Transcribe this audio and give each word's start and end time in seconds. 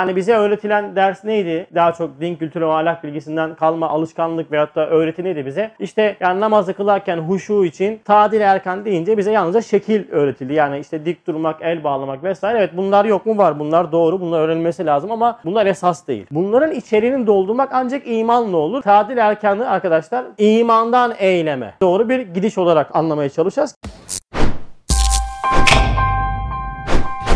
Yani 0.00 0.16
bize 0.16 0.34
öğretilen 0.34 0.96
ders 0.96 1.24
neydi? 1.24 1.66
Daha 1.74 1.92
çok 1.92 2.20
din 2.20 2.36
kültürü 2.36 2.66
ve 2.66 2.72
ahlak 2.72 3.04
bilgisinden 3.04 3.54
kalma 3.54 3.88
alışkanlık 3.88 4.52
veyahut 4.52 4.76
da 4.76 4.88
öğreti 4.88 5.24
neydi 5.24 5.46
bize? 5.46 5.70
İşte 5.78 6.16
yani 6.20 6.40
namazı 6.40 6.74
kılarken 6.74 7.16
huşu 7.16 7.64
için 7.64 8.00
tadil 8.04 8.40
erkan 8.40 8.84
deyince 8.84 9.18
bize 9.18 9.32
yalnızca 9.32 9.62
şekil 9.62 10.10
öğretildi. 10.10 10.54
Yani 10.54 10.78
işte 10.78 11.04
dik 11.04 11.26
durmak, 11.26 11.62
el 11.62 11.84
bağlamak 11.84 12.24
vesaire. 12.24 12.58
Evet 12.58 12.70
bunlar 12.76 13.04
yok 13.04 13.26
mu? 13.26 13.38
Var. 13.38 13.58
Bunlar 13.58 13.92
doğru. 13.92 14.20
Bunlar 14.20 14.40
öğrenilmesi 14.40 14.86
lazım 14.86 15.12
ama 15.12 15.38
bunlar 15.44 15.66
esas 15.66 16.08
değil. 16.08 16.26
Bunların 16.30 16.72
içeriğini 16.72 17.26
doldurmak 17.26 17.68
ancak 17.72 18.02
imanla 18.06 18.56
olur. 18.56 18.82
Tadil 18.82 19.16
erkanı 19.16 19.70
arkadaşlar 19.70 20.24
imandan 20.38 21.14
eyleme. 21.18 21.74
Doğru 21.82 22.08
bir 22.08 22.20
gidiş 22.20 22.58
olarak 22.58 22.96
anlamaya 22.96 23.28
çalışacağız. 23.28 23.74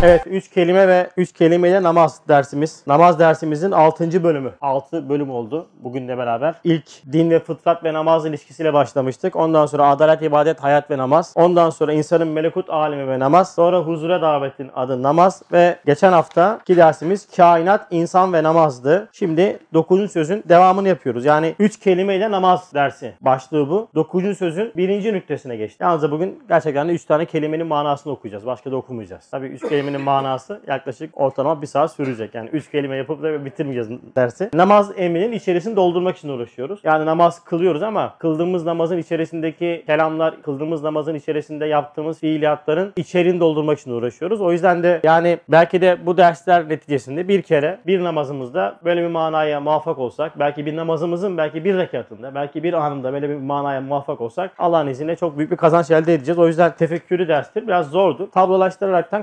Evet 0.05 0.23
3 0.27 0.51
kelime 0.51 0.89
ve 0.89 1.11
3 1.17 1.33
kelimeyle 1.33 1.83
namaz 1.83 2.21
dersimiz. 2.29 2.83
Namaz 2.87 3.19
dersimizin 3.19 3.71
6. 3.71 4.25
bölümü. 4.25 4.53
6 4.61 5.09
bölüm 5.09 5.31
oldu 5.31 5.67
bugünle 5.83 6.19
beraber. 6.19 6.55
İlk 6.65 7.13
din 7.13 7.31
ve 7.31 7.39
fıtrat 7.39 7.85
ve 7.85 7.93
namaz 7.93 8.27
ilişkisiyle 8.27 8.73
başlamıştık. 8.73 9.37
Ondan 9.37 9.67
sonra 9.67 9.89
adalet, 9.89 10.23
ibadet, 10.23 10.63
hayat 10.63 10.91
ve 10.91 10.99
namaz. 10.99 11.33
Ondan 11.37 11.71
sonra 11.71 11.93
insanın 11.93 12.29
melekut 12.29 12.71
alemi 12.71 13.09
ve 13.09 13.19
namaz. 13.19 13.55
Sonra 13.55 13.81
huzura 13.81 14.23
davetin 14.23 14.71
adı 14.75 15.03
namaz 15.03 15.43
ve 15.53 15.77
geçen 15.87 16.13
hafta 16.13 16.59
ki 16.67 16.77
dersimiz 16.77 17.29
kainat, 17.37 17.87
insan 17.91 18.33
ve 18.33 18.43
namazdı. 18.43 19.09
Şimdi 19.13 19.59
9. 19.75 20.13
sözün 20.13 20.45
devamını 20.49 20.89
yapıyoruz. 20.89 21.25
Yani 21.25 21.55
3 21.59 21.79
kelimeyle 21.79 22.31
namaz 22.31 22.75
dersi 22.75 23.15
başlığı 23.21 23.71
bu. 23.71 23.89
9. 23.95 24.39
sözün 24.39 24.73
birinci 24.77 25.13
nüktesine 25.13 25.57
geçti. 25.57 25.83
Yalnız 25.83 26.11
bugün 26.11 26.43
gerçekten 26.49 26.89
de 26.89 26.93
3 26.93 27.05
tane 27.05 27.25
kelimenin 27.25 27.67
manasını 27.67 28.13
okuyacağız. 28.13 28.47
Başka 28.47 28.71
da 28.71 28.77
okumayacağız. 28.77 29.29
Tabii 29.31 29.47
3 29.47 29.69
kelimenin 29.69 29.94
manası 29.99 30.61
yaklaşık 30.67 31.21
ortalama 31.21 31.63
bir 31.63 31.67
saat 31.67 31.93
sürecek. 31.93 32.35
Yani 32.35 32.49
3 32.49 32.71
kelime 32.71 32.97
yapıp 32.97 33.23
da 33.23 33.45
bitirmeyeceğiz 33.45 34.01
dersi. 34.17 34.51
Namaz 34.55 34.93
emrinin 34.97 35.33
içerisini 35.33 35.77
doldurmak 35.77 36.17
için 36.17 36.29
uğraşıyoruz. 36.29 36.81
Yani 36.85 37.07
namaz 37.07 37.45
kılıyoruz 37.45 37.83
ama 37.83 38.15
kıldığımız 38.19 38.65
namazın 38.65 38.99
içerisindeki 38.99 39.85
kelamlar, 39.87 40.43
kıldığımız 40.43 40.83
namazın 40.83 41.15
içerisinde 41.15 41.67
yaptığımız 41.67 42.21
fiiliyatların 42.21 42.93
içeriğini 42.97 43.41
doldurmak 43.41 43.79
için 43.79 43.91
uğraşıyoruz. 43.91 44.41
O 44.41 44.53
yüzden 44.53 44.83
de 44.83 45.01
yani 45.05 45.39
belki 45.49 45.81
de 45.81 46.07
bu 46.07 46.17
dersler 46.17 46.69
neticesinde 46.69 47.29
bir 47.29 47.43
kere 47.43 47.79
bir 47.87 48.05
namazımızda 48.05 48.77
böyle 48.85 49.03
bir 49.03 49.09
manaya 49.09 49.61
muvaffak 49.61 49.99
olsak, 49.99 50.39
belki 50.39 50.67
bir 50.67 50.77
namazımızın 50.77 51.37
belki 51.37 51.65
bir 51.65 51.77
rekatında, 51.77 52.35
belki 52.35 52.63
bir 52.63 52.73
anında 52.73 53.13
böyle 53.13 53.29
bir 53.29 53.37
manaya 53.37 53.81
muvaffak 53.81 54.21
olsak 54.21 54.51
Allah'ın 54.59 54.87
izniyle 54.87 55.17
çok 55.17 55.39
büyük 55.39 55.51
bir 55.51 55.57
kazanç 55.57 55.91
elde 55.91 56.15
edeceğiz. 56.15 56.39
O 56.39 56.47
yüzden 56.47 56.73
tefekkürü 56.77 57.29
derstir. 57.29 57.67
Biraz 57.67 57.91
zordu. 57.91 58.31
Tablolaştıraraktan 58.31 59.23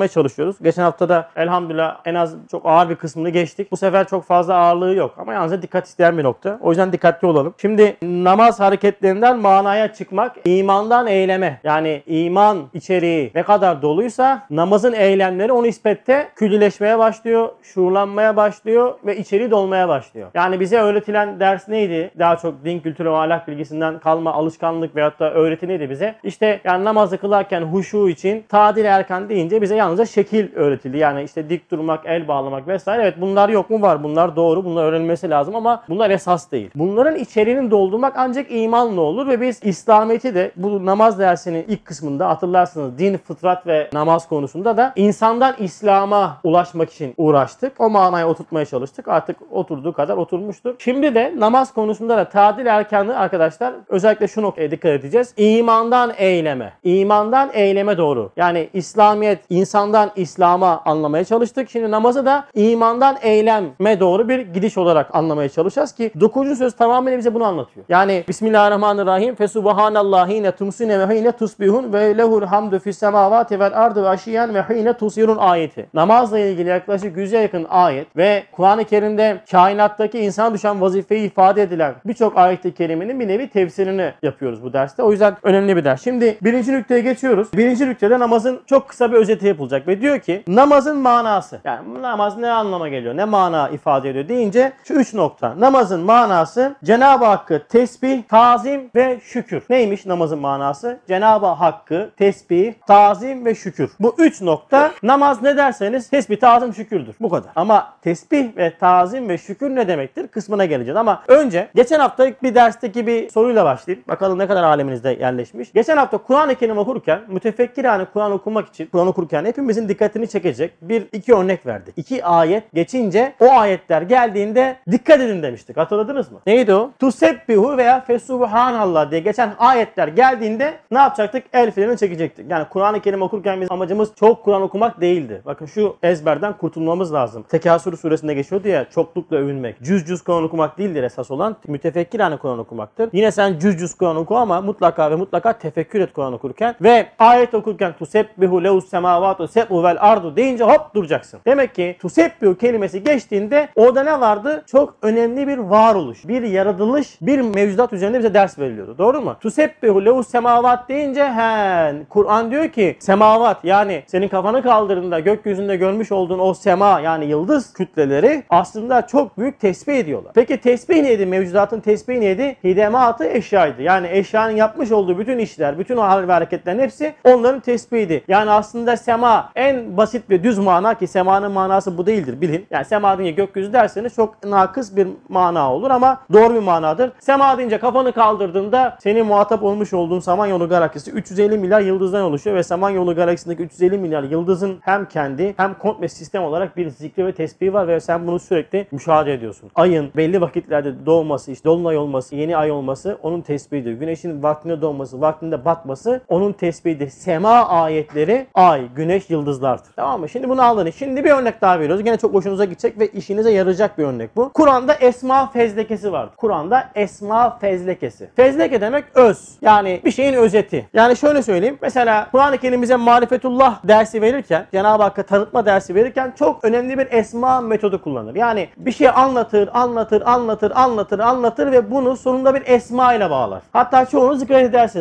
kolaylaştırmaya 0.00 0.08
çalışıyoruz. 0.08 0.56
Geçen 0.62 0.82
hafta 0.82 1.08
da 1.08 1.28
elhamdülillah 1.36 2.00
en 2.04 2.14
az 2.14 2.34
çok 2.50 2.66
ağır 2.66 2.88
bir 2.88 2.96
kısmını 2.96 3.30
geçtik. 3.30 3.72
Bu 3.72 3.76
sefer 3.76 4.08
çok 4.08 4.24
fazla 4.24 4.54
ağırlığı 4.54 4.94
yok 4.94 5.14
ama 5.18 5.32
yalnızca 5.32 5.62
dikkat 5.62 5.86
isteyen 5.86 6.18
bir 6.18 6.24
nokta. 6.24 6.58
O 6.60 6.70
yüzden 6.70 6.92
dikkatli 6.92 7.26
olalım. 7.26 7.54
Şimdi 7.58 7.96
namaz 8.02 8.60
hareketlerinden 8.60 9.38
manaya 9.38 9.92
çıkmak, 9.92 10.36
imandan 10.44 11.06
eyleme. 11.06 11.60
Yani 11.64 12.02
iman 12.06 12.58
içeriği 12.74 13.30
ne 13.34 13.42
kadar 13.42 13.82
doluysa 13.82 14.46
namazın 14.50 14.92
eylemleri 14.92 15.52
onu 15.52 15.66
ispette 15.66 16.28
küllileşmeye 16.36 16.98
başlıyor, 16.98 17.48
şuurlanmaya 17.62 18.36
başlıyor 18.36 18.94
ve 19.04 19.16
içeriği 19.16 19.50
dolmaya 19.50 19.88
başlıyor. 19.88 20.28
Yani 20.34 20.60
bize 20.60 20.78
öğretilen 20.78 21.40
ders 21.40 21.68
neydi? 21.68 22.10
Daha 22.18 22.36
çok 22.36 22.64
din 22.64 22.80
kültürü 22.80 23.10
ve 23.10 23.16
ahlak 23.16 23.48
bilgisinden 23.48 23.98
kalma 23.98 24.32
alışkanlık 24.32 24.96
veyahut 24.96 25.20
da 25.20 25.32
öğreti 25.32 25.68
neydi 25.68 25.90
bize? 25.90 26.14
İşte 26.22 26.60
yani 26.64 26.84
namazı 26.84 27.18
kılarken 27.18 27.62
huşu 27.62 28.08
için 28.08 28.44
tadil 28.48 28.84
erkan 28.84 29.28
deyince 29.28 29.62
bize 29.62 29.76
yalnızca 29.90 30.06
şekil 30.06 30.54
öğretildi. 30.54 30.98
Yani 30.98 31.22
işte 31.22 31.50
dik 31.50 31.70
durmak, 31.70 32.06
el 32.06 32.28
bağlamak 32.28 32.68
vesaire. 32.68 33.02
Evet 33.02 33.14
bunlar 33.20 33.48
yok 33.48 33.70
mu? 33.70 33.82
Var. 33.82 34.02
Bunlar 34.02 34.36
doğru. 34.36 34.64
Bunlar 34.64 34.84
öğrenilmesi 34.84 35.30
lazım 35.30 35.56
ama 35.56 35.82
bunlar 35.88 36.10
esas 36.10 36.52
değil. 36.52 36.70
Bunların 36.74 37.18
içeriğini 37.18 37.70
doldurmak 37.70 38.12
ancak 38.16 38.46
imanla 38.50 39.00
olur 39.00 39.26
ve 39.26 39.40
biz 39.40 39.60
İslamiyet'i 39.64 40.34
de 40.34 40.50
bu 40.56 40.86
namaz 40.86 41.18
dersinin 41.18 41.64
ilk 41.68 41.84
kısmında 41.84 42.28
hatırlarsınız 42.28 42.98
din, 42.98 43.16
fıtrat 43.16 43.66
ve 43.66 43.90
namaz 43.92 44.28
konusunda 44.28 44.76
da 44.76 44.92
insandan 44.96 45.54
İslam'a 45.58 46.40
ulaşmak 46.44 46.90
için 46.92 47.14
uğraştık. 47.16 47.80
O 47.80 47.90
manaya 47.90 48.28
oturtmaya 48.28 48.66
çalıştık. 48.66 49.08
Artık 49.08 49.36
oturduğu 49.50 49.92
kadar 49.92 50.16
oturmuştur. 50.16 50.74
Şimdi 50.78 51.14
de 51.14 51.34
namaz 51.38 51.74
konusunda 51.74 52.16
da 52.16 52.28
tadil 52.28 52.66
erkanı 52.66 53.18
arkadaşlar 53.18 53.74
özellikle 53.88 54.28
şu 54.28 54.42
noktaya 54.42 54.70
dikkat 54.70 54.90
edeceğiz. 54.92 55.34
İmandan 55.36 56.12
eyleme. 56.16 56.72
İmandan 56.84 57.50
eyleme 57.52 57.98
doğru. 57.98 58.30
Yani 58.36 58.68
İslamiyet 58.74 59.38
insandan 59.80 60.10
İslam'a 60.16 60.82
anlamaya 60.84 61.24
çalıştık. 61.24 61.70
Şimdi 61.70 61.90
namazı 61.90 62.26
da 62.26 62.44
imandan 62.54 63.16
eyleme 63.22 64.00
doğru 64.00 64.28
bir 64.28 64.38
gidiş 64.38 64.78
olarak 64.78 65.14
anlamaya 65.14 65.48
çalışacağız 65.48 65.92
ki 65.92 66.10
9. 66.20 66.58
söz 66.58 66.76
tamamıyla 66.76 67.18
bize 67.18 67.34
bunu 67.34 67.44
anlatıyor. 67.44 67.86
Yani 67.88 68.24
Bismillahirrahmanirrahim. 68.28 69.34
Fesubhanallahi 69.34 70.34
hine 70.34 70.52
tumsine 70.52 71.08
ve 71.08 71.18
hine 71.18 71.32
tusbihun 71.32 71.92
ve 71.92 72.18
lehul 72.18 72.42
hamdu 72.42 72.78
fis 72.78 72.98
semavati 72.98 73.60
vel 73.60 73.72
ardı 73.74 74.02
ve 74.02 74.08
aşiyen 74.08 74.54
ve 74.54 74.62
hine 74.62 74.92
tusirun 74.92 75.36
ayeti. 75.36 75.86
Namazla 75.94 76.38
ilgili 76.38 76.68
yaklaşık 76.68 77.16
100'e 77.16 77.38
yakın 77.38 77.66
ayet 77.70 78.16
ve 78.16 78.42
Kur'an-ı 78.52 78.84
Kerim'de 78.84 79.40
kainattaki 79.50 80.18
insana 80.18 80.54
düşen 80.54 80.80
vazifeyi 80.80 81.26
ifade 81.26 81.62
edilen 81.62 81.94
birçok 82.04 82.38
ayet-i 82.38 82.74
bir 82.78 83.28
nevi 83.28 83.48
tefsirini 83.48 84.12
yapıyoruz 84.22 84.62
bu 84.62 84.72
derste. 84.72 85.02
O 85.02 85.12
yüzden 85.12 85.36
önemli 85.42 85.76
bir 85.76 85.84
ders. 85.84 86.04
Şimdi 86.04 86.38
birinci 86.42 86.72
nükteye 86.72 87.00
geçiyoruz. 87.00 87.48
Birinci 87.54 87.86
nüktede 87.86 88.18
namazın 88.18 88.60
çok 88.66 88.88
kısa 88.88 89.12
bir 89.12 89.16
özeti 89.16 89.46
yapılacak 89.46 89.69
ve 89.72 90.00
diyor 90.00 90.18
ki 90.18 90.42
namazın 90.46 90.98
manası. 90.98 91.60
Yani 91.64 92.02
namaz 92.02 92.38
ne 92.38 92.50
anlama 92.50 92.88
geliyor? 92.88 93.16
Ne 93.16 93.24
mana 93.24 93.68
ifade 93.68 94.10
ediyor 94.10 94.28
deyince 94.28 94.72
şu 94.84 94.94
üç 94.94 95.14
nokta. 95.14 95.60
Namazın 95.60 96.00
manası 96.00 96.74
Cenab-ı 96.84 97.24
Hakk'ı 97.24 97.62
tesbih, 97.68 98.22
tazim 98.22 98.90
ve 98.94 99.20
şükür. 99.24 99.62
Neymiş 99.70 100.06
namazın 100.06 100.38
manası? 100.38 100.98
Cenab-ı 101.08 101.46
Hakk'ı 101.46 102.10
tesbih, 102.16 102.74
tazim 102.86 103.44
ve 103.44 103.54
şükür. 103.54 103.90
Bu 104.00 104.14
üç 104.18 104.40
nokta 104.40 104.90
namaz 105.02 105.42
ne 105.42 105.56
derseniz 105.56 106.10
tesbih, 106.10 106.36
tazim, 106.36 106.74
şükürdür. 106.74 107.14
Bu 107.20 107.30
kadar. 107.30 107.50
Ama 107.56 107.92
tesbih 108.02 108.56
ve 108.56 108.78
tazim 108.78 109.28
ve 109.28 109.38
şükür 109.38 109.76
ne 109.76 109.88
demektir? 109.88 110.28
Kısmına 110.28 110.64
geleceğiz. 110.64 110.96
Ama 110.96 111.22
önce 111.28 111.68
geçen 111.74 112.00
hafta 112.00 112.30
bir 112.42 112.54
dersteki 112.54 113.06
bir 113.06 113.30
soruyla 113.30 113.64
başlayayım. 113.64 114.04
Bakalım 114.08 114.38
ne 114.38 114.46
kadar 114.46 114.62
aleminizde 114.62 115.10
yerleşmiş. 115.10 115.72
Geçen 115.72 115.96
hafta 115.96 116.18
Kur'an-ı 116.18 116.54
Kerim 116.54 116.78
okurken 116.78 117.20
mütefekkir 117.28 117.84
yani 117.84 118.06
Kur'an 118.12 118.32
okumak 118.32 118.68
için 118.68 118.86
Kur'an 118.86 119.06
okurken 119.06 119.44
hepimizin 119.60 119.88
dikkatini 119.88 120.28
çekecek 120.28 120.72
bir 120.82 121.06
iki 121.12 121.34
örnek 121.34 121.66
verdi. 121.66 121.92
İki 121.96 122.24
ayet 122.24 122.72
geçince 122.74 123.32
o 123.40 123.50
ayetler 123.50 124.02
geldiğinde 124.02 124.76
dikkat 124.90 125.20
edin 125.20 125.42
demiştik. 125.42 125.76
Hatırladınız 125.76 126.32
mı? 126.32 126.38
Neydi 126.46 126.74
o? 126.74 126.90
Tusebbihu 126.98 127.76
veya 127.76 128.00
fesubhanallah 128.00 129.10
diye 129.10 129.20
geçen 129.20 129.52
ayetler 129.58 130.08
geldiğinde 130.08 130.74
ne 130.90 130.98
yapacaktık? 130.98 131.44
El 131.52 131.70
frenini 131.70 131.98
çekecektik. 131.98 132.50
Yani 132.50 132.66
Kur'an-ı 132.70 133.00
Kerim 133.00 133.22
okurken 133.22 133.60
bizim 133.60 133.72
amacımız 133.72 134.10
çok 134.20 134.44
Kur'an 134.44 134.62
okumak 134.62 135.00
değildi. 135.00 135.42
Bakın 135.46 135.66
şu 135.66 135.96
ezberden 136.02 136.52
kurtulmamız 136.56 137.12
lazım. 137.12 137.42
Tekasür 137.42 137.96
suresinde 137.96 138.34
geçiyordu 138.34 138.68
ya 138.68 138.90
çoklukla 138.90 139.36
övünmek. 139.36 139.82
Cüz 139.82 140.06
cüz 140.06 140.22
Kur'an 140.22 140.44
okumak 140.44 140.78
değildir 140.78 141.02
esas 141.02 141.30
olan. 141.30 141.56
Mütefekkir 141.66 142.20
yani 142.20 142.38
Kur'an 142.38 142.58
okumaktır. 142.58 143.08
Yine 143.12 143.32
sen 143.32 143.58
cüz 143.58 143.78
cüz 143.78 143.94
Kur'an 143.94 144.16
oku 144.16 144.36
ama 144.36 144.60
mutlaka 144.60 145.10
ve 145.10 145.14
mutlaka 145.14 145.52
tefekkür 145.52 146.00
et 146.00 146.12
Kur'an 146.12 146.32
okurken. 146.32 146.74
Ve 146.82 147.06
ayet 147.18 147.54
okurken 147.54 147.92
tusebbihu 147.98 148.64
lehus 148.64 148.88
semavatu 148.88 149.49
sebu 149.50 149.84
vel 149.84 149.96
ardu 150.00 150.36
deyince 150.36 150.64
hop 150.64 150.94
duracaksın. 150.94 151.40
Demek 151.46 151.74
ki 151.74 151.96
tusebbihu 152.00 152.58
kelimesi 152.58 153.04
geçtiğinde 153.04 153.68
orada 153.76 154.02
ne 154.02 154.20
vardı? 154.20 154.64
Çok 154.66 154.94
önemli 155.02 155.48
bir 155.48 155.58
varoluş, 155.58 156.28
bir 156.28 156.42
yaratılış, 156.42 157.18
bir 157.20 157.40
mevcudat 157.40 157.92
üzerinde 157.92 158.18
bize 158.18 158.34
ders 158.34 158.58
veriliyordu. 158.58 158.98
Doğru 158.98 159.20
mu? 159.20 159.36
Tusebbihu 159.40 160.04
lehus 160.04 160.28
semavat 160.28 160.88
deyince 160.88 161.24
he 161.24 161.94
Kur'an 162.08 162.50
diyor 162.50 162.68
ki 162.68 162.96
semavat 162.98 163.64
yani 163.64 164.02
senin 164.06 164.28
kafanı 164.28 164.62
kaldırdığında 164.62 165.20
gökyüzünde 165.20 165.76
görmüş 165.76 166.12
olduğun 166.12 166.38
o 166.38 166.54
sema 166.54 167.00
yani 167.00 167.24
yıldız 167.24 167.72
kütleleri 167.72 168.42
aslında 168.50 169.06
çok 169.06 169.38
büyük 169.38 169.60
tesbih 169.60 169.94
ediyorlar. 169.94 170.32
Peki 170.34 170.60
tesbih 170.60 171.02
neydi? 171.02 171.26
Mevcudatın 171.26 171.80
tesbihi 171.80 172.20
neydi? 172.20 172.56
Hidematı 172.64 173.24
eşyaydı. 173.24 173.82
Yani 173.82 174.08
eşyanın 174.10 174.56
yapmış 174.56 174.92
olduğu 174.92 175.18
bütün 175.18 175.38
işler, 175.38 175.78
bütün 175.78 175.96
o 175.96 176.02
hal 176.02 176.28
ve 176.28 176.32
hareketlerin 176.32 176.78
hepsi 176.78 177.14
onların 177.24 177.60
tesbihiydi. 177.60 178.24
Yani 178.28 178.50
aslında 178.50 178.96
sema 178.96 179.39
en 179.54 179.96
basit 179.96 180.30
ve 180.30 180.44
düz 180.44 180.58
mana 180.58 180.94
ki 180.94 181.06
semanın 181.06 181.52
manası 181.52 181.98
bu 181.98 182.06
değildir 182.06 182.40
bilin. 182.40 182.66
Yani 182.70 182.84
sema 182.84 183.18
deyince 183.18 183.32
gökyüzü 183.32 183.72
derseniz 183.72 184.14
çok 184.14 184.44
nakıs 184.44 184.96
bir 184.96 185.08
mana 185.28 185.72
olur 185.72 185.90
ama 185.90 186.20
doğru 186.32 186.54
bir 186.54 186.62
manadır. 186.62 187.12
Sema 187.20 187.58
deyince 187.58 187.78
kafanı 187.78 188.12
kaldırdığında 188.12 188.98
senin 189.02 189.26
muhatap 189.26 189.62
olmuş 189.62 189.92
olduğun 189.92 190.20
Samanyolu 190.20 190.68
galaksisi 190.68 191.10
350 191.10 191.58
milyar 191.58 191.80
yıldızdan 191.80 192.22
oluşuyor 192.22 192.56
ve 192.56 192.62
Samanyolu 192.62 193.14
galaksisindeki 193.14 193.62
350 193.62 193.98
milyar 193.98 194.22
yıldızın 194.22 194.78
hem 194.80 195.08
kendi 195.08 195.54
hem 195.56 195.74
komple 195.74 196.08
sistem 196.08 196.42
olarak 196.42 196.76
bir 196.76 196.90
zikri 196.90 197.26
ve 197.26 197.32
tesbihi 197.32 197.74
var 197.74 197.88
ve 197.88 198.00
sen 198.00 198.26
bunu 198.26 198.38
sürekli 198.38 198.86
müşahede 198.92 199.32
ediyorsun. 199.32 199.70
Ayın 199.74 200.10
belli 200.16 200.40
vakitlerde 200.40 201.06
doğması, 201.06 201.52
işte 201.52 201.64
dolunay 201.64 201.96
olması, 201.96 202.36
yeni 202.36 202.56
ay 202.56 202.70
olması 202.70 203.18
onun 203.22 203.40
tesbihidir. 203.40 203.92
Güneşin 203.92 204.42
vaktinde 204.42 204.82
doğması, 204.82 205.20
vaktinde 205.20 205.64
batması 205.64 206.20
onun 206.28 206.52
tesbihidir. 206.52 207.08
Sema 207.08 207.68
ayetleri 207.68 208.46
ay, 208.54 208.88
güneş, 208.96 209.29
yıldızlardır. 209.30 209.90
Tamam 209.96 210.20
mı? 210.20 210.28
Şimdi 210.28 210.48
bunu 210.48 210.62
aldın. 210.62 210.90
Şimdi 210.90 211.24
bir 211.24 211.30
örnek 211.30 211.60
daha 211.60 211.80
veriyoruz. 211.80 212.04
Gene 212.04 212.16
çok 212.16 212.34
hoşunuza 212.34 212.64
gidecek 212.64 212.98
ve 212.98 213.08
işinize 213.08 213.50
yarayacak 213.50 213.98
bir 213.98 214.04
örnek 214.04 214.36
bu. 214.36 214.50
Kur'an'da 214.52 214.94
esma 214.94 215.50
fezlekesi 215.50 216.12
var. 216.12 216.28
Kur'an'da 216.36 216.88
esma 216.94 217.58
fezlekesi. 217.58 218.30
Fezleke 218.36 218.80
demek 218.80 219.04
öz. 219.14 219.48
Yani 219.62 220.00
bir 220.04 220.10
şeyin 220.10 220.34
özeti. 220.34 220.88
Yani 220.94 221.16
şöyle 221.16 221.42
söyleyeyim. 221.42 221.78
Mesela 221.82 222.28
Kur'an-ı 222.32 222.58
Kerim 222.58 223.00
marifetullah 223.00 223.78
dersi 223.84 224.22
verirken, 224.22 224.66
Cenab-ı 224.72 225.02
Hakk'a 225.02 225.22
tanıtma 225.22 225.66
dersi 225.66 225.94
verirken 225.94 226.32
çok 226.38 226.64
önemli 226.64 226.98
bir 226.98 227.06
esma 227.10 227.60
metodu 227.60 228.02
kullanır. 228.02 228.34
Yani 228.34 228.68
bir 228.76 228.92
şey 228.92 229.08
anlatır, 229.08 229.68
anlatır, 229.72 230.22
anlatır, 230.26 230.72
anlatır, 230.74 231.18
anlatır 231.18 231.72
ve 231.72 231.90
bunu 231.90 232.16
sonunda 232.16 232.54
bir 232.54 232.62
esma 232.66 233.14
ile 233.14 233.30
bağlar. 233.30 233.62
Hatta 233.72 234.06
çoğunu 234.06 234.40
dikkat. 234.40 234.60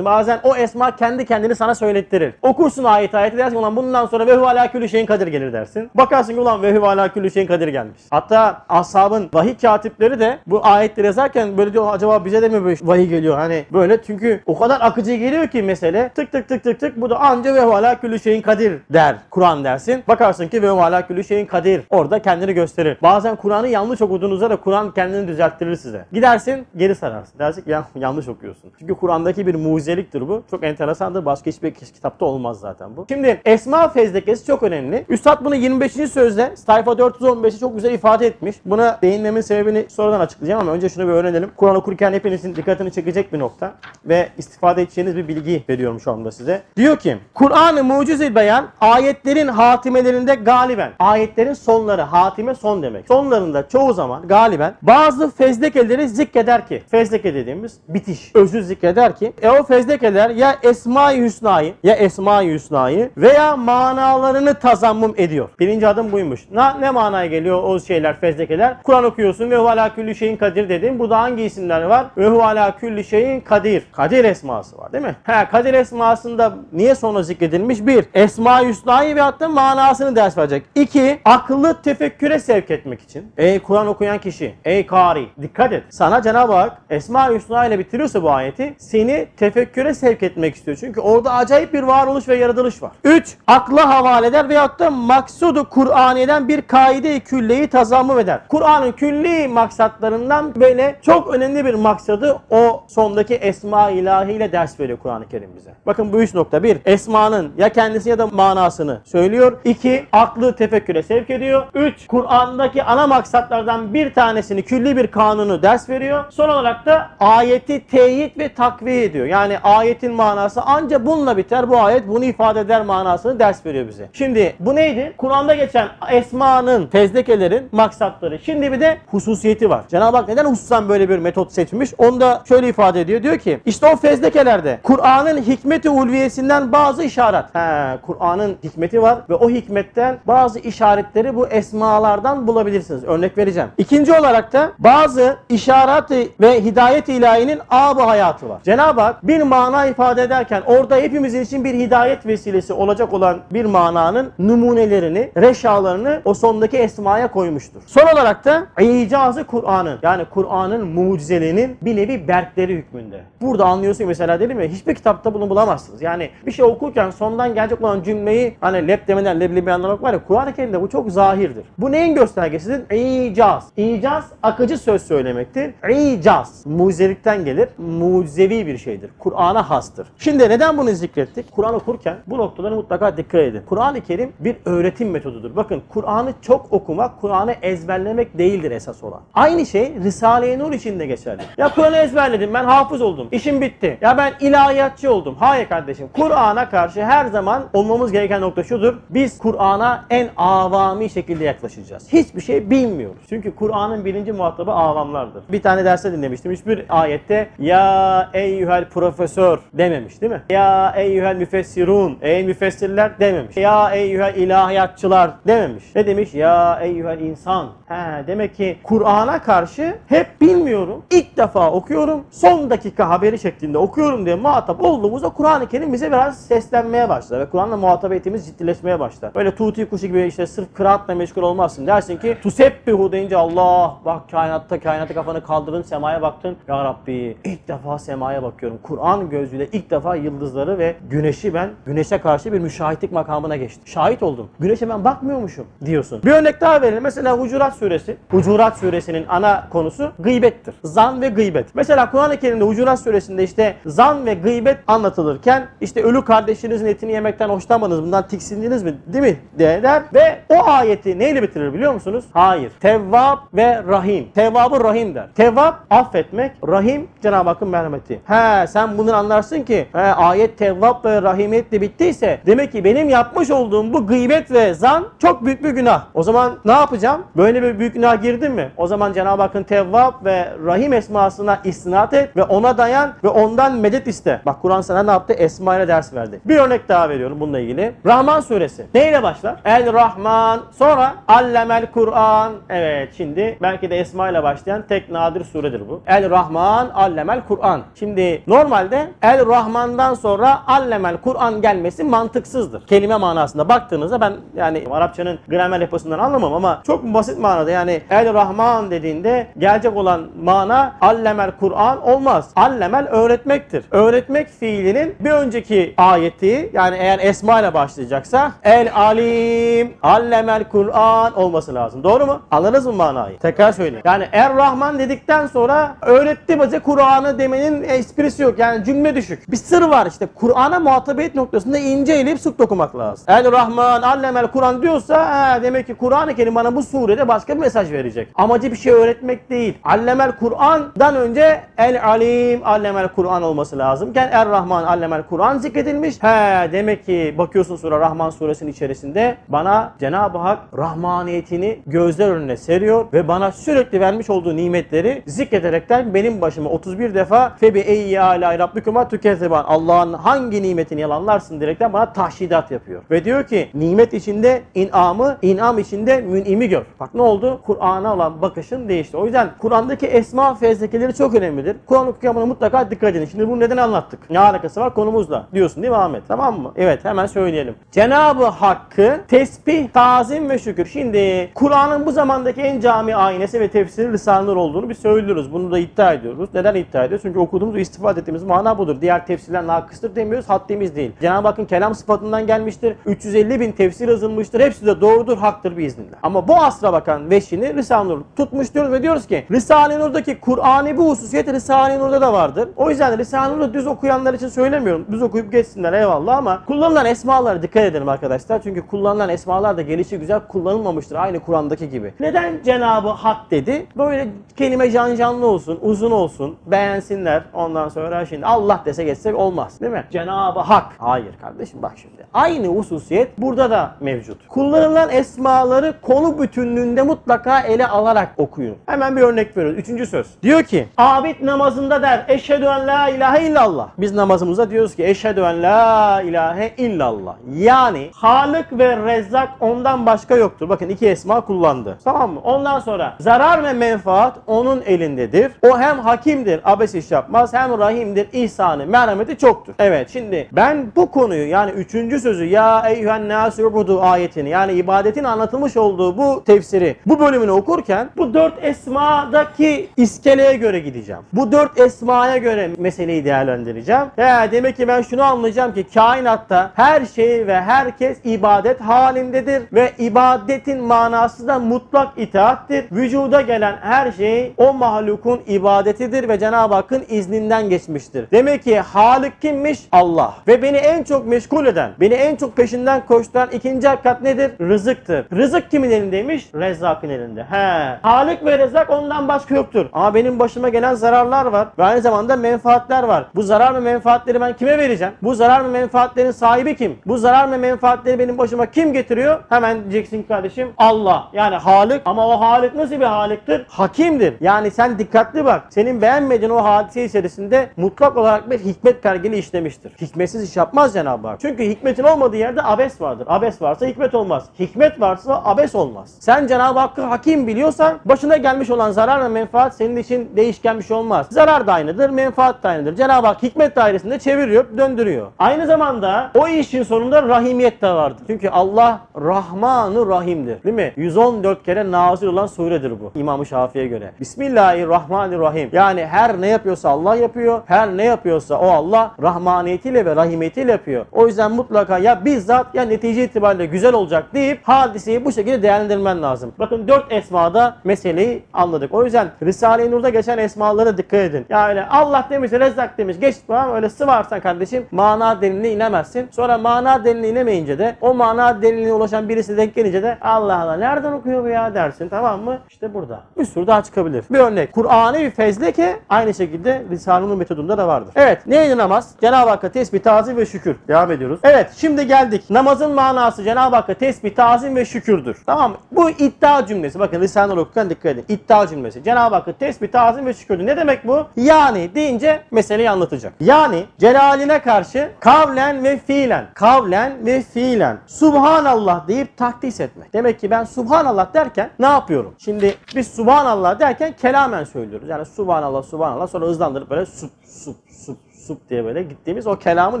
Bazen 0.04 0.40
o 0.42 0.56
esma 0.56 0.96
kendi 0.96 1.26
kendini 1.26 1.54
sana 1.54 1.74
söylettirir. 1.74 2.34
Okursun 2.42 2.84
ayet 2.84 3.14
ayet 3.14 3.38
dersin 3.38 3.56
ulan 3.56 3.76
bundan 3.76 4.06
sonra 4.06 4.13
ve 4.20 4.46
ala 4.46 4.72
külü 4.72 4.88
şeyin 4.88 5.06
kadir 5.06 5.26
gelir 5.26 5.52
dersin. 5.52 5.90
Bakarsın 5.94 6.34
ki 6.34 6.40
ulan 6.40 6.62
ve 6.62 6.86
ala 6.86 7.12
külü 7.12 7.30
şeyin 7.30 7.46
kadir 7.46 7.68
gelmiş. 7.68 8.00
Hatta 8.10 8.62
ashabın 8.68 9.30
vahiy 9.34 9.56
katipleri 9.56 10.20
de 10.20 10.38
bu 10.46 10.66
ayetleri 10.66 11.06
yazarken 11.06 11.58
böyle 11.58 11.72
diyor 11.72 11.86
acaba 11.94 12.24
bize 12.24 12.42
de 12.42 12.48
mi 12.48 12.64
böyle 12.64 12.78
vahiy 12.82 13.06
geliyor? 13.06 13.36
Hani 13.36 13.64
böyle 13.72 14.02
çünkü 14.02 14.40
o 14.46 14.58
kadar 14.58 14.80
akıcı 14.80 15.14
geliyor 15.14 15.46
ki 15.46 15.62
mesele 15.62 16.08
tık 16.14 16.32
tık 16.32 16.48
tık 16.48 16.64
tık 16.64 16.80
tık 16.80 17.00
bu 17.00 17.10
da 17.10 17.20
anca 17.20 17.54
ve 17.54 17.60
ala 17.60 18.00
külü 18.00 18.20
şeyin 18.20 18.42
kadir 18.42 18.78
der 18.90 19.16
Kur'an 19.30 19.64
dersin. 19.64 20.04
Bakarsın 20.08 20.48
ki 20.48 20.62
ve 20.62 20.70
ala 20.70 21.06
külü 21.06 21.24
şeyin 21.24 21.46
kadir 21.46 21.82
orada 21.90 22.22
kendini 22.22 22.52
gösterir. 22.52 22.98
Bazen 23.02 23.36
Kur'an'ı 23.36 23.68
yanlış 23.68 24.02
okuduğunuzda 24.02 24.50
da 24.50 24.56
Kur'an 24.56 24.94
kendini 24.94 25.28
düzelttirir 25.28 25.76
size. 25.76 26.04
Gidersin 26.12 26.66
geri 26.76 26.94
sararsın. 26.94 27.38
Dersin 27.38 27.62
ki 27.62 27.70
ya 27.70 27.84
yanlış 27.94 28.28
okuyorsun. 28.28 28.72
Çünkü 28.78 28.94
Kur'an'daki 28.94 29.46
bir 29.46 29.54
mucizeliktir 29.54 30.28
bu. 30.28 30.42
Çok 30.50 30.64
enteresandır. 30.64 31.24
Başka 31.24 31.50
hiçbir 31.50 31.70
kitapta 31.74 32.24
olmaz 32.24 32.60
zaten 32.60 32.96
bu. 32.96 33.06
Şimdi 33.08 33.40
esma 33.44 33.88
fezlekesi 33.94 34.46
çok 34.46 34.62
önemli. 34.62 35.04
Üstad 35.08 35.44
bunu 35.44 35.54
25. 35.54 35.92
sözde 35.92 36.56
sayfa 36.56 36.92
415'i 36.92 37.58
çok 37.58 37.74
güzel 37.74 37.92
ifade 37.92 38.26
etmiş. 38.26 38.56
Buna 38.64 38.98
değinmemin 39.02 39.40
sebebini 39.40 39.86
sonradan 39.88 40.20
açıklayacağım 40.20 40.60
ama 40.62 40.72
önce 40.72 40.88
şunu 40.88 41.04
bir 41.04 41.12
öğrenelim. 41.12 41.50
Kur'an 41.56 41.76
okurken 41.76 42.12
hepinizin 42.12 42.56
dikkatini 42.56 42.92
çekecek 42.92 43.32
bir 43.32 43.38
nokta 43.38 43.74
ve 44.04 44.28
istifade 44.38 44.82
edeceğiniz 44.82 45.16
bir 45.16 45.28
bilgi 45.28 45.64
veriyorum 45.68 46.00
şu 46.00 46.12
anda 46.12 46.32
size. 46.32 46.62
Diyor 46.76 46.96
ki 46.96 47.16
Kur'an-ı 47.34 47.84
mucize 47.84 48.34
beyan 48.34 48.68
ayetlerin 48.80 49.48
hatimelerinde 49.48 50.34
galiben 50.34 50.92
ayetlerin 50.98 51.54
sonları 51.54 52.02
hatime 52.02 52.54
son 52.54 52.82
demek. 52.82 53.08
Sonlarında 53.08 53.68
çoğu 53.68 53.92
zaman 53.92 54.28
galiben 54.28 54.74
bazı 54.82 55.30
fezlekeleri 55.30 56.08
zikreder 56.08 56.68
ki 56.68 56.82
fezleke 56.90 57.34
dediğimiz 57.34 57.78
bitiş 57.88 58.30
özü 58.34 58.64
zikreder 58.64 59.16
ki 59.16 59.32
e 59.42 59.50
o 59.50 59.62
fezlekeler 59.62 60.30
ya 60.30 60.56
Esma-i 60.62 61.22
Hüsna'yı 61.22 61.74
ya 61.82 61.94
Esma-i 61.94 62.54
Hüsna'yı 62.54 63.10
veya 63.16 63.56
manalarını 63.84 64.54
tazammum 64.54 65.14
ediyor. 65.16 65.48
Birinci 65.60 65.88
adım 65.88 66.12
buymuş. 66.12 66.40
Ne, 66.50 66.80
ne 66.80 66.90
manaya 66.90 67.26
geliyor 67.26 67.62
o 67.62 67.80
şeyler 67.80 68.20
fezlekeler? 68.20 68.82
Kur'an 68.82 69.04
okuyorsun 69.04 69.50
ve 69.50 69.56
huvala 69.56 69.94
külli 69.94 70.14
şeyin 70.14 70.36
kadir 70.36 70.68
dedim. 70.68 70.98
Burada 70.98 71.18
hangi 71.18 71.42
isimler 71.42 71.82
var? 71.82 72.06
Ve 72.16 72.28
huvala 72.28 72.76
külli 72.76 73.04
şeyin 73.04 73.40
kadir. 73.40 73.84
Kadir 73.92 74.24
esması 74.24 74.78
var 74.78 74.92
değil 74.92 75.04
mi? 75.04 75.16
He 75.24 75.48
kadir 75.50 75.74
esmasında 75.74 76.54
niye 76.72 76.94
sonra 76.94 77.22
zikredilmiş? 77.22 77.86
Bir, 77.86 78.04
Esma-i 78.14 78.68
Hüsna'yı 78.68 79.16
ve 79.16 79.20
hatta 79.20 79.48
manasını 79.48 80.16
ders 80.16 80.38
verecek. 80.38 80.62
İki, 80.74 81.20
akıllı 81.24 81.82
tefekküre 81.82 82.38
sevk 82.38 82.70
etmek 82.70 83.00
için. 83.00 83.32
Ey 83.36 83.58
Kur'an 83.58 83.86
okuyan 83.86 84.18
kişi, 84.18 84.54
ey 84.64 84.86
kari 84.86 85.28
dikkat 85.42 85.72
et. 85.72 85.82
Sana 85.90 86.22
Cenab-ı 86.22 86.52
Hak 86.52 86.78
Esma-i 86.90 87.34
Hüsna 87.34 87.66
ile 87.66 87.78
bitiriyorsa 87.78 88.22
bu 88.22 88.30
ayeti 88.30 88.74
seni 88.78 89.26
tefekküre 89.36 89.94
sevk 89.94 90.22
etmek 90.22 90.54
istiyor. 90.54 90.76
Çünkü 90.80 91.00
orada 91.00 91.32
acayip 91.32 91.72
bir 91.72 91.82
varoluş 91.82 92.28
ve 92.28 92.36
yaratılış 92.36 92.82
var. 92.82 92.92
3. 93.04 93.36
Akla 93.74 93.94
havale 93.94 94.26
eder 94.26 94.48
veyahut 94.48 94.78
da 94.78 94.90
maksudu 94.90 95.68
Kur'aniye'den 95.68 96.48
bir 96.48 96.62
kaide-i 96.62 97.20
külliyi 97.20 97.68
tazammum 97.68 98.18
eder. 98.18 98.40
Kur'an'ın 98.48 98.92
külli 98.92 99.48
maksatlarından 99.48 100.54
böyle 100.54 100.98
çok 101.02 101.34
önemli 101.34 101.64
bir 101.64 101.74
maksadı 101.74 102.38
o 102.50 102.84
sondaki 102.88 103.34
esma 103.34 103.90
ilahiyle 103.90 104.52
ders 104.52 104.80
veriyor 104.80 104.98
Kur'an-ı 104.98 105.28
Kerim 105.28 105.50
bize. 105.56 105.70
Bakın 105.86 106.12
bu 106.12 106.22
üç 106.22 106.34
nokta. 106.34 106.62
Bir, 106.62 106.78
esmanın 106.84 107.52
ya 107.58 107.68
kendisi 107.68 108.08
ya 108.10 108.18
da 108.18 108.26
manasını 108.26 109.00
söylüyor. 109.04 109.58
İki, 109.64 110.06
aklı 110.12 110.56
tefekküre 110.56 111.02
sevk 111.02 111.30
ediyor. 111.30 111.66
Üç, 111.74 112.06
Kur'an'daki 112.06 112.82
ana 112.82 113.06
maksatlardan 113.06 113.94
bir 113.94 114.14
tanesini 114.14 114.62
külli 114.62 114.96
bir 114.96 115.06
kanunu 115.06 115.62
ders 115.62 115.88
veriyor. 115.88 116.24
Son 116.30 116.48
olarak 116.48 116.86
da 116.86 117.10
ayeti 117.20 117.86
teyit 117.86 118.38
ve 118.38 118.54
takviye 118.54 119.04
ediyor. 119.04 119.26
Yani 119.26 119.58
ayetin 119.58 120.12
manası 120.12 120.60
ancak 120.66 121.06
bununla 121.06 121.36
biter. 121.36 121.68
Bu 121.68 121.80
ayet 121.80 122.08
bunu 122.08 122.24
ifade 122.24 122.60
eder 122.60 122.82
manasını 122.82 123.38
ders 123.38 123.63
veriyor 123.66 123.88
bize. 123.88 124.08
Şimdi 124.12 124.54
bu 124.60 124.74
neydi? 124.74 125.12
Kur'an'da 125.18 125.54
geçen 125.54 125.88
esmanın, 126.10 126.86
fezlekelerin 126.86 127.68
maksatları. 127.72 128.38
Şimdi 128.38 128.72
bir 128.72 128.80
de 128.80 128.98
hususiyeti 129.06 129.70
var. 129.70 129.84
Cenab-ı 129.88 130.16
Hak 130.16 130.28
neden 130.28 130.44
hususan 130.44 130.88
böyle 130.88 131.08
bir 131.08 131.18
metot 131.18 131.52
seçmiş? 131.52 131.94
Onu 131.98 132.20
da 132.20 132.42
şöyle 132.48 132.68
ifade 132.68 133.00
ediyor. 133.00 133.22
Diyor 133.22 133.38
ki 133.38 133.60
işte 133.66 133.86
o 133.86 133.96
fezlekelerde 133.96 134.78
Kur'an'ın 134.82 135.42
hikmeti 135.42 135.90
ulviyesinden 135.90 136.72
bazı 136.72 137.02
işaret. 137.02 137.44
He, 137.54 137.98
Kur'an'ın 138.02 138.56
hikmeti 138.64 139.02
var 139.02 139.18
ve 139.30 139.34
o 139.34 139.50
hikmetten 139.50 140.18
bazı 140.26 140.58
işaretleri 140.58 141.36
bu 141.36 141.46
esmalardan 141.46 142.46
bulabilirsiniz. 142.46 143.04
Örnek 143.04 143.38
vereceğim. 143.38 143.68
İkinci 143.78 144.12
olarak 144.12 144.52
da 144.52 144.72
bazı 144.78 145.36
işaret 145.48 146.10
ve 146.40 146.64
hidayet 146.64 147.08
ilahinin 147.08 147.60
ab 147.70 148.02
hayatı 148.02 148.48
var. 148.48 148.60
Cenab-ı 148.64 149.00
Hak 149.00 149.26
bir 149.26 149.42
mana 149.42 149.86
ifade 149.86 150.22
ederken 150.22 150.62
orada 150.66 150.96
hepimizin 150.96 151.42
için 151.42 151.64
bir 151.64 151.74
hidayet 151.74 152.26
vesilesi 152.26 152.72
olacak 152.72 153.12
olan 153.12 153.38
bir 153.54 153.64
mananın 153.64 154.32
numunelerini, 154.38 155.30
reşalarını 155.36 156.22
o 156.24 156.34
sondaki 156.34 156.76
esmaya 156.76 157.30
koymuştur. 157.30 157.80
Son 157.86 158.06
olarak 158.14 158.44
da 158.44 158.66
icazı 158.80 159.44
Kur'an'ın 159.44 159.98
yani 160.02 160.24
Kur'an'ın 160.30 160.86
mucizeliğinin 160.86 161.76
bir 161.82 161.96
nevi 161.96 162.28
berkleri 162.28 162.74
hükmünde. 162.74 163.20
Burada 163.40 163.64
anlıyorsun 163.64 164.06
mesela 164.06 164.40
dedim 164.40 164.60
ya 164.60 164.66
hiçbir 164.66 164.94
kitapta 164.94 165.34
bunu 165.34 165.50
bulamazsınız. 165.50 166.02
Yani 166.02 166.30
bir 166.46 166.52
şey 166.52 166.64
okurken 166.64 167.10
sondan 167.10 167.54
gelecek 167.54 167.80
olan 167.82 168.02
cümleyi 168.02 168.56
hani 168.60 168.88
lep 168.88 169.08
demeden 169.08 169.40
leblebi 169.40 169.72
anlamak 169.72 170.02
var 170.02 170.12
ya 170.12 170.24
Kur'an-ı 170.24 170.54
Kerim'de 170.54 170.82
bu 170.82 170.88
çok 170.88 171.12
zahirdir. 171.12 171.64
Bu 171.78 171.92
neyin 171.92 172.14
göstergesidir? 172.14 172.96
İcaz. 173.30 173.68
İcaz 173.76 174.24
akıcı 174.42 174.78
söz 174.78 175.02
söylemektir. 175.02 175.74
İcaz 175.88 176.66
mucizelikten 176.66 177.44
gelir. 177.44 177.68
Mucizevi 177.78 178.66
bir 178.66 178.78
şeydir. 178.78 179.10
Kur'an'a 179.18 179.70
hastır. 179.70 180.08
Şimdi 180.18 180.48
neden 180.48 180.78
bunu 180.78 180.90
zikrettik? 180.90 181.52
Kur'an 181.52 181.74
okurken 181.74 182.16
bu 182.26 182.38
noktalara 182.38 182.74
mutlaka 182.74 183.16
dikkat 183.16 183.43
edin. 183.44 183.62
Kur'an-ı 183.68 184.00
Kerim 184.00 184.32
bir 184.40 184.56
öğretim 184.64 185.10
metodudur. 185.10 185.56
Bakın 185.56 185.82
Kur'an'ı 185.88 186.34
çok 186.42 186.72
okumak, 186.72 187.20
Kur'an'ı 187.20 187.54
ezberlemek 187.62 188.38
değildir 188.38 188.70
esas 188.70 189.04
olan. 189.04 189.20
Aynı 189.34 189.66
şey 189.66 189.94
Risale-i 190.04 190.58
Nur 190.58 190.72
için 190.72 191.00
de 191.00 191.06
geçerli. 191.06 191.42
Ya 191.56 191.74
Kur'an'ı 191.74 191.96
ezberledim, 191.96 192.54
ben 192.54 192.64
hafız 192.64 193.02
oldum, 193.02 193.28
işim 193.32 193.60
bitti. 193.60 193.98
Ya 194.00 194.18
ben 194.18 194.32
ilahiyatçı 194.40 195.12
oldum. 195.12 195.36
Hayır 195.38 195.68
kardeşim. 195.68 196.08
Kur'an'a 196.12 196.70
karşı 196.70 197.04
her 197.04 197.26
zaman 197.26 197.64
olmamız 197.72 198.12
gereken 198.12 198.40
nokta 198.40 198.62
şudur. 198.62 198.94
Biz 199.10 199.38
Kur'an'a 199.38 200.04
en 200.10 200.28
avami 200.36 201.10
şekilde 201.10 201.44
yaklaşacağız. 201.44 202.12
Hiçbir 202.12 202.40
şey 202.40 202.70
bilmiyoruz. 202.70 203.22
Çünkü 203.28 203.54
Kur'an'ın 203.54 204.04
birinci 204.04 204.32
muhatabı 204.32 204.70
avamlardır. 204.70 205.42
Bir 205.52 205.62
tane 205.62 205.84
derste 205.84 206.12
dinlemiştim. 206.12 206.52
Hiçbir 206.52 206.84
ayette 206.88 207.48
ya 207.58 208.30
eyyuhel 208.34 208.88
profesör 208.88 209.58
dememiş 209.72 210.20
değil 210.20 210.32
mi? 210.32 210.42
Ya 210.50 210.94
eyyuhel 210.96 211.36
müfessirun, 211.36 212.18
ey 212.22 212.44
müfessirler 212.44 213.20
dememiş. 213.20 213.33
Ya 213.56 213.90
eyyuhel 213.90 214.34
ilahiyatçılar 214.34 215.30
dememiş. 215.46 215.84
Ne 215.94 216.06
demiş? 216.06 216.34
Ya 216.34 216.78
eyyuhel 216.82 217.20
insan. 217.20 217.68
He, 217.88 218.26
demek 218.26 218.54
ki 218.56 218.78
Kur'an'a 218.82 219.42
karşı 219.42 219.98
hep 220.06 220.40
bilmiyorum. 220.40 221.02
İlk 221.10 221.36
defa 221.36 221.70
okuyorum. 221.70 222.24
Son 222.30 222.70
dakika 222.70 223.08
haberi 223.08 223.38
şeklinde 223.38 223.78
okuyorum 223.78 224.26
diye 224.26 224.34
muhatap 224.34 224.84
olduğumuzda 224.84 225.28
Kur'an-ı 225.28 225.68
Kerim 225.68 225.92
bize 225.92 226.08
biraz 226.08 226.46
seslenmeye 226.46 227.08
başlar. 227.08 227.40
Ve 227.40 227.50
Kur'an'la 227.50 227.76
muhatabiyetimiz 227.76 228.46
ciddileşmeye 228.46 229.00
başlar. 229.00 229.34
Böyle 229.34 229.54
tuti 229.54 229.88
kuşu 229.88 230.06
gibi 230.06 230.22
işte 230.22 230.46
sırf 230.46 230.74
kıraatla 230.74 231.14
meşgul 231.14 231.42
olmazsın. 231.42 231.86
Dersin 231.86 232.16
ki 232.16 232.36
tusebbihu 232.42 233.12
deyince 233.12 233.36
Allah 233.36 233.96
bak 234.04 234.30
kainatta 234.30 234.80
kainata 234.80 235.14
kafanı 235.14 235.44
kaldırdın 235.44 235.82
semaya 235.82 236.22
baktın. 236.22 236.56
Ya 236.68 236.84
Rabbi 236.84 237.36
ilk 237.44 237.68
defa 237.68 237.98
semaya 237.98 238.42
bakıyorum. 238.42 238.78
Kur'an 238.82 239.30
gözüyle 239.30 239.68
ilk 239.72 239.90
defa 239.90 240.16
yıldızları 240.16 240.78
ve 240.78 240.96
güneşi 241.10 241.54
ben 241.54 241.70
güneşe 241.86 242.18
karşı 242.18 242.52
bir 242.52 242.58
müşahitlik 242.58 243.12
makamına 243.24 243.56
geçtim. 243.56 243.82
Şahit 243.86 244.22
oldum. 244.22 244.48
Güneşe 244.60 244.88
ben 244.88 245.04
bakmıyormuşum 245.04 245.66
diyorsun. 245.84 246.22
Bir 246.24 246.30
örnek 246.30 246.60
daha 246.60 246.82
verelim. 246.82 247.02
Mesela 247.02 247.38
Hucurat 247.38 247.76
suresi. 247.76 248.16
Hucurat 248.30 248.78
suresinin 248.78 249.24
ana 249.28 249.68
konusu 249.70 250.12
gıybettir. 250.18 250.74
Zan 250.84 251.22
ve 251.22 251.28
gıybet. 251.28 251.74
Mesela 251.74 252.10
Kur'an-ı 252.10 252.40
Kerim'de 252.40 252.64
Hucurat 252.64 253.00
suresinde 253.00 253.44
işte 253.44 253.76
zan 253.86 254.26
ve 254.26 254.34
gıybet 254.34 254.78
anlatılırken 254.86 255.66
işte 255.80 256.02
ölü 256.02 256.24
kardeşinizin 256.24 256.86
etini 256.86 257.12
yemekten 257.12 257.48
hoşlanmadınız 257.48 258.02
bundan 258.02 258.28
tiksindiniz 258.28 258.82
mi 258.82 258.94
değil 259.06 259.24
mi 259.24 259.36
der 259.58 260.02
ve 260.14 260.38
o 260.48 260.66
ayeti 260.66 261.18
neyle 261.18 261.42
bitirir 261.42 261.74
biliyor 261.74 261.94
musunuz? 261.94 262.24
Hayır. 262.32 262.72
Tevvab 262.80 263.38
ve 263.54 263.82
Rahim. 263.88 264.28
Tevvabı 264.34 264.84
Rahim 264.84 265.14
der. 265.14 265.26
Tevvab 265.34 265.74
affetmek, 265.90 266.52
Rahim 266.68 267.08
Cenab-ı 267.22 267.48
Hakk'ın 267.48 267.68
merhameti. 267.68 268.20
He 268.26 268.66
sen 268.66 268.98
bunu 268.98 269.16
anlarsın 269.16 269.62
ki 269.62 269.86
he, 269.92 269.98
ayet 269.98 270.58
Tevvab 270.58 271.04
ve 271.04 271.22
Rahimiyetle 271.22 271.80
bittiyse 271.80 272.40
demek 272.46 272.72
ki 272.72 272.84
benim 272.84 273.03
benim 273.04 273.12
yapmış 273.12 273.50
olduğum 273.50 273.92
bu 273.92 274.06
gıybet 274.06 274.50
ve 274.50 274.74
zan 274.74 275.06
çok 275.18 275.44
büyük 275.44 275.64
bir 275.64 275.70
günah. 275.70 276.02
O 276.14 276.22
zaman 276.22 276.52
ne 276.64 276.72
yapacağım? 276.72 277.22
Böyle 277.36 277.62
bir 277.62 277.78
büyük 277.78 277.94
günah 277.94 278.22
girdim 278.22 278.52
mi? 278.52 278.70
O 278.76 278.86
zaman 278.86 279.12
Cenab-ı 279.12 279.42
Hakk'ın 279.42 279.62
Tevvab 279.62 280.24
ve 280.24 280.48
Rahim 280.66 280.92
esmasına 280.92 281.58
istinat 281.64 282.14
et 282.14 282.36
ve 282.36 282.42
ona 282.42 282.78
dayan 282.78 283.12
ve 283.24 283.28
ondan 283.28 283.72
medet 283.72 284.06
iste. 284.06 284.40
Bak 284.46 284.62
Kur'an 284.62 284.80
sana 284.80 285.02
ne 285.02 285.10
yaptı? 285.10 285.32
Esma 285.32 285.76
ile 285.76 285.88
ders 285.88 286.14
verdi. 286.14 286.40
Bir 286.44 286.56
örnek 286.56 286.88
daha 286.88 287.08
veriyorum 287.08 287.40
bununla 287.40 287.58
ilgili. 287.58 287.94
Rahman 288.06 288.40
suresi. 288.40 288.86
Neyle 288.94 289.22
başlar? 289.22 289.56
El 289.64 289.92
Rahman. 289.92 290.60
Sonra 290.78 291.14
Allemel 291.28 291.86
Kur'an. 291.92 292.52
Evet 292.68 293.08
şimdi 293.16 293.58
belki 293.62 293.90
de 293.90 293.98
Esma 293.98 294.28
ile 294.28 294.42
başlayan 294.42 294.84
tek 294.88 295.10
nadir 295.10 295.44
suredir 295.44 295.88
bu. 295.88 296.02
El 296.06 296.30
Rahman, 296.30 296.90
Allemel 296.94 297.40
Kur'an. 297.48 297.82
Şimdi 297.94 298.42
normalde 298.46 299.10
El 299.22 299.46
Rahman'dan 299.46 300.14
sonra 300.14 300.62
Allemel 300.66 301.16
Kur'an 301.16 301.62
gelmesi 301.62 302.04
mantıksızdır. 302.04 302.86
Kelime 302.94 303.16
manasında 303.16 303.68
baktığınızda 303.68 304.20
ben 304.20 304.32
yani 304.56 304.84
Arapçanın 304.90 305.38
gramer 305.48 305.80
yapısından 305.80 306.18
anlamam 306.18 306.54
ama 306.54 306.82
çok 306.86 307.04
basit 307.04 307.38
manada 307.38 307.70
yani 307.70 308.02
El 308.10 308.34
Rahman 308.34 308.90
dediğinde 308.90 309.46
gelecek 309.58 309.96
olan 309.96 310.26
mana 310.42 310.92
Allemel 311.00 311.50
Kur'an 311.60 312.02
olmaz. 312.02 312.50
Allemel 312.56 313.06
öğretmektir. 313.08 313.84
Öğretmek 313.90 314.48
fiilinin 314.48 315.16
bir 315.20 315.30
önceki 315.30 315.94
ayeti 315.96 316.70
yani 316.72 316.96
eğer 316.96 317.18
Esma 317.18 317.60
ile 317.60 317.74
başlayacaksa 317.74 318.52
El 318.62 318.90
Alim, 318.94 319.94
Allemel 320.02 320.64
Kur'an 320.64 321.38
olması 321.38 321.74
lazım. 321.74 322.04
Doğru 322.04 322.26
mu? 322.26 322.40
Anladınız 322.50 322.86
mı 322.86 322.92
manayı? 322.92 323.38
Tekrar 323.38 323.72
söyleyeyim. 323.72 324.02
Yani 324.04 324.28
Er 324.32 324.56
Rahman 324.56 324.98
dedikten 324.98 325.46
sonra 325.46 325.96
öğretti 326.02 326.60
bize 326.60 326.78
Kur'an'ı 326.78 327.38
demenin 327.38 327.82
esprisi 327.82 328.42
yok. 328.42 328.58
Yani 328.58 328.84
cümle 328.84 329.14
düşük. 329.14 329.50
Bir 329.50 329.56
sır 329.56 329.82
var 329.82 330.06
işte. 330.06 330.28
Kur'an'a 330.34 330.80
muhatabiyet 330.80 331.34
noktasında 331.34 331.78
ince 331.78 332.12
eleyip 332.12 332.40
sık 332.40 332.58
dokumak 332.84 332.96
lazım. 332.96 333.24
El 333.28 333.52
Rahman, 333.52 334.02
Allemel 334.02 334.46
Kur'an 334.46 334.82
diyorsa 334.82 335.56
he, 335.56 335.62
demek 335.62 335.86
ki 335.86 335.94
Kur'an-ı 335.94 336.34
Kerim 336.34 336.54
bana 336.54 336.76
bu 336.76 336.82
surede 336.82 337.28
başka 337.28 337.54
bir 337.54 337.60
mesaj 337.60 337.92
verecek. 337.92 338.28
Amacı 338.34 338.72
bir 338.72 338.76
şey 338.76 338.92
öğretmek 338.92 339.50
değil. 339.50 339.74
Allemel 339.84 340.32
Kur'an'dan 340.36 341.16
önce 341.16 341.60
El 341.78 342.04
Alim, 342.04 342.60
Allemel 342.64 343.08
Kur'an 343.08 343.42
olması 343.42 343.78
lazımken 343.78 344.28
Er 344.32 344.48
Rahman, 344.48 344.84
Allemel 344.84 345.22
Kur'an 345.22 345.58
zikredilmiş. 345.58 346.22
He 346.22 346.72
demek 346.72 347.06
ki 347.06 347.34
bakıyorsun 347.38 347.76
sonra 347.76 348.00
Rahman 348.00 348.30
suresinin 348.30 348.72
içerisinde 348.72 349.36
bana 349.48 349.92
Cenab-ı 350.00 350.38
Hak 350.38 350.58
rahmaniyetini 350.78 351.78
gözler 351.86 352.30
önüne 352.30 352.56
seriyor 352.56 353.06
ve 353.12 353.28
bana 353.28 353.52
sürekli 353.52 354.00
vermiş 354.00 354.30
olduğu 354.30 354.56
nimetleri 354.56 355.22
zikrederekten 355.26 356.14
benim 356.14 356.40
başıma 356.40 356.70
31 356.70 357.14
defa 357.14 357.56
febi 357.60 357.78
eyyi 357.78 358.20
ala 358.20 358.58
rabbikuma 358.58 359.08
tükezzeban 359.08 359.64
Allah'ın 359.64 360.12
hangi 360.12 360.62
nimetini 360.62 361.00
yalanlarsın 361.00 361.60
diyerekten 361.60 361.92
bana 361.92 362.12
tahşidat 362.12 362.72
yapıyor. 362.74 363.02
Ve 363.10 363.24
diyor 363.24 363.46
ki 363.46 363.68
nimet 363.74 364.12
içinde 364.12 364.62
inamı, 364.74 365.38
inam 365.42 365.78
içinde 365.78 366.20
münimi 366.20 366.68
gör. 366.68 366.82
Bak 367.00 367.14
ne 367.14 367.22
oldu? 367.22 367.60
Kur'an'a 367.66 368.14
olan 368.14 368.42
bakışın 368.42 368.88
değişti. 368.88 369.16
O 369.16 369.24
yüzden 369.24 369.50
Kur'an'daki 369.58 370.06
esma 370.06 370.54
fezlekeleri 370.54 371.14
çok 371.14 371.34
önemlidir. 371.34 371.76
Kur'an 371.86 372.06
okuyamına 372.06 372.46
mutlaka 372.46 372.90
dikkat 372.90 373.16
edin. 373.16 373.24
Şimdi 373.24 373.48
bunu 373.48 373.60
neden 373.60 373.76
anlattık? 373.76 374.30
Ne 374.30 374.38
alakası 374.38 374.80
var 374.80 374.94
konumuzla? 374.94 375.46
Diyorsun 375.54 375.82
değil 375.82 375.90
mi 375.90 375.96
Ahmet? 375.96 376.22
Tamam 376.28 376.60
mı? 376.60 376.72
Evet 376.76 377.04
hemen 377.04 377.26
söyleyelim. 377.26 377.74
Cenab-ı 377.92 378.44
Hakk'ı 378.44 379.20
tesbih, 379.28 379.88
tazim 379.88 380.50
ve 380.50 380.58
şükür. 380.58 380.86
Şimdi 380.86 381.50
Kur'an'ın 381.54 382.06
bu 382.06 382.12
zamandaki 382.12 382.60
en 382.60 382.80
cami 382.80 383.16
aynesi 383.16 383.60
ve 383.60 383.68
tefsiri 383.68 384.46
Nur 384.46 384.56
olduğunu 384.56 384.88
biz 384.88 384.98
söylüyoruz. 384.98 385.52
Bunu 385.52 385.70
da 385.72 385.78
iddia 385.78 386.12
ediyoruz. 386.12 386.50
Neden 386.54 386.74
iddia 386.74 387.04
ediyoruz? 387.04 387.22
Çünkü 387.22 387.38
okuduğumuz 387.38 387.78
istifade 387.78 388.20
ettiğimiz 388.20 388.44
mana 388.44 388.78
budur. 388.78 388.96
Diğer 389.00 389.26
tefsirler 389.26 389.66
nakıstır 389.66 390.16
demiyoruz. 390.16 390.48
Haddimiz 390.48 390.96
değil. 390.96 391.12
Cenab-ı 391.20 391.48
Hakk'ın 391.48 391.64
kelam 391.64 391.94
sıfatından 391.94 392.46
gelmiştir. 392.64 392.96
350 393.06 393.60
bin 393.60 393.72
tefsir 393.72 394.08
yazılmıştır. 394.08 394.60
Hepsi 394.60 394.86
de 394.86 395.00
doğrudur, 395.00 395.38
haktır 395.38 395.76
biiznillah. 395.76 396.16
Ama 396.22 396.48
bu 396.48 396.56
asra 396.56 396.92
bakan 396.92 397.30
veşini 397.30 397.74
Risale-i 397.74 398.08
Nur 398.08 398.20
tutmuş 398.36 398.74
ve 398.74 399.02
diyoruz 399.02 399.26
ki 399.26 399.44
Risale-i 399.50 399.98
Nur'daki 399.98 400.40
Kur'an'i 400.40 400.96
bu 400.96 401.10
hususiyet 401.10 401.48
Risale-i 401.48 401.98
Nur'da 401.98 402.20
da 402.20 402.32
vardır. 402.32 402.68
O 402.76 402.90
yüzden 402.90 403.18
Risale-i 403.18 403.58
Nur'u 403.58 403.74
düz 403.74 403.86
okuyanlar 403.86 404.34
için 404.34 404.48
söylemiyorum. 404.48 405.06
Düz 405.12 405.22
okuyup 405.22 405.52
geçsinler 405.52 405.92
eyvallah 405.92 406.36
ama 406.36 406.64
kullanılan 406.66 407.06
esmalara 407.06 407.62
dikkat 407.62 407.84
edelim 407.84 408.08
arkadaşlar. 408.08 408.62
Çünkü 408.62 408.86
kullanılan 408.86 409.28
esmalar 409.28 409.76
da 409.76 409.82
gelişi 409.82 410.18
güzel 410.18 410.40
kullanılmamıştır. 410.40 411.16
Aynı 411.16 411.40
Kur'an'daki 411.40 411.90
gibi. 411.90 412.14
Neden 412.20 412.60
Cenab-ı 412.64 413.08
Hak 413.08 413.50
dedi? 413.50 413.86
Böyle 413.96 414.28
kelime 414.56 414.90
can 414.90 415.16
canlı 415.16 415.46
olsun, 415.46 415.78
uzun 415.82 416.10
olsun, 416.10 416.56
beğensinler. 416.66 417.42
Ondan 417.54 417.88
sonra 417.88 418.26
şimdi 418.26 418.46
Allah 418.46 418.82
dese 418.84 419.04
geçse 419.04 419.34
olmaz. 419.34 419.80
Değil 419.80 419.92
mi? 419.92 420.04
Cenab-ı 420.10 420.60
Hak. 420.60 420.92
Hayır 420.98 421.34
kardeşim 421.40 421.82
bak 421.82 421.92
şimdi. 421.96 422.26
Aynı 422.54 422.66
hususiyet 422.66 423.38
burada 423.38 423.70
da 423.70 423.94
mevcut. 424.00 424.48
Kullanılan 424.48 425.10
esmaları 425.10 425.94
konu 426.02 426.42
bütünlüğünde 426.42 427.02
mutlaka 427.02 427.60
ele 427.60 427.86
alarak 427.86 428.28
okuyun. 428.36 428.76
Hemen 428.86 429.16
bir 429.16 429.22
örnek 429.22 429.56
veriyoruz. 429.56 429.78
Üçüncü 429.78 430.06
söz. 430.06 430.26
Diyor 430.42 430.62
ki 430.62 430.88
abid 430.96 431.36
namazında 431.42 432.02
der 432.02 432.24
eşhedü 432.28 432.64
en 432.64 432.86
la 432.86 433.08
ilahe 433.08 433.46
illallah. 433.46 433.88
Biz 433.98 434.12
namazımızda 434.12 434.70
diyoruz 434.70 434.96
ki 434.96 435.04
eşhedü 435.04 435.40
en 435.40 435.62
la 435.62 436.22
ilahe 436.22 436.72
illallah. 436.76 437.34
Yani 437.54 438.10
Halık 438.12 438.78
ve 438.78 438.96
Rezzak 438.96 439.48
ondan 439.60 440.06
başka 440.06 440.36
yoktur. 440.36 440.68
Bakın 440.68 440.88
iki 440.88 441.08
esma 441.08 441.40
kullandı. 441.40 441.98
Tamam 442.04 442.32
mı? 442.32 442.40
Ondan 442.44 442.80
sonra 442.80 443.14
zarar 443.20 443.64
ve 443.64 443.72
menfaat 443.72 444.36
onun 444.46 444.82
elindedir. 444.86 445.52
O 445.62 445.78
hem 445.78 445.98
hakimdir, 445.98 446.60
abes 446.64 446.94
iş 446.94 447.10
yapmaz, 447.10 447.54
hem 447.54 447.78
rahimdir, 447.78 448.28
ihsanı, 448.32 448.86
merhameti 448.86 449.38
çoktur. 449.38 449.74
Evet 449.78 450.10
şimdi 450.12 450.48
ben 450.52 450.92
bu 450.96 451.10
konuyu 451.10 451.48
yani 451.48 451.70
üçüncü 451.70 452.20
sözü 452.20 452.43
ya 452.44 452.84
eyyühen 452.88 453.28
nasubudu 453.28 454.02
ayetini 454.02 454.48
yani 454.48 454.72
ibadetin 454.72 455.24
anlatılmış 455.24 455.76
olduğu 455.76 456.18
bu 456.18 456.44
tefsiri 456.44 456.96
bu 457.06 457.20
bölümünü 457.20 457.50
okurken 457.50 458.10
bu 458.16 458.34
dört 458.34 458.64
esmadaki 458.64 459.88
iskeleye 459.96 460.54
göre 460.54 460.78
gideceğim. 460.78 461.22
Bu 461.32 461.52
dört 461.52 461.80
esmaya 461.80 462.36
göre 462.36 462.70
meseleyi 462.78 463.24
değerlendireceğim. 463.24 464.04
Ya 464.16 464.52
demek 464.52 464.76
ki 464.76 464.88
ben 464.88 465.02
şunu 465.02 465.22
anlayacağım 465.22 465.74
ki 465.74 465.86
kainatta 465.94 466.70
her 466.74 467.06
şey 467.06 467.46
ve 467.46 467.60
herkes 467.60 468.18
ibadet 468.24 468.80
halindedir 468.80 469.62
ve 469.72 469.92
ibadetin 469.98 470.84
manası 470.84 471.48
da 471.48 471.58
mutlak 471.58 472.18
itaattir. 472.18 472.84
Vücuda 472.92 473.40
gelen 473.40 473.76
her 473.82 474.12
şey 474.12 474.52
o 474.56 474.72
mahlukun 474.72 475.40
ibadetidir 475.46 476.28
ve 476.28 476.38
Cenab-ı 476.38 476.74
Hakk'ın 476.74 477.04
izninden 477.08 477.68
geçmiştir. 477.68 478.26
Demek 478.32 478.64
ki 478.64 478.80
Halik 478.80 479.42
kimmiş? 479.42 479.78
Allah. 479.92 480.34
Ve 480.48 480.62
beni 480.62 480.76
en 480.76 481.02
çok 481.02 481.26
meşgul 481.26 481.66
eden, 481.66 481.90
beni 482.00 482.14
en 482.14 482.33
çok 482.36 482.56
peşinden 482.56 483.06
koşturan 483.06 483.48
ikinci 483.52 483.88
hakikat 483.88 484.22
nedir? 484.22 484.52
Rızıktır. 484.60 485.26
Rızık 485.36 485.70
kimin 485.70 485.90
elindeymiş? 485.90 486.48
Rezzak'ın 486.54 487.08
elinde. 487.08 487.42
He. 487.42 487.98
Halik 488.02 488.44
ve 488.44 488.58
Rezzak 488.58 488.90
ondan 488.90 489.28
başka 489.28 489.54
yoktur. 489.54 489.86
Ama 489.92 490.14
benim 490.14 490.38
başıma 490.38 490.68
gelen 490.68 490.94
zararlar 490.94 491.46
var 491.46 491.68
ve 491.78 491.84
aynı 491.84 492.00
zamanda 492.00 492.36
menfaatler 492.36 493.02
var. 493.02 493.26
Bu 493.34 493.42
zarar 493.42 493.74
ve 493.74 493.80
menfaatleri 493.80 494.40
ben 494.40 494.52
kime 494.52 494.78
vereceğim? 494.78 495.12
Bu 495.22 495.34
zarar 495.34 495.64
ve 495.64 495.68
menfaatlerin 495.68 496.30
sahibi 496.30 496.76
kim? 496.76 496.98
Bu 497.06 497.18
zarar 497.18 497.52
ve 497.52 497.56
menfaatleri 497.56 498.18
benim 498.18 498.38
başıma 498.38 498.66
kim 498.66 498.92
getiriyor? 498.92 499.40
Hemen 499.48 499.82
diyeceksin 499.82 500.22
kardeşim 500.22 500.72
Allah. 500.78 501.28
Yani 501.32 501.56
Halik 501.56 502.02
ama 502.04 502.28
o 502.28 502.40
Halik 502.40 502.74
nasıl 502.74 502.94
bir 502.94 503.04
Halik'tir? 503.04 503.66
Hakimdir. 503.68 504.34
Yani 504.40 504.70
sen 504.70 504.98
dikkatli 504.98 505.44
bak. 505.44 505.62
Senin 505.70 506.02
beğenmediğin 506.02 506.50
o 506.50 506.64
hadise 506.64 507.04
içerisinde 507.04 507.68
mutlak 507.76 508.16
olarak 508.16 508.50
bir 508.50 508.58
hikmet 508.58 509.02
pergeli 509.02 509.36
işlemiştir. 509.38 509.92
Hikmetsiz 510.00 510.50
iş 510.50 510.56
yapmaz 510.56 510.94
Cenab-ı 510.94 511.28
Hak. 511.28 511.40
Çünkü 511.40 511.64
hikmetin 511.64 512.04
olmadığı 512.14 512.36
yerde 512.36 512.62
abes 512.62 513.00
vardır. 513.00 513.26
Abes 513.30 513.62
varsa 513.62 513.86
hikmet 513.86 514.14
olmaz. 514.14 514.44
Hikmet 514.58 515.00
varsa 515.00 515.42
abes 515.44 515.74
olmaz. 515.74 516.14
Sen 516.20 516.46
Cenab-ı 516.46 516.78
Hakk'ı 516.78 517.02
hakim 517.02 517.46
biliyorsan 517.46 517.98
başına 518.04 518.36
gelmiş 518.36 518.70
olan 518.70 518.90
zarar 518.90 519.24
ve 519.24 519.28
menfaat 519.28 519.74
senin 519.74 519.96
için 519.96 520.30
değişken 520.36 520.78
bir 520.78 520.84
şey 520.84 520.96
olmaz. 520.96 521.26
Zarar 521.30 521.66
da 521.66 521.72
aynıdır, 521.72 522.10
menfaat 522.10 522.62
da 522.62 522.68
aynıdır. 522.68 522.96
Cenab-ı 522.96 523.26
Hak 523.26 523.42
hikmet 523.42 523.76
dairesinde 523.76 524.18
çeviriyor, 524.18 524.64
döndürüyor. 524.76 525.26
Aynı 525.38 525.66
zamanda 525.66 526.30
o 526.34 526.48
işin 526.48 526.82
sonunda 526.82 527.22
rahimiyet 527.22 527.82
de 527.82 527.88
vardır. 527.88 528.24
Çünkü 528.26 528.48
Allah 528.48 529.00
Rahmanı 529.20 530.08
Rahim'dir. 530.08 530.62
Değil 530.62 530.74
mi? 530.74 530.92
114 530.96 531.64
kere 531.64 531.90
nazil 531.90 532.26
olan 532.26 532.46
suredir 532.46 532.90
bu. 532.90 533.12
İmam-ı 533.14 533.46
Şafii'ye 533.46 533.86
göre. 533.86 534.12
Bismillahirrahmanirrahim. 534.20 535.68
Yani 535.72 536.06
her 536.06 536.40
ne 536.40 536.46
yapıyorsa 536.46 536.90
Allah 536.90 537.16
yapıyor. 537.16 537.62
Her 537.66 537.96
ne 537.96 538.04
yapıyorsa 538.04 538.58
o 538.58 538.66
Allah 538.66 539.14
rahmaniyetiyle 539.22 540.04
ve 540.04 540.16
rahimiyetiyle 540.16 540.72
yapıyor. 540.72 541.06
O 541.12 541.26
yüzden 541.26 541.52
mutlaka 541.52 541.98
ya 542.04 542.24
bizzat 542.24 542.74
ya 542.74 542.82
netice 542.82 543.24
itibariyle 543.24 543.66
güzel 543.66 543.94
olacak 543.94 544.34
deyip 544.34 544.60
hadiseyi 544.62 545.24
bu 545.24 545.32
şekilde 545.32 545.62
değerlendirmen 545.62 546.22
lazım. 546.22 546.52
Bakın 546.58 546.88
dört 546.88 547.12
esmada 547.12 547.76
meseleyi 547.84 548.42
anladık. 548.52 548.94
O 548.94 549.04
yüzden 549.04 549.28
Risale-i 549.42 549.90
Nur'da 549.90 550.08
geçen 550.08 550.38
esmalara 550.38 550.98
dikkat 550.98 551.20
edin. 551.20 551.46
Yani 551.48 551.82
Allah 551.82 552.26
demiş, 552.30 552.52
Rezzak 552.52 552.98
demiş. 552.98 553.16
Geç 553.20 553.36
tamam 553.46 553.76
öyle 553.76 553.88
sıvarsan 553.88 554.40
kardeşim 554.40 554.86
mana 554.90 555.40
derinliğine 555.40 555.70
inemezsin. 555.70 556.28
Sonra 556.30 556.58
mana 556.58 557.04
derinliğine 557.04 557.28
inemeyince 557.28 557.78
de 557.78 557.96
o 558.00 558.14
mana 558.14 558.62
derinliğine 558.62 558.92
ulaşan 558.92 559.28
birisi 559.28 559.56
denk 559.56 559.74
gelince 559.74 560.02
de 560.02 560.18
Allah 560.20 560.58
Allah 560.60 560.76
nereden 560.76 561.12
okuyor 561.12 561.44
bu 561.44 561.48
ya 561.48 561.74
dersin 561.74 562.08
tamam 562.08 562.40
mı? 562.40 562.58
İşte 562.70 562.94
burada. 562.94 563.20
Bir 563.38 563.44
sürü 563.44 563.66
daha 563.66 563.82
çıkabilir. 563.82 564.24
Bir 564.30 564.38
örnek. 564.38 564.72
Kur'an'ı 564.72 565.18
bir 565.18 565.30
fezleke 565.30 565.96
aynı 566.08 566.34
şekilde 566.34 566.82
Risale-i 566.90 567.28
Nur 567.28 567.36
metodunda 567.36 567.78
da 567.78 567.88
vardır. 567.88 568.12
Evet. 568.16 568.46
Neydi 568.46 568.76
namaz? 568.76 569.14
Cenab-ı 569.20 569.50
Hakk'a 569.50 569.68
tesbih, 569.68 569.98
tazim 569.98 570.36
ve 570.36 570.46
şükür. 570.46 570.76
Devam 570.88 571.12
ediyoruz. 571.12 571.40
Evet. 571.42 571.70
Şimdi 571.76 571.93
Şimdi 571.94 572.06
geldik. 572.06 572.50
Namazın 572.50 572.90
manası 572.90 573.44
Cenab-ı 573.44 573.76
Hakk'a 573.76 573.94
tesbih, 573.94 574.34
tazim 574.34 574.76
ve 574.76 574.84
şükürdür. 574.84 575.36
Tamam 575.46 575.70
mı? 575.70 575.76
Bu 575.92 576.10
iddia 576.10 576.66
cümlesi. 576.66 576.98
Bakın 576.98 577.20
Risale-i 577.20 577.60
okurken 577.60 577.90
dikkat 577.90 578.06
edin. 578.06 578.24
İddia 578.28 578.66
cümlesi. 578.66 579.04
Cenab-ı 579.04 579.34
Hakk'a 579.34 579.52
tesbih, 579.52 579.88
tazim 579.88 580.26
ve 580.26 580.34
şükürdür. 580.34 580.66
Ne 580.66 580.76
demek 580.76 581.06
bu? 581.06 581.26
Yani 581.36 581.94
deyince 581.94 582.42
meseleyi 582.50 582.90
anlatacak. 582.90 583.32
Yani 583.40 583.84
celaline 583.98 584.62
karşı 584.62 585.10
kavlen 585.20 585.84
ve 585.84 585.98
fiilen, 585.98 586.46
kavlen 586.54 587.26
ve 587.26 587.42
fiilen 587.42 587.98
Subhanallah 588.06 589.08
deyip 589.08 589.36
takdis 589.36 589.80
etmek. 589.80 590.12
Demek 590.12 590.40
ki 590.40 590.50
ben 590.50 590.64
Subhanallah 590.64 591.34
derken 591.34 591.70
ne 591.78 591.86
yapıyorum? 591.86 592.34
Şimdi 592.38 592.74
biz 592.96 593.08
Subhanallah 593.14 593.80
derken 593.80 594.14
kelamen 594.22 594.64
söylüyoruz. 594.64 595.08
Yani 595.08 595.26
Subhanallah, 595.26 595.82
Subhanallah 595.82 596.26
sonra 596.26 596.46
hızlandırıp 596.46 596.90
böyle 596.90 597.06
sup, 597.06 597.30
sup, 597.44 597.76
sup, 598.06 598.18
sup 598.46 598.70
diye 598.70 598.84
böyle 598.84 599.02
gittiğimiz 599.02 599.46
o 599.46 599.56
kelamın 599.56 600.00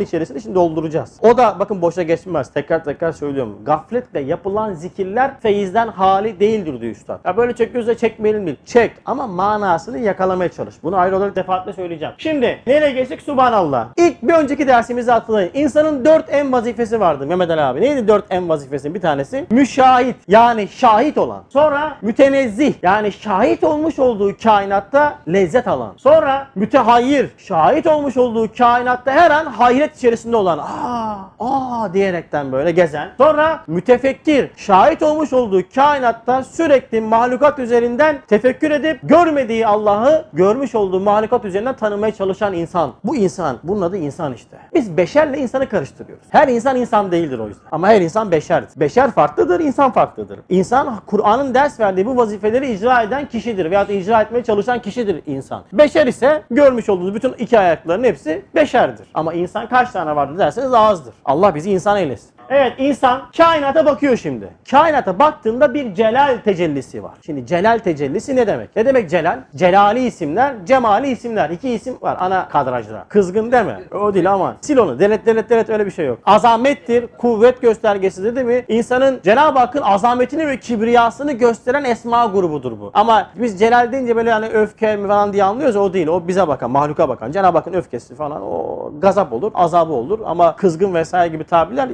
içerisini 0.00 0.40
şimdi 0.40 0.54
dolduracağız. 0.54 1.18
O 1.22 1.36
da 1.36 1.56
bakın 1.58 1.82
boşa 1.82 2.02
geçmez. 2.02 2.52
Tekrar 2.52 2.84
tekrar 2.84 3.12
söylüyorum. 3.12 3.58
Gafletle 3.64 4.20
yapılan 4.20 4.74
zikirler 4.74 5.40
feyizden 5.40 5.88
hali 5.88 6.40
değildir 6.40 6.80
diyor 6.80 6.92
üstad. 6.92 7.20
Ya 7.24 7.36
böyle 7.36 7.54
çekiyoruz 7.54 7.88
da 7.88 7.96
çekmeyelim 7.96 8.46
değil. 8.46 8.56
Çek 8.64 8.92
ama 9.04 9.26
manasını 9.26 9.98
yakalamaya 9.98 10.48
çalış. 10.50 10.74
Bunu 10.82 10.96
ayrı 10.96 11.16
olarak 11.16 11.36
defaatle 11.36 11.72
söyleyeceğim. 11.72 12.14
Şimdi 12.18 12.58
nereye 12.66 12.92
geçtik? 12.92 13.22
Subhanallah. 13.22 13.88
İlk 13.96 14.22
bir 14.22 14.32
önceki 14.32 14.68
dersimizi 14.68 15.10
hatırlayın. 15.10 15.50
İnsanın 15.54 16.04
dört 16.04 16.32
en 16.32 16.52
vazifesi 16.52 17.00
vardı 17.00 17.26
Mehmet 17.26 17.50
Ali 17.50 17.60
abi. 17.60 17.80
Neydi 17.80 18.08
dört 18.08 18.24
en 18.30 18.48
vazifesi? 18.48 18.94
Bir 18.94 19.00
tanesi 19.00 19.46
müşahit 19.50 20.16
yani 20.28 20.68
şahit 20.68 21.18
olan. 21.18 21.42
Sonra 21.48 21.96
mütenezzih 22.02 22.74
yani 22.82 23.12
şahit 23.12 23.64
olmuş 23.64 23.98
olduğu 23.98 24.36
kainatta 24.42 25.18
lezzet 25.28 25.68
alan. 25.68 25.94
Sonra 25.96 26.46
mütehayyir 26.54 27.30
şahit 27.38 27.86
olmuş 27.86 28.16
olduğu 28.16 28.33
kainatta 28.58 29.12
her 29.12 29.30
an 29.30 29.46
hayret 29.46 29.96
içerisinde 29.96 30.36
olan. 30.36 30.58
Aa, 30.58 31.16
aa 31.40 31.94
diyerekten 31.94 32.52
böyle 32.52 32.70
gezen. 32.70 33.08
Sonra 33.18 33.60
mütefekkir 33.66 34.50
şahit 34.56 35.02
olmuş 35.02 35.32
olduğu 35.32 35.62
kainatta 35.74 36.44
sürekli 36.44 37.00
mahlukat 37.00 37.58
üzerinden 37.58 38.18
tefekkür 38.28 38.70
edip 38.70 39.00
görmediği 39.02 39.66
Allah'ı 39.66 40.24
görmüş 40.32 40.74
olduğu 40.74 41.00
mahlukat 41.00 41.44
üzerinden 41.44 41.76
tanımaya 41.76 42.14
çalışan 42.14 42.52
insan. 42.52 42.92
Bu 43.04 43.16
insan. 43.16 43.56
Bunun 43.62 43.82
adı 43.82 43.96
insan 43.96 44.34
işte. 44.34 44.56
Biz 44.74 44.96
beşerle 44.96 45.38
insanı 45.38 45.68
karıştırıyoruz. 45.68 46.24
Her 46.30 46.48
insan 46.48 46.76
insan 46.76 47.12
değildir 47.12 47.38
o 47.38 47.48
yüzden. 47.48 47.64
Ama 47.72 47.88
her 47.88 48.00
insan 48.00 48.30
beşerdir. 48.30 48.80
Beşer 48.80 49.10
farklıdır, 49.10 49.60
insan 49.60 49.90
farklıdır. 49.90 50.40
İnsan 50.48 50.96
Kur'an'ın 51.06 51.54
ders 51.54 51.80
verdiği 51.80 52.06
bu 52.06 52.16
vazifeleri 52.16 52.72
icra 52.72 53.02
eden 53.02 53.28
kişidir 53.28 53.70
veya 53.70 53.84
icra 53.84 54.22
etmeye 54.22 54.44
çalışan 54.44 54.82
kişidir 54.82 55.22
insan. 55.26 55.62
Beşer 55.72 56.06
ise 56.06 56.42
görmüş 56.50 56.88
olduğunuz 56.88 57.14
bütün 57.14 57.32
iki 57.32 57.58
ayakların 57.58 58.04
hepsi 58.04 58.23
beşerdir. 58.54 59.08
Ama 59.14 59.34
insan 59.34 59.68
kaç 59.68 59.90
tane 59.90 60.16
vardır 60.16 60.38
derseniz 60.38 60.72
azdır. 60.74 61.14
Allah 61.24 61.54
bizi 61.54 61.70
insan 61.70 61.96
eylesin. 61.96 62.33
Evet 62.50 62.72
insan 62.78 63.22
kainata 63.36 63.86
bakıyor 63.86 64.16
şimdi. 64.16 64.48
Kainata 64.70 65.18
baktığında 65.18 65.74
bir 65.74 65.94
celal 65.94 66.38
tecellisi 66.44 67.02
var. 67.02 67.12
Şimdi 67.26 67.46
celal 67.46 67.78
tecellisi 67.78 68.36
ne 68.36 68.46
demek? 68.46 68.76
Ne 68.76 68.86
demek 68.86 69.10
celal? 69.10 69.38
Celali 69.56 70.06
isimler, 70.06 70.54
cemali 70.66 71.08
isimler. 71.08 71.50
İki 71.50 71.70
isim 71.70 71.94
var 72.00 72.16
ana 72.20 72.48
kadrajda. 72.48 73.04
Kızgın 73.08 73.52
deme. 73.52 73.80
O 73.94 74.14
değil 74.14 74.32
ama. 74.32 74.56
Sil 74.66 74.78
onu. 74.78 74.98
Denet 74.98 75.26
denet 75.26 75.50
denet 75.50 75.70
öyle 75.70 75.86
bir 75.86 75.90
şey 75.90 76.06
yok. 76.06 76.18
Azamettir, 76.26 77.06
kuvvet 77.18 77.62
göstergesidir 77.62 78.36
değil 78.36 78.46
mi? 78.46 78.64
İnsanın 78.68 79.20
Cenab-ı 79.24 79.58
Hakk'ın 79.58 79.82
azametini 79.82 80.46
ve 80.46 80.60
kibriyasını 80.60 81.32
gösteren 81.32 81.84
esma 81.84 82.26
grubudur 82.26 82.80
bu. 82.80 82.90
Ama 82.94 83.30
biz 83.36 83.58
celal 83.58 83.92
deyince 83.92 84.16
böyle 84.16 84.32
hani 84.32 84.46
öfke 84.46 84.96
mi 84.96 85.08
falan 85.08 85.32
diye 85.32 85.44
anlıyoruz. 85.44 85.76
O 85.76 85.92
değil. 85.92 86.06
O 86.06 86.28
bize 86.28 86.48
bakan, 86.48 86.70
mahluka 86.70 87.08
bakan. 87.08 87.32
Cenab-ı 87.32 87.58
Hakk'ın 87.58 87.72
öfkesi 87.72 88.14
falan 88.14 88.42
o 88.42 88.90
gazap 88.98 89.32
olur, 89.32 89.52
azabı 89.54 89.92
olur. 89.92 90.18
Ama 90.24 90.56
kızgın 90.56 90.94
vesaire 90.94 91.32
gibi 91.32 91.44
tabirler 91.44 91.88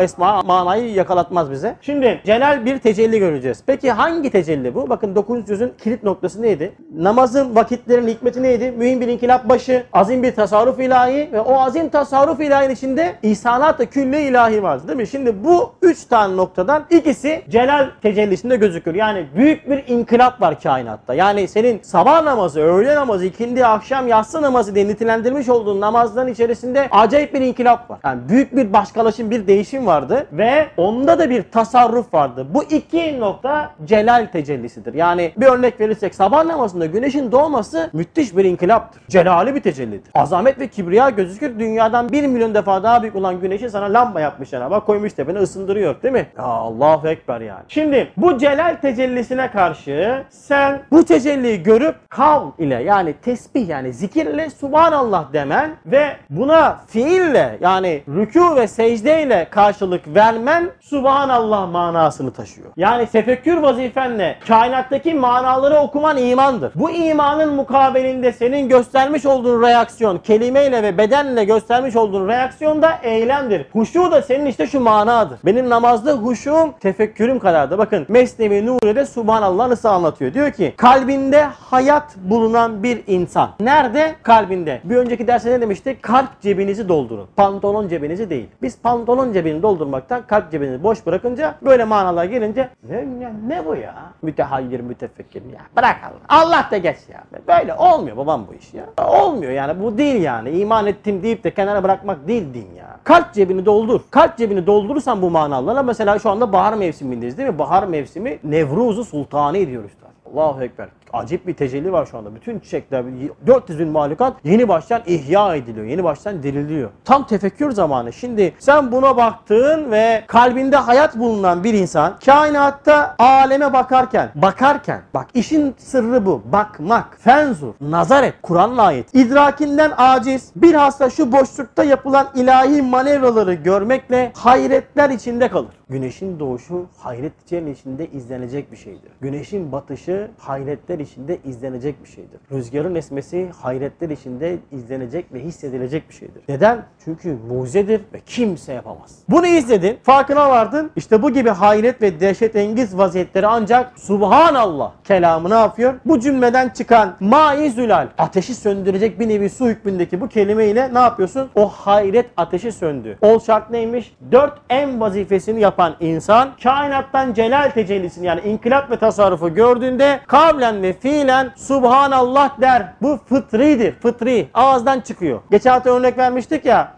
esma 0.00 0.42
manayı 0.42 0.92
yakalatmaz 0.92 1.50
bize. 1.50 1.76
Şimdi 1.80 2.20
celal 2.24 2.66
bir 2.66 2.78
tecelli 2.78 3.18
göreceğiz. 3.18 3.62
Peki 3.66 3.90
hangi 3.92 4.30
tecelli 4.30 4.74
bu? 4.74 4.88
Bakın 4.88 5.14
9. 5.14 5.50
yüzün 5.50 5.72
kilit 5.84 6.02
noktası 6.02 6.42
neydi? 6.42 6.72
Namazın 6.96 7.54
vakitlerin 7.54 8.08
hikmeti 8.08 8.42
neydi? 8.42 8.74
Mühim 8.78 9.00
bir 9.00 9.08
inkılap 9.08 9.48
başı, 9.48 9.84
azim 9.92 10.22
bir 10.22 10.34
tasarruf 10.34 10.80
ilahi 10.80 11.28
ve 11.32 11.40
o 11.40 11.60
azim 11.60 11.88
tasarruf 11.88 12.40
ilahinin 12.40 12.74
içinde 12.74 13.14
ihsanat-ı 13.22 13.86
külli 13.86 14.20
ilahi 14.20 14.62
var. 14.62 14.88
Değil 14.88 14.96
mi? 14.96 15.06
Şimdi 15.06 15.44
bu 15.44 15.72
üç 15.82 16.04
tane 16.04 16.36
noktadan 16.36 16.84
ikisi 16.90 17.42
celal 17.50 17.90
tecellisinde 18.02 18.56
gözükür. 18.56 18.94
Yani 18.94 19.26
büyük 19.36 19.70
bir 19.70 19.84
inkılap 19.86 20.40
var 20.40 20.60
kainatta. 20.60 21.14
Yani 21.14 21.48
senin 21.48 21.80
sabah 21.82 22.22
namazı, 22.22 22.60
öğle 22.60 22.94
namazı, 22.94 23.26
ikindi, 23.26 23.66
akşam, 23.66 24.08
yatsı 24.08 24.42
namazı 24.42 24.74
diye 24.74 24.88
nitelendirmiş 24.88 25.48
olduğun 25.48 25.80
namazların 25.80 26.32
içerisinde 26.32 26.88
acayip 26.90 27.34
bir 27.34 27.40
inkılap 27.40 27.90
var. 27.90 27.98
Yani 28.04 28.28
büyük 28.28 28.56
bir 28.56 28.72
başkalaşım, 28.72 29.30
bir 29.30 29.46
değişim 29.46 29.73
vardı 29.82 30.26
ve 30.32 30.66
onda 30.76 31.18
da 31.18 31.30
bir 31.30 31.42
tasarruf 31.42 32.14
vardı. 32.14 32.46
Bu 32.50 32.64
iki 32.64 33.20
nokta 33.20 33.70
celal 33.84 34.26
tecellisidir. 34.32 34.94
Yani 34.94 35.32
bir 35.36 35.46
örnek 35.46 35.80
verirsek 35.80 36.14
sabah 36.14 36.44
namazında 36.44 36.86
güneşin 36.86 37.32
doğması 37.32 37.90
müthiş 37.92 38.36
bir 38.36 38.44
inkılaptır. 38.44 39.02
Celali 39.08 39.54
bir 39.54 39.60
tecellidir. 39.60 40.10
Azamet 40.14 40.58
ve 40.60 40.68
kibriya 40.68 41.10
gözükür. 41.10 41.58
Dünyadan 41.58 42.12
bir 42.12 42.26
milyon 42.26 42.54
defa 42.54 42.82
daha 42.82 43.02
büyük 43.02 43.16
olan 43.16 43.40
güneşi 43.40 43.70
sana 43.70 43.84
lamba 43.84 44.20
yapmış 44.20 44.52
yani. 44.52 44.70
Bak 44.70 44.86
koymuş 44.86 45.12
tepene 45.12 45.38
ısındırıyor 45.38 46.02
değil 46.02 46.14
mi? 46.14 46.26
Ya 46.38 46.44
Allahu 46.44 47.08
Ekber 47.08 47.40
yani. 47.40 47.62
Şimdi 47.68 48.08
bu 48.16 48.38
celal 48.38 48.74
tecellisine 48.74 49.50
karşı 49.50 50.24
sen 50.30 50.82
bu 50.92 51.04
tecelliyi 51.04 51.62
görüp 51.62 52.10
kav 52.10 52.50
ile 52.58 52.82
yani 52.82 53.14
tesbih 53.22 53.68
yani 53.68 53.92
zikirle 53.92 54.50
subhanallah 54.50 55.32
demen 55.32 55.70
ve 55.86 56.16
buna 56.30 56.80
fiille 56.86 57.58
yani 57.60 58.02
rükû 58.08 58.56
ve 58.56 58.66
secdeyle 58.66 59.46
karşılık 59.64 60.14
vermen 60.14 60.70
subhanallah 60.80 61.70
manasını 61.70 62.32
taşıyor. 62.32 62.68
Yani 62.76 63.06
tefekkür 63.06 63.56
vazifenle 63.56 64.36
kainattaki 64.46 65.14
manaları 65.14 65.76
okuman 65.76 66.16
imandır. 66.16 66.72
Bu 66.74 66.90
imanın 66.90 67.54
mukabelinde 67.54 68.32
senin 68.32 68.68
göstermiş 68.68 69.26
olduğun 69.26 69.62
reaksiyon 69.62 70.18
kelimeyle 70.18 70.82
ve 70.82 70.98
bedenle 70.98 71.44
göstermiş 71.44 71.96
olduğun 71.96 72.28
reaksiyon 72.28 72.82
da 72.82 72.98
eylemdir. 73.02 73.66
Huşu 73.72 74.10
da 74.10 74.22
senin 74.22 74.46
işte 74.46 74.66
şu 74.66 74.80
manadır. 74.80 75.38
Benim 75.44 75.70
namazda 75.70 76.12
huşum 76.12 76.72
tefekkürüm 76.80 77.38
kadardır. 77.38 77.78
Bakın 77.78 78.06
Mesnevi 78.08 78.66
Nuri'de 78.66 79.06
subhanallah 79.06 79.68
nasıl 79.68 79.88
anlatıyor? 79.88 80.34
Diyor 80.34 80.50
ki 80.50 80.74
kalbinde 80.76 81.42
hayat 81.42 82.16
bulunan 82.16 82.82
bir 82.82 83.02
insan. 83.06 83.50
Nerede? 83.60 84.14
Kalbinde. 84.22 84.80
Bir 84.84 84.96
önceki 84.96 85.26
derste 85.26 85.50
ne 85.50 85.60
demiştik? 85.60 86.02
Kalp 86.02 86.40
cebinizi 86.40 86.88
doldurun. 86.88 87.26
Pantolon 87.36 87.88
cebinizi 87.88 88.30
değil. 88.30 88.46
Biz 88.62 88.78
pantolon 88.78 89.32
cebini 89.32 89.53
doldurmaktan 89.62 90.22
kalp 90.26 90.52
cebini 90.52 90.82
boş 90.82 91.06
bırakınca 91.06 91.54
böyle 91.62 91.84
manalar 91.84 92.24
gelince 92.24 92.68
ne, 92.88 92.96
ne, 92.96 93.32
ne 93.48 93.66
bu 93.66 93.76
ya? 93.76 93.94
Mütehayyir, 94.22 94.80
mütefekkir 94.80 95.42
ya. 95.42 95.60
Bırak 95.76 95.96
Allah. 96.04 96.40
Allah 96.40 96.68
da 96.70 96.76
geç 96.76 96.96
ya. 97.12 97.24
Böyle 97.48 97.74
olmuyor 97.74 98.16
babam 98.16 98.46
bu 98.48 98.54
iş 98.54 98.74
ya. 98.74 98.84
Olmuyor 99.08 99.52
yani 99.52 99.82
bu 99.82 99.98
değil 99.98 100.22
yani. 100.22 100.50
İman 100.50 100.86
ettim 100.86 101.22
deyip 101.22 101.44
de 101.44 101.54
kenara 101.54 101.82
bırakmak 101.82 102.28
değil 102.28 102.54
din 102.54 102.74
ya. 102.78 102.96
Kalp 103.04 103.32
cebini 103.32 103.66
doldur. 103.66 104.00
Kalp 104.10 104.38
cebini 104.38 104.66
doldurursan 104.66 105.22
bu 105.22 105.30
manalarla 105.30 105.82
mesela 105.82 106.18
şu 106.18 106.30
anda 106.30 106.52
bahar 106.52 106.72
mevsimindeyiz 106.74 107.38
değil 107.38 107.48
mi? 107.48 107.58
Bahar 107.58 107.82
mevsimi 107.82 108.38
Nevruz'u 108.44 109.04
sultanı 109.04 109.58
ediyoruz. 109.58 109.90
Allahu 110.32 110.62
Ekber. 110.62 110.88
Acip 111.12 111.46
bir 111.46 111.54
tecelli 111.54 111.92
var 111.92 112.06
şu 112.06 112.18
anda. 112.18 112.34
Bütün 112.34 112.58
çiçekler, 112.58 113.04
400 113.46 113.78
bin 113.78 113.88
mahlukat 113.88 114.36
yeni 114.44 114.68
baştan 114.68 115.02
ihya 115.06 115.56
ediliyor. 115.56 115.86
Yeni 115.86 116.04
baştan 116.04 116.42
diriliyor. 116.42 116.90
Tam 117.04 117.26
tefekkür 117.26 117.70
zamanı. 117.70 118.12
Şimdi 118.12 118.54
sen 118.58 118.92
buna 118.92 119.16
baktığın 119.16 119.90
ve 119.90 120.24
kalbinde 120.26 120.76
hayat 120.76 121.18
bulunan 121.18 121.64
bir 121.64 121.74
insan 121.74 122.18
kainatta 122.26 123.14
aleme 123.18 123.72
bakarken, 123.72 124.30
bakarken, 124.34 125.02
bak 125.14 125.26
işin 125.34 125.74
sırrı 125.78 126.26
bu. 126.26 126.42
Bakmak, 126.52 127.16
fenzur, 127.20 127.74
nazar 127.80 128.22
et. 128.22 128.34
Kur'an'la 128.42 128.82
ayet. 128.82 129.14
İdrakinden 129.14 129.92
aciz, 129.96 130.52
bilhassa 130.56 131.10
şu 131.10 131.32
boşlukta 131.32 131.84
yapılan 131.84 132.26
ilahi 132.34 132.82
manevraları 132.82 133.54
görmekle 133.54 134.32
hayretler 134.36 135.10
içinde 135.10 135.48
kalır. 135.48 135.74
Güneşin 135.88 136.38
doğuşu 136.40 136.86
hayretlerin 136.98 137.74
içinde 137.74 138.06
izlenecek 138.06 138.72
bir 138.72 138.76
şeydir. 138.76 139.12
Güneşin 139.20 139.72
batışı 139.72 140.13
hayretler 140.38 140.98
içinde 140.98 141.38
izlenecek 141.44 142.04
bir 142.04 142.08
şeydir. 142.08 142.40
Rüzgarın 142.52 142.94
esmesi 142.94 143.48
hayretler 143.62 144.10
içinde 144.10 144.58
izlenecek 144.72 145.32
ve 145.32 145.40
hissedilecek 145.44 146.08
bir 146.08 146.14
şeydir. 146.14 146.42
Neden? 146.48 146.84
Çünkü 147.04 147.36
mucizedir 147.48 148.00
ve 148.14 148.20
kimse 148.26 148.72
yapamaz. 148.72 149.18
Bunu 149.28 149.46
izledin, 149.46 149.98
farkına 150.02 150.50
vardın. 150.50 150.90
İşte 150.96 151.22
bu 151.22 151.30
gibi 151.30 151.50
hayret 151.50 152.02
ve 152.02 152.20
dehşetengiz 152.20 152.98
vaziyetleri 152.98 153.46
ancak 153.46 153.98
Subhanallah 153.98 154.92
kelamı 155.04 155.50
ne 155.50 155.54
yapıyor? 155.54 155.94
Bu 156.04 156.20
cümleden 156.20 156.68
çıkan 156.68 157.16
mai 157.20 157.70
zülal 157.70 158.08
ateşi 158.18 158.54
söndürecek 158.54 159.20
bir 159.20 159.28
nevi 159.28 159.50
su 159.50 159.66
hükmündeki 159.66 160.20
bu 160.20 160.28
kelimeyle 160.28 160.94
ne 160.94 160.98
yapıyorsun? 160.98 161.50
O 161.54 161.68
hayret 161.68 162.26
ateşi 162.36 162.72
söndü. 162.72 163.18
Ol 163.22 163.40
şart 163.40 163.70
neymiş? 163.70 164.16
Dört 164.32 164.52
en 164.70 165.00
vazifesini 165.00 165.60
yapan 165.60 165.96
insan 166.00 166.48
kainattan 166.62 167.34
celal 167.34 167.70
tecellisini 167.70 168.26
yani 168.26 168.40
inkılap 168.40 168.90
ve 168.90 168.96
tasarrufu 168.96 169.54
gördüğünde 169.54 170.03
kavlen 170.26 170.82
ve 170.82 170.92
fiilen 170.92 171.52
Subhanallah 171.56 172.60
der. 172.60 172.86
Bu 173.02 173.18
fıtridir. 173.28 173.94
Fıtri. 174.02 174.48
Ağızdan 174.54 175.00
çıkıyor. 175.00 175.40
Geçen 175.50 175.70
hafta 175.70 175.90
örnek 175.90 176.18
vermiştik 176.18 176.64
ya. 176.64 176.96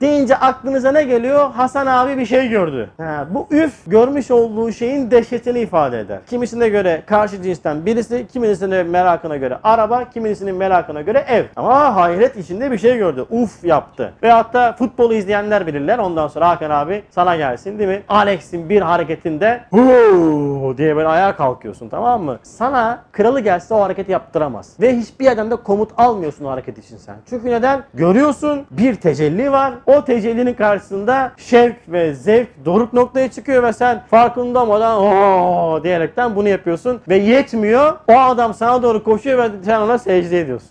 Deyince 0.00 0.36
aklınıza 0.36 0.92
ne 0.92 1.02
geliyor? 1.02 1.50
Hasan 1.50 1.86
abi 1.86 2.18
bir 2.18 2.26
şey 2.26 2.48
gördü. 2.48 2.90
Ha, 2.98 3.26
bu 3.30 3.46
üf 3.50 3.72
görmüş 3.86 4.30
olduğu 4.30 4.72
şeyin 4.72 5.10
dehşetini 5.10 5.60
ifade 5.60 6.00
eder. 6.00 6.18
Kimisine 6.26 6.68
göre 6.68 7.02
karşı 7.06 7.42
cinsten 7.42 7.86
birisi, 7.86 8.26
kimisine 8.32 8.82
merakına 8.82 9.36
göre 9.36 9.58
araba, 9.64 10.04
kimisinin 10.10 10.54
merakına 10.56 11.02
göre 11.02 11.24
ev. 11.28 11.44
Ama 11.56 11.96
hayret 11.96 12.36
içinde 12.36 12.70
bir 12.70 12.78
şey 12.78 12.96
gördü. 12.98 13.26
Uf 13.30 13.64
yaptı. 13.64 14.12
Ve 14.22 14.30
hatta 14.30 14.72
futbolu 14.72 15.14
izleyenler 15.14 15.66
bilirler. 15.66 15.98
Ondan 15.98 16.28
sonra 16.28 16.48
Hakan 16.48 16.70
abi 16.70 17.02
sana 17.10 17.36
gelsin 17.36 17.78
değil 17.78 17.88
mi? 17.90 18.02
Alex'in 18.08 18.68
bir 18.68 18.82
hareketinde 18.82 19.60
huu 19.70 20.74
diye 20.78 20.96
böyle 20.96 21.08
ayağa 21.08 21.36
kalkıyorsun 21.36 21.88
tamam 21.88 22.22
mı? 22.22 22.38
Sana 22.42 23.02
kralı 23.12 23.40
gelse 23.40 23.74
o 23.74 23.80
hareketi 23.80 24.12
yaptıramaz. 24.12 24.72
Ve 24.80 24.96
hiçbir 24.96 25.24
yerden 25.24 25.50
de 25.50 25.56
komut 25.56 25.90
almıyorsun 25.96 26.44
o 26.44 26.50
hareket 26.50 26.78
için 26.78 26.96
sen. 26.96 27.16
Çünkü 27.30 27.50
neden? 27.50 27.82
Görüyorsun 27.94 28.66
bir 28.70 28.94
tecelli 28.94 29.52
var. 29.52 29.72
O 29.86 30.04
tecellinin 30.04 30.54
karşısında 30.54 31.32
şevk 31.36 31.76
ve 31.88 32.14
zevk 32.14 32.48
doruk 32.64 32.92
noktaya 32.92 33.30
çıkıyor 33.30 33.62
ve 33.62 33.72
sen 33.72 34.02
farkında 34.10 34.62
olmadan 34.62 34.98
ooo 34.98 35.84
diyerekten 35.84 36.36
bunu 36.36 36.48
yapıyorsun. 36.48 37.00
Ve 37.08 37.16
yetmiyor. 37.16 37.98
O 38.08 38.12
adam 38.12 38.54
sana 38.54 38.82
doğru 38.82 39.04
koşuyor 39.04 39.38
ve 39.38 39.50
sen 39.64 39.80
ona 39.80 39.98
secde 39.98 40.40
ediyorsun. 40.40 40.70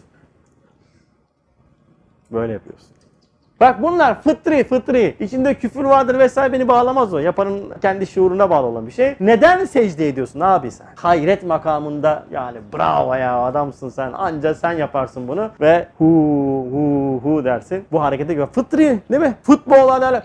Böyle 2.31 2.53
yapıyorsun. 2.53 2.87
Bak 3.63 3.81
bunlar 3.81 4.21
fıtri 4.21 4.63
fıtri. 4.63 5.15
İçinde 5.19 5.53
küfür 5.53 5.83
vardır 5.83 6.19
vesaire 6.19 6.53
beni 6.53 6.67
bağlamaz 6.67 7.13
o. 7.13 7.17
Yapanın 7.17 7.73
kendi 7.81 8.07
şuuruna 8.07 8.49
bağlı 8.49 8.67
olan 8.67 8.87
bir 8.87 8.91
şey. 8.91 9.15
Neden 9.19 9.65
secde 9.65 10.07
ediyorsun 10.07 10.39
abi 10.39 10.71
sen? 10.71 10.87
Hayret 10.95 11.43
makamında 11.43 12.23
yani 12.31 12.57
bravo 12.73 13.13
ya 13.13 13.39
adamsın 13.39 13.89
sen. 13.89 14.11
Anca 14.13 14.55
sen 14.55 14.71
yaparsın 14.71 15.27
bunu 15.27 15.49
ve 15.61 15.87
hu 15.97 16.05
hu 16.71 17.19
hu 17.23 17.45
dersin. 17.45 17.85
Bu 17.91 18.01
harekete 18.01 18.33
göre 18.33 18.47
fıtri 18.51 18.99
değil 19.11 19.21
mi? 19.21 19.33
Futbollarda 19.43 20.07
öyle 20.07 20.23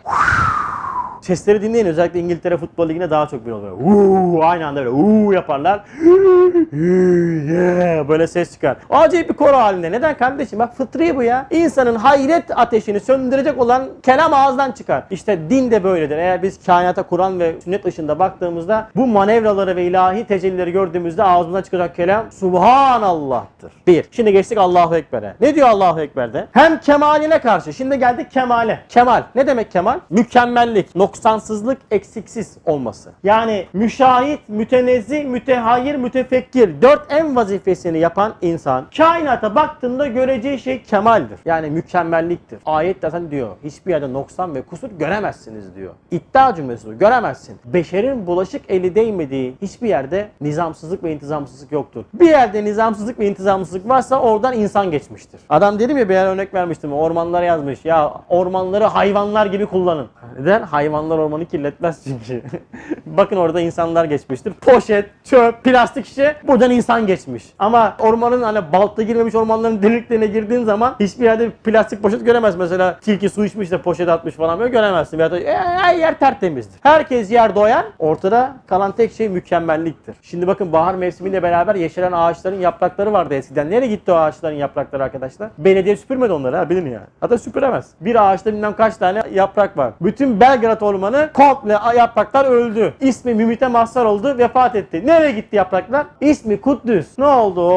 Sesleri 1.22 1.62
dinleyin 1.62 1.86
özellikle 1.86 2.20
İngiltere 2.20 2.56
Futbol 2.56 2.88
Ligi'ne 2.88 3.10
daha 3.10 3.28
çok 3.28 3.46
bir 3.46 3.50
oluyor. 3.50 3.76
Uuu 3.80 4.44
aynı 4.44 4.66
anda 4.66 4.80
böyle 4.80 4.90
uuu 4.90 5.32
yaparlar. 5.32 5.84
Yeah, 6.78 8.08
böyle 8.08 8.26
ses 8.26 8.52
çıkar. 8.52 8.76
Acayip 8.90 9.28
bir 9.28 9.34
koro 9.34 9.56
halinde. 9.56 9.92
Neden 9.92 10.16
kardeşim? 10.16 10.58
Bak 10.58 10.76
fıtri 10.76 11.16
bu 11.16 11.22
ya. 11.22 11.46
İnsanın 11.50 11.94
hayret 11.94 12.58
ateşini 12.58 13.00
söndürecek 13.00 13.60
olan 13.60 13.88
kelam 14.02 14.32
ağızdan 14.32 14.72
çıkar. 14.72 15.02
İşte 15.10 15.38
din 15.50 15.70
de 15.70 15.84
böyledir. 15.84 16.16
Eğer 16.16 16.42
biz 16.42 16.66
kainata 16.66 17.02
Kur'an 17.02 17.40
ve 17.40 17.54
sünnet 17.64 17.86
ışığında 17.86 18.18
baktığımızda 18.18 18.88
bu 18.96 19.06
manevraları 19.06 19.76
ve 19.76 19.84
ilahi 19.84 20.24
tecellileri 20.24 20.72
gördüğümüzde 20.72 21.22
ağzımızdan 21.22 21.62
çıkacak 21.62 21.96
kelam 21.96 22.32
Subhanallah'tır. 22.32 23.72
Bir. 23.86 24.04
Şimdi 24.10 24.32
geçtik 24.32 24.58
Allahu 24.58 24.96
Ekber'e. 24.96 25.34
Ne 25.40 25.54
diyor 25.54 25.68
Allahu 25.68 26.00
Ekber'de? 26.00 26.46
Hem 26.52 26.80
kemaline 26.80 27.38
karşı. 27.38 27.72
Şimdi 27.72 27.98
geldik 27.98 28.30
kemale. 28.30 28.80
Kemal. 28.88 29.22
Ne 29.34 29.46
demek 29.46 29.72
kemal? 29.72 30.00
Mükemmellik, 30.10 30.94
noksansızlık, 31.18 31.78
eksiksiz 31.90 32.56
olması. 32.66 33.10
Yani 33.24 33.66
müşahit, 33.72 34.40
mütenezzi, 34.48 35.24
mütehayir, 35.24 35.94
mütefekkir. 35.94 36.82
Dört 36.82 37.12
en 37.12 37.36
vazifesini 37.36 37.98
yapan 37.98 38.34
insan 38.40 38.86
kainata 38.96 39.54
baktığında 39.54 40.06
göreceği 40.06 40.58
şey 40.58 40.82
kemaldir. 40.82 41.38
Yani 41.44 41.70
mükemmelliktir. 41.70 42.58
Ayet 42.66 42.96
zaten 43.02 43.30
diyor. 43.30 43.48
Hiçbir 43.64 43.90
yerde 43.90 44.12
noksan 44.12 44.54
ve 44.54 44.62
kusur 44.62 44.90
göremezsiniz 44.98 45.74
diyor. 45.74 45.94
İddia 46.10 46.54
cümlesi 46.54 46.86
bu. 46.86 46.98
Göremezsin. 46.98 47.56
Beşerin 47.64 48.26
bulaşık 48.26 48.62
eli 48.68 48.94
değmediği 48.94 49.54
hiçbir 49.62 49.88
yerde 49.88 50.28
nizamsızlık 50.40 51.04
ve 51.04 51.12
intizamsızlık 51.12 51.72
yoktur. 51.72 52.04
Bir 52.14 52.28
yerde 52.28 52.64
nizamsızlık 52.64 53.18
ve 53.18 53.26
intizamsızlık 53.26 53.88
varsa 53.88 54.20
oradan 54.20 54.54
insan 54.54 54.90
geçmiştir. 54.90 55.40
Adam 55.48 55.78
dedim 55.78 55.98
ya 55.98 56.08
bir 56.08 56.16
örnek 56.16 56.54
vermiştim. 56.54 56.92
Ormanlara 56.92 57.44
yazmış. 57.44 57.84
Ya 57.84 58.12
ormanları 58.28 58.84
hayvanlar 58.84 59.46
gibi 59.46 59.66
kullanın. 59.66 60.06
Neden? 60.38 60.62
Hayvanlar 60.98 61.18
ormanı 61.18 61.44
kirletmez 61.46 62.04
çünkü. 62.04 62.42
Bakın 63.06 63.36
orada 63.36 63.60
insanlar 63.60 64.04
geçmiştir. 64.04 64.52
Poşet, 64.52 65.04
çöp, 65.24 65.64
plastik 65.64 66.06
şişe 66.06 66.36
buradan 66.46 66.70
insan 66.70 67.06
geçmiş. 67.06 67.44
Ama 67.58 67.96
ormanın 67.98 68.42
hani 68.42 68.72
balta 68.72 69.02
girmemiş 69.02 69.34
ormanların 69.34 69.82
deliklerine 69.82 70.26
girdiğin 70.26 70.64
zaman 70.64 70.96
hiçbir 71.00 71.24
yerde 71.24 71.50
plastik 71.50 72.02
poşet 72.02 72.24
göremez. 72.26 72.56
Mesela 72.56 72.98
tilki 73.00 73.28
su 73.28 73.44
içmiş 73.44 73.70
de 73.70 73.82
poşet 73.82 74.08
atmış 74.08 74.34
falan 74.34 74.58
böyle 74.58 74.70
göremezsin. 74.70 75.18
Veyahut 75.18 75.32
da 75.32 75.40
e, 75.40 75.56
her 75.56 75.94
yer 75.94 76.18
tertemizdir. 76.18 76.80
Herkes 76.82 77.30
yer 77.30 77.54
doyan 77.54 77.84
ortada 77.98 78.56
kalan 78.66 78.92
tek 78.92 79.12
şey 79.12 79.28
mükemmelliktir. 79.28 80.16
Şimdi 80.22 80.46
bakın 80.46 80.72
bahar 80.72 80.94
mevsimiyle 80.94 81.42
beraber 81.42 81.74
yeşeren 81.74 82.12
ağaçların 82.12 82.60
yaprakları 82.60 83.12
vardı 83.12 83.34
eskiden. 83.34 83.70
Nereye 83.70 83.88
gitti 83.88 84.12
o 84.12 84.14
ağaçların 84.14 84.56
yaprakları 84.56 85.04
arkadaşlar? 85.04 85.50
Belediye 85.58 85.96
süpürmedi 85.96 86.32
onları 86.32 86.56
ha 86.56 86.70
bilin 86.70 86.86
yani. 86.86 87.06
Hatta 87.20 87.38
süpüremez. 87.38 87.90
Bir 88.00 88.30
ağaçta 88.30 88.52
bilmem 88.52 88.76
kaç 88.76 88.96
tane 88.96 89.22
yaprak 89.32 89.76
var. 89.76 89.92
Bütün 90.00 90.40
Belgrad 90.40 90.82
ormanı 90.88 91.30
komple 91.34 91.78
yapraklar 91.96 92.44
öldü. 92.44 92.94
İsmi 93.00 93.34
Mümit'e 93.34 93.68
mahsar 93.68 94.04
oldu 94.04 94.38
vefat 94.38 94.76
etti. 94.76 95.02
Nereye 95.06 95.30
gitti 95.32 95.56
yapraklar? 95.56 96.06
İsmi 96.20 96.60
Kuddüs. 96.60 97.18
Ne 97.18 97.26
oldu? 97.26 97.70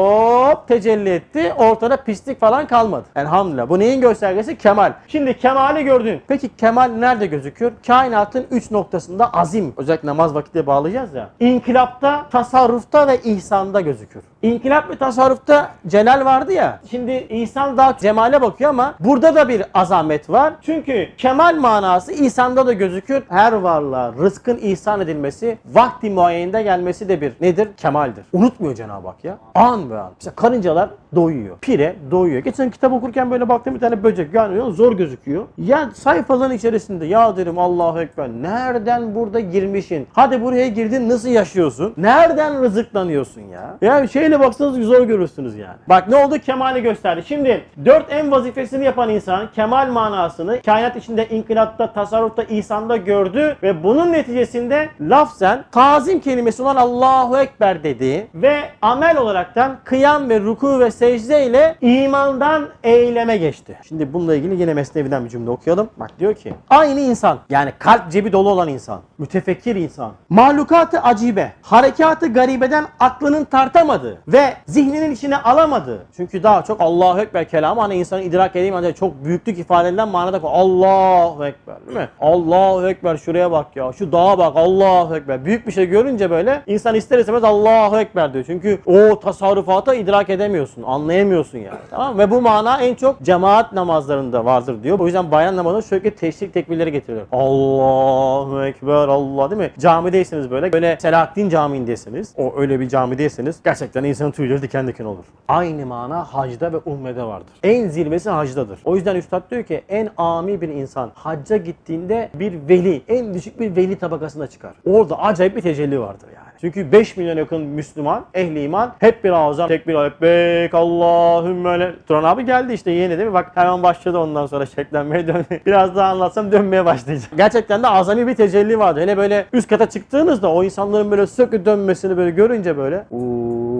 Hop 0.50 0.68
tecelli 0.68 1.10
etti. 1.10 1.52
Ortada 1.58 1.96
pislik 1.96 2.40
falan 2.40 2.66
kalmadı. 2.66 3.04
Elhamdülillah. 3.16 3.68
Bu 3.68 3.78
neyin 3.78 4.00
göstergesi? 4.00 4.58
Kemal. 4.58 4.92
Şimdi 5.08 5.38
kemali 5.38 5.84
gördün. 5.84 6.22
Peki 6.28 6.56
kemal 6.56 6.88
nerede 6.88 7.26
gözüküyor? 7.26 7.72
Kainatın 7.86 8.46
üç 8.50 8.70
noktasında 8.70 9.32
azim. 9.32 9.74
Özellikle 9.76 10.08
namaz 10.08 10.34
vakitine 10.34 10.66
bağlayacağız 10.66 11.14
ya. 11.14 11.28
İnkılapta, 11.40 12.26
tasarrufta 12.30 13.08
ve 13.08 13.20
ihsanda 13.22 13.80
gözükür. 13.80 14.22
İnkılap 14.42 14.90
ve 14.90 14.96
tasarrufta 14.96 15.70
celal 15.86 16.24
vardı 16.24 16.52
ya. 16.52 16.80
Şimdi 16.90 17.26
insan 17.28 17.76
daha 17.76 17.98
cemale 17.98 18.42
bakıyor 18.42 18.70
ama 18.70 18.94
burada 19.00 19.34
da 19.34 19.48
bir 19.48 19.62
azamet 19.74 20.30
var. 20.30 20.54
Çünkü 20.62 21.08
kemal 21.18 21.56
manası 21.56 22.12
ihsanda 22.12 22.66
da 22.66 22.72
gözükür. 22.72 23.22
Her 23.28 23.52
varlığa 23.52 24.12
rızkın 24.12 24.58
ihsan 24.62 25.00
edilmesi, 25.00 25.58
vakti 25.66 26.10
muayyeninde 26.10 26.62
gelmesi 26.62 27.08
de 27.08 27.20
bir 27.20 27.32
nedir? 27.40 27.68
Kemaldir. 27.76 28.24
Unutmuyor 28.32 28.74
Cenab-ı 28.74 29.08
Hak 29.08 29.24
ya. 29.24 29.38
An 29.54 29.90
be 29.90 29.98
an. 29.98 30.12
Mesela 30.16 30.34
karıncalar 30.34 30.90
doyuyor. 31.14 31.58
Pire 31.58 31.96
doyuyor. 32.10 32.42
Geçen 32.42 32.70
kitap 32.70 32.92
okurken 32.92 33.30
böyle 33.30 33.48
baktım 33.48 33.74
bir 33.74 33.80
tane 33.80 34.02
böcek 34.02 34.34
yani 34.34 34.72
zor 34.72 34.92
gözüküyor. 34.92 35.44
Ya 35.58 35.90
sayfaların 35.94 36.56
içerisinde 36.56 37.06
ya 37.06 37.36
dedim 37.36 37.58
Allahu 37.58 38.00
Ekber 38.00 38.28
nereden 38.28 39.14
burada 39.14 39.40
girmişsin? 39.40 40.06
Hadi 40.12 40.42
buraya 40.42 40.68
girdin 40.68 41.08
nasıl 41.08 41.28
yaşıyorsun? 41.28 41.94
Nereden 41.96 42.62
rızıklanıyorsun 42.62 43.40
ya? 43.40 43.76
Ya 43.82 44.06
şeyle 44.32 44.44
baksanız 44.44 44.86
zor 44.86 45.02
görürsünüz 45.02 45.56
yani. 45.56 45.76
Bak 45.88 46.08
ne 46.08 46.16
oldu? 46.16 46.38
Kemali 46.38 46.82
gösterdi. 46.82 47.24
Şimdi 47.28 47.64
dört 47.84 48.12
en 48.12 48.30
vazifesini 48.30 48.84
yapan 48.84 49.10
insan 49.10 49.50
kemal 49.54 49.88
manasını 49.88 50.62
kainat 50.62 50.96
içinde 50.96 51.28
inkılapta, 51.28 51.92
tasarrufta, 51.92 52.42
ihsanda 52.42 52.96
gördü 52.96 53.56
ve 53.62 53.82
bunun 53.82 54.12
neticesinde 54.12 54.88
lafzen 55.00 55.64
tazim 55.72 56.20
kelimesi 56.20 56.62
olan 56.62 56.76
Allahu 56.76 57.38
Ekber 57.38 57.84
dedi 57.84 58.26
ve 58.34 58.60
amel 58.82 59.16
olaraktan 59.16 59.78
kıyam 59.84 60.28
ve 60.28 60.40
ruku 60.40 60.80
ve 60.80 60.90
secde 60.90 61.46
ile 61.46 61.76
imandan 61.80 62.68
eyleme 62.84 63.36
geçti. 63.36 63.78
Şimdi 63.88 64.12
bununla 64.12 64.34
ilgili 64.34 64.60
yine 64.60 64.74
Mesnevi'den 64.74 65.24
bir 65.24 65.30
cümle 65.30 65.50
okuyalım. 65.50 65.90
Bak 65.96 66.10
diyor 66.18 66.34
ki 66.34 66.54
aynı 66.70 67.00
insan 67.00 67.38
yani 67.50 67.72
kalp 67.78 68.10
cebi 68.12 68.32
dolu 68.32 68.50
olan 68.50 68.68
insan, 68.68 69.00
mütefekkir 69.18 69.76
insan, 69.76 70.12
mahlukatı 70.28 71.00
acibe, 71.00 71.52
harekatı 71.62 72.32
garibeden 72.32 72.84
aklının 73.00 73.44
tartamadığı 73.44 74.21
ve 74.28 74.54
zihninin 74.66 75.10
içine 75.10 75.36
alamadığı. 75.36 76.06
Çünkü 76.16 76.42
daha 76.42 76.64
çok 76.64 76.80
Allahu 76.80 77.20
Ekber 77.20 77.48
kelamı 77.48 77.80
hani 77.80 77.94
insanın 77.94 78.22
idrak 78.22 78.56
edeyim 78.56 78.74
ancak 78.74 78.96
çok 78.96 79.24
büyüklük 79.24 79.58
ifade 79.58 79.88
edilen 79.88 80.08
manada 80.08 80.40
Allahu 80.42 81.46
Ekber 81.46 81.86
değil 81.86 81.98
mi? 81.98 82.08
Allahu 82.20 82.88
Ekber 82.88 83.16
şuraya 83.16 83.50
bak 83.50 83.76
ya 83.76 83.92
şu 83.92 84.12
dağa 84.12 84.38
bak 84.38 84.52
Allahu 84.56 85.16
Ekber. 85.16 85.44
Büyük 85.44 85.66
bir 85.66 85.72
şey 85.72 85.86
görünce 85.86 86.30
böyle 86.30 86.62
insan 86.66 86.94
ister 86.94 87.18
istemez 87.18 87.44
Allahu 87.44 87.98
Ekber 87.98 88.32
diyor. 88.32 88.44
Çünkü 88.46 88.78
o 88.86 89.20
tasarrufata 89.20 89.94
idrak 89.94 90.30
edemiyorsun, 90.30 90.82
anlayamıyorsun 90.82 91.58
yani. 91.58 91.78
Tamam? 91.90 92.18
Ve 92.18 92.30
bu 92.30 92.40
mana 92.40 92.80
en 92.80 92.94
çok 92.94 93.22
cemaat 93.22 93.72
namazlarında 93.72 94.44
vardır 94.44 94.82
diyor. 94.82 94.98
O 94.98 95.06
yüzden 95.06 95.30
bayram 95.30 95.56
namazında 95.56 95.82
sürekli 95.82 96.10
teşrik 96.10 96.54
tekbirleri 96.54 96.92
getiriyor. 96.92 97.26
Allahu 97.32 98.64
Ekber 98.64 99.08
Allah 99.08 99.50
değil 99.50 99.60
mi? 99.60 99.70
Camideyseniz 99.78 100.50
böyle 100.50 100.72
böyle 100.72 100.98
Selahaddin 101.00 101.48
Camii'ndesiniz. 101.48 102.34
O 102.36 102.54
öyle 102.56 102.80
bir 102.80 102.88
camideyseniz 102.88 103.56
gerçekten 103.64 104.04
insanın 104.12 104.30
tüyleri 104.30 104.62
diken 104.62 104.86
diken 104.88 105.04
olur. 105.04 105.24
Aynı 105.48 105.86
mana 105.86 106.24
hacda 106.24 106.72
ve 106.72 106.76
umrede 106.76 107.22
vardır. 107.22 107.52
En 107.62 107.88
zirvesi 107.88 108.30
hacdadır. 108.30 108.78
O 108.84 108.96
yüzden 108.96 109.16
Üstad 109.16 109.50
diyor 109.50 109.62
ki 109.62 109.82
en 109.88 110.08
ami 110.16 110.60
bir 110.60 110.68
insan 110.68 111.10
hacca 111.14 111.56
gittiğinde 111.56 112.30
bir 112.34 112.68
veli, 112.68 113.02
en 113.08 113.34
düşük 113.34 113.60
bir 113.60 113.76
veli 113.76 113.96
tabakasına 113.96 114.46
çıkar. 114.46 114.72
Orada 114.86 115.18
acayip 115.18 115.56
bir 115.56 115.60
tecelli 115.60 116.00
vardır 116.00 116.28
yani. 116.36 116.52
Çünkü 116.62 116.92
5 116.92 117.16
milyon 117.16 117.36
yakın 117.36 117.60
Müslüman, 117.60 118.24
ehli 118.34 118.62
iman 118.62 118.92
hep 118.98 119.24
bir 119.24 119.30
ağızdan 119.30 119.68
tekbir 119.68 119.94
lebbeyk 119.94 120.74
Allahümme 120.74 121.80
le... 121.80 121.94
Turan 122.08 122.24
abi 122.24 122.44
geldi 122.44 122.72
işte 122.72 122.90
yeni 122.90 123.18
değil 123.18 123.28
mi? 123.28 123.34
Bak 123.34 123.50
hemen 123.54 123.82
başladı 123.82 124.18
ondan 124.18 124.46
sonra 124.46 124.66
şeklenmeye 124.66 125.26
dönmeye. 125.26 125.60
Biraz 125.66 125.96
daha 125.96 126.08
anlatsam 126.08 126.52
dönmeye 126.52 126.84
başlayacak. 126.84 127.30
Gerçekten 127.36 127.82
de 127.82 127.88
azami 127.88 128.26
bir 128.26 128.34
tecelli 128.34 128.78
vardı. 128.78 129.00
Hele 129.00 129.16
böyle 129.16 129.46
üst 129.52 129.68
kata 129.68 129.90
çıktığınızda 129.90 130.52
o 130.52 130.64
insanların 130.64 131.10
böyle 131.10 131.26
sökü 131.26 131.64
dönmesini 131.64 132.16
böyle 132.16 132.30
görünce 132.30 132.76
böyle 132.76 133.04
uuu 133.10 133.71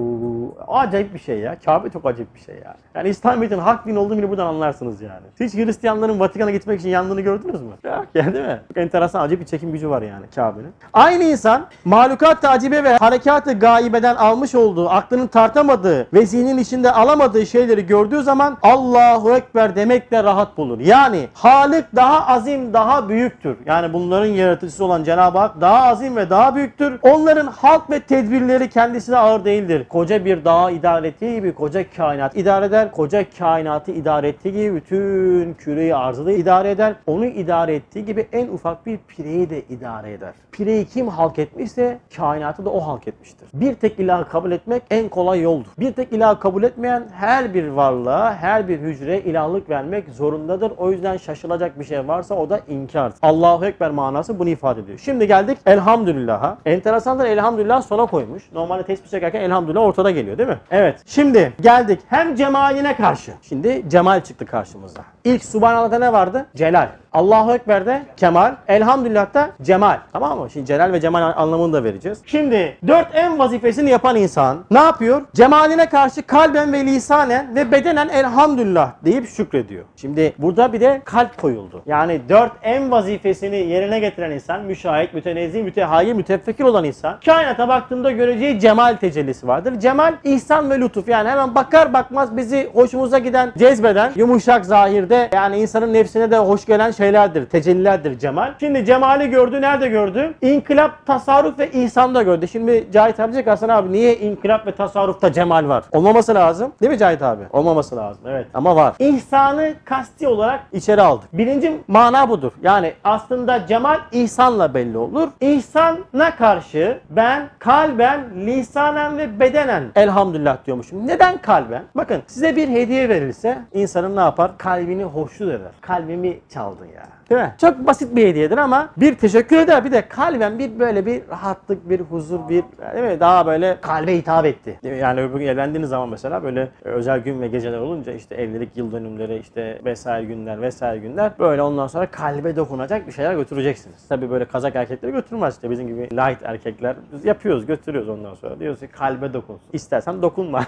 Acayip 0.68 1.14
bir 1.14 1.18
şey 1.18 1.38
ya. 1.38 1.56
Kabe 1.64 1.90
çok 1.90 2.06
acayip 2.06 2.34
bir 2.34 2.40
şey 2.40 2.54
yani. 2.54 2.76
Yani 2.94 3.08
İslamiyet'in 3.08 3.58
hak 3.58 3.86
din 3.86 3.96
olduğunu 3.96 4.18
bile 4.18 4.30
buradan 4.30 4.46
anlarsınız 4.46 5.02
yani. 5.02 5.26
Hiç 5.40 5.54
Hristiyanların 5.54 6.20
Vatikan'a 6.20 6.50
gitmek 6.50 6.80
için 6.80 6.88
yandığını 6.88 7.20
gördünüz 7.20 7.62
mü? 7.62 7.72
Yok 7.84 8.06
yani 8.14 8.34
değil 8.34 8.46
mi? 8.46 8.60
Çok 8.68 8.76
enteresan 8.76 9.20
acayip 9.20 9.40
bir 9.40 9.46
çekim 9.46 9.72
gücü 9.72 9.90
var 9.90 10.02
yani 10.02 10.26
Kabe'nin. 10.34 10.72
Aynı 10.92 11.24
insan 11.24 11.66
mahlukat 11.84 12.42
tacibe 12.42 12.84
ve 12.84 12.96
harekatı 12.96 13.52
gaibeden 13.52 14.16
almış 14.16 14.54
olduğu, 14.54 14.88
aklının 14.88 15.26
tartamadığı 15.26 16.06
ve 16.12 16.26
zihnin 16.26 16.58
içinde 16.58 16.92
alamadığı 16.92 17.46
şeyleri 17.46 17.86
gördüğü 17.86 18.22
zaman 18.22 18.58
Allahu 18.62 19.32
Ekber 19.34 19.76
demekle 19.76 20.24
rahat 20.24 20.56
bulur. 20.56 20.80
Yani 20.80 21.28
Halik 21.34 21.84
daha 21.96 22.26
azim, 22.26 22.72
daha 22.72 23.08
büyüktür. 23.08 23.56
Yani 23.66 23.92
bunların 23.92 24.26
yaratıcısı 24.26 24.84
olan 24.84 25.04
Cenab-ı 25.04 25.38
Hak 25.38 25.60
daha 25.60 25.82
azim 25.82 26.16
ve 26.16 26.30
daha 26.30 26.54
büyüktür. 26.54 26.98
Onların 27.02 27.46
halk 27.46 27.90
ve 27.90 28.00
tedbirleri 28.00 28.70
kendisine 28.70 29.16
ağır 29.16 29.44
değildir. 29.44 29.86
Koca 29.88 30.24
bir 30.24 30.41
dağı 30.44 30.72
idare 30.72 31.06
ettiği 31.08 31.34
gibi 31.34 31.54
koca 31.54 31.90
kainat 31.90 32.36
idare 32.36 32.64
eder. 32.64 32.92
Koca 32.92 33.30
kainatı 33.38 33.92
idare 33.92 34.28
ettiği 34.28 34.52
gibi 34.52 34.74
bütün 34.74 35.54
küreyi 35.54 35.94
arzı 35.94 36.26
da 36.26 36.32
idare 36.32 36.70
eder. 36.70 36.94
Onu 37.06 37.26
idare 37.26 37.74
ettiği 37.74 38.04
gibi 38.04 38.28
en 38.32 38.48
ufak 38.48 38.86
bir 38.86 38.98
pireyi 39.08 39.50
de 39.50 39.62
idare 39.62 40.12
eder. 40.12 40.32
Pireyi 40.52 40.86
kim 40.86 41.08
halk 41.08 41.38
etmişse 41.38 41.98
kainatı 42.16 42.64
da 42.64 42.70
o 42.70 42.80
halk 42.80 43.08
etmiştir. 43.08 43.48
Bir 43.54 43.74
tek 43.74 44.00
ilahı 44.00 44.28
kabul 44.28 44.52
etmek 44.52 44.82
en 44.90 45.08
kolay 45.08 45.40
yoldur. 45.40 45.70
Bir 45.78 45.92
tek 45.92 46.12
ilahı 46.12 46.40
kabul 46.40 46.62
etmeyen 46.62 47.08
her 47.12 47.54
bir 47.54 47.68
varlığa, 47.68 48.34
her 48.34 48.68
bir 48.68 48.78
hücreye 48.78 49.20
ilahlık 49.20 49.70
vermek 49.70 50.08
zorundadır. 50.08 50.72
O 50.78 50.90
yüzden 50.90 51.16
şaşılacak 51.16 51.80
bir 51.80 51.84
şey 51.84 52.08
varsa 52.08 52.34
o 52.34 52.50
da 52.50 52.60
inkar. 52.68 53.12
Allahu 53.22 53.66
Ekber 53.66 53.90
manası 53.90 54.38
bunu 54.38 54.48
ifade 54.48 54.80
ediyor. 54.80 54.98
Şimdi 54.98 55.26
geldik 55.26 55.58
elhamdülillah'a. 55.66 56.58
Enteresandır 56.66 57.24
elhamdülillah 57.24 57.82
sona 57.82 58.06
koymuş. 58.06 58.42
Normalde 58.52 58.82
tesbih 58.82 59.08
çekerken 59.08 59.40
elhamdülillah 59.40 59.82
ortada 59.82 60.10
geliyor 60.10 60.31
değil 60.38 60.48
mi? 60.48 60.58
Evet. 60.70 61.00
Şimdi 61.06 61.52
geldik 61.60 62.00
hem 62.08 62.34
cemaline 62.34 62.96
karşı. 62.96 63.32
Şimdi 63.42 63.82
cemal 63.88 64.20
çıktı 64.20 64.46
karşımıza. 64.46 65.00
İlk 65.24 65.44
Subhanallah'ta 65.44 65.98
ne 65.98 66.12
vardı? 66.12 66.46
Celal. 66.56 66.88
Allahu 67.12 67.54
Ekber'de 67.54 68.02
kemal, 68.16 68.54
elhamdülillah'ta 68.68 69.50
cemal. 69.62 69.98
Tamam 70.12 70.38
mı? 70.38 70.50
Şimdi 70.50 70.66
celal 70.66 70.92
ve 70.92 71.00
cemal 71.00 71.32
anlamını 71.36 71.72
da 71.72 71.84
vereceğiz. 71.84 72.18
Şimdi 72.26 72.76
dört 72.86 73.08
en 73.14 73.38
vazifesini 73.38 73.90
yapan 73.90 74.16
insan 74.16 74.64
ne 74.70 74.78
yapıyor? 74.78 75.22
Cemaline 75.34 75.88
karşı 75.88 76.22
kalben 76.22 76.72
ve 76.72 76.84
lisanen 76.86 77.56
ve 77.56 77.72
bedenen 77.72 78.08
elhamdülillah 78.08 78.92
deyip 79.04 79.28
şükrediyor. 79.28 79.84
Şimdi 79.96 80.34
burada 80.38 80.72
bir 80.72 80.80
de 80.80 81.02
kalp 81.04 81.40
koyuldu. 81.40 81.82
Yani 81.86 82.20
dört 82.28 82.52
en 82.62 82.90
vazifesini 82.90 83.56
yerine 83.56 83.98
getiren 83.98 84.30
insan, 84.30 84.60
müşahit, 84.60 85.14
mütenezzih, 85.14 85.62
mütehayir, 85.62 86.12
mütefekkir 86.12 86.64
olan 86.64 86.84
insan, 86.84 87.20
kainata 87.24 87.68
baktığında 87.68 88.10
göreceği 88.10 88.60
cemal 88.60 88.94
tecellisi 88.96 89.48
vardır. 89.48 89.80
Cemal, 89.80 90.14
ihsan 90.24 90.70
ve 90.70 90.80
lütuf. 90.80 91.08
Yani 91.08 91.28
hemen 91.28 91.54
bakar 91.54 91.92
bakmaz 91.92 92.36
bizi 92.36 92.70
hoşumuza 92.74 93.18
giden, 93.18 93.52
cezbeden, 93.58 94.12
yumuşak 94.16 94.66
zahirde 94.66 95.28
yani 95.34 95.58
insanın 95.58 95.92
nefsine 95.92 96.30
de 96.30 96.38
hoş 96.38 96.66
gelen 96.66 96.90
şeylerdir, 96.90 97.46
tecellilerdir 97.46 98.18
cemal. 98.18 98.52
Şimdi 98.60 98.84
cemali 98.84 99.30
gördü, 99.30 99.60
nerede 99.60 99.88
gördü? 99.88 100.34
İnkılap, 100.42 101.06
tasarruf 101.06 101.58
ve 101.58 101.70
ihsanda 101.70 102.22
gördü. 102.22 102.48
Şimdi 102.48 102.88
Cahit 102.92 103.20
abi 103.20 103.32
diyecek 103.32 103.50
Hasan 103.52 103.68
abi 103.68 103.92
niye 103.92 104.16
inkılap 104.18 104.66
ve 104.66 104.72
tasarrufta 104.74 105.32
cemal 105.32 105.68
var? 105.68 105.84
Olmaması 105.92 106.34
lazım. 106.34 106.72
Değil 106.80 106.92
mi 106.92 106.98
Cahit 106.98 107.22
abi? 107.22 107.42
Olmaması 107.52 107.96
lazım. 107.96 108.22
Evet. 108.26 108.46
Ama 108.54 108.76
var. 108.76 108.94
İhsanı 108.98 109.74
kasti 109.84 110.28
olarak 110.28 110.60
içeri 110.72 111.02
aldık. 111.02 111.28
Birinci 111.32 111.80
mana 111.88 112.28
budur. 112.28 112.52
Yani 112.62 112.92
aslında 113.04 113.66
cemal 113.66 113.98
ihsanla 114.12 114.74
belli 114.74 114.98
olur. 114.98 115.28
İhsana 115.40 116.36
karşı 116.38 116.98
ben 117.10 117.48
kalben, 117.58 118.20
lisanen 118.46 119.18
ve 119.18 119.40
bedenen 119.40 119.82
elhamdülillah 120.12 120.66
diyormuşum. 120.66 121.06
Neden 121.06 121.38
kalben? 121.42 121.84
Bakın 121.94 122.22
size 122.26 122.56
bir 122.56 122.68
hediye 122.68 123.08
verilse 123.08 123.58
insanın 123.74 124.16
ne 124.16 124.20
yapar? 124.20 124.58
Kalbini 124.58 125.04
hoşnut 125.04 125.48
eder. 125.48 125.72
Kalbimi 125.80 126.40
çaldın 126.48 126.86
ya. 126.86 127.08
Değil 127.32 127.44
mi? 127.44 127.54
Çok 127.60 127.86
basit 127.86 128.16
bir 128.16 128.26
hediyedir 128.26 128.58
ama 128.58 128.88
bir 128.96 129.14
teşekkür 129.14 129.56
eder 129.56 129.84
bir 129.84 129.92
de 129.92 130.08
kalben 130.08 130.58
bir 130.58 130.78
böyle 130.78 131.06
bir 131.06 131.22
rahatlık, 131.30 131.90
bir 131.90 132.00
huzur, 132.00 132.48
bir 132.48 132.64
değil 132.94 133.04
mi? 133.04 133.20
Daha 133.20 133.46
böyle 133.46 133.76
kalbe 133.80 134.16
hitap 134.16 134.46
etti. 134.46 134.78
Yani 135.00 135.20
öbür 135.20 135.38
gün 135.38 135.46
evlendiğiniz 135.46 135.90
zaman 135.90 136.08
mesela 136.08 136.42
böyle 136.42 136.68
özel 136.84 137.20
gün 137.20 137.40
ve 137.40 137.48
geceler 137.48 137.78
olunca 137.78 138.12
işte 138.12 138.34
evlilik 138.34 138.76
yıl 138.76 138.92
dönümleri 138.92 139.38
işte 139.38 139.80
vesaire 139.84 140.24
günler 140.24 140.62
vesaire 140.62 140.98
günler 140.98 141.32
böyle 141.38 141.62
ondan 141.62 141.86
sonra 141.86 142.06
kalbe 142.06 142.56
dokunacak 142.56 143.06
bir 143.06 143.12
şeyler 143.12 143.34
götüreceksiniz. 143.34 144.08
Tabii 144.08 144.30
böyle 144.30 144.44
kazak 144.44 144.76
erkekleri 144.76 145.12
götürmez 145.12 145.54
işte 145.54 145.70
bizim 145.70 145.86
gibi 145.86 146.02
light 146.02 146.42
erkekler 146.42 146.96
biz 147.12 147.24
yapıyoruz 147.24 147.66
götürüyoruz 147.66 148.08
ondan 148.08 148.34
sonra. 148.34 148.60
Diyoruz 148.60 148.80
ki 148.80 148.86
kalbe 148.86 149.32
dokunsun. 149.32 149.68
İstersen 149.72 150.22
dokunma. 150.22 150.64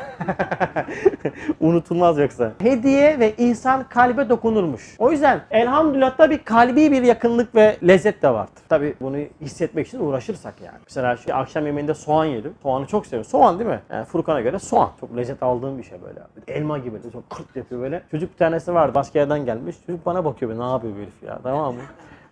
Unutulmaz 1.61 2.19
yoksa. 2.19 2.53
Hediye 2.63 3.21
ve 3.21 3.35
insan 3.39 3.85
kalbe 3.89 4.29
dokunurmuş. 4.29 4.97
O 4.99 5.11
yüzden 5.11 5.41
elhamdülillah 5.51 6.15
bir 6.31 6.39
kalbi 6.55 6.93
bir 6.93 7.03
yakınlık 7.03 7.55
ve 7.55 7.77
lezzet 7.89 8.23
de 8.23 8.31
vardır. 8.31 8.63
Tabi 8.69 8.95
bunu 9.01 9.17
hissetmek 9.41 9.87
için 9.87 10.01
uğraşırsak 10.01 10.55
yani. 10.61 10.79
Mesela 10.85 11.17
şu 11.17 11.37
akşam 11.37 11.67
yemeğinde 11.67 11.95
soğan 11.95 12.25
yedim. 12.25 12.55
Soğanı 12.63 12.87
çok 12.87 13.07
seviyorum. 13.07 13.31
Soğan 13.31 13.59
değil 13.59 13.71
mi? 13.71 13.81
Yani 13.91 14.05
Furkan'a 14.05 14.41
göre 14.41 14.59
soğan. 14.59 14.91
Çok 15.01 15.17
lezzet 15.17 15.43
aldığım 15.43 15.79
bir 15.79 15.83
şey 15.83 16.03
böyle. 16.03 16.21
Elma 16.49 16.79
gibi. 16.79 16.97
Çok 17.13 17.31
kırt 17.31 17.57
yapıyor 17.57 17.81
böyle. 17.81 18.03
Çocuk 18.11 18.33
bir 18.33 18.37
tanesi 18.37 18.75
vardı. 18.75 18.95
Başka 18.95 19.19
yerden 19.19 19.45
gelmiş. 19.45 19.77
Çocuk 19.87 20.07
bana 20.07 20.25
bakıyor. 20.25 20.51
böyle, 20.51 20.61
Ne 20.61 20.71
yapıyor 20.71 20.93
bu 20.97 20.99
herif 20.99 21.23
ya? 21.23 21.39
Tamam 21.43 21.75
mı? 21.75 21.81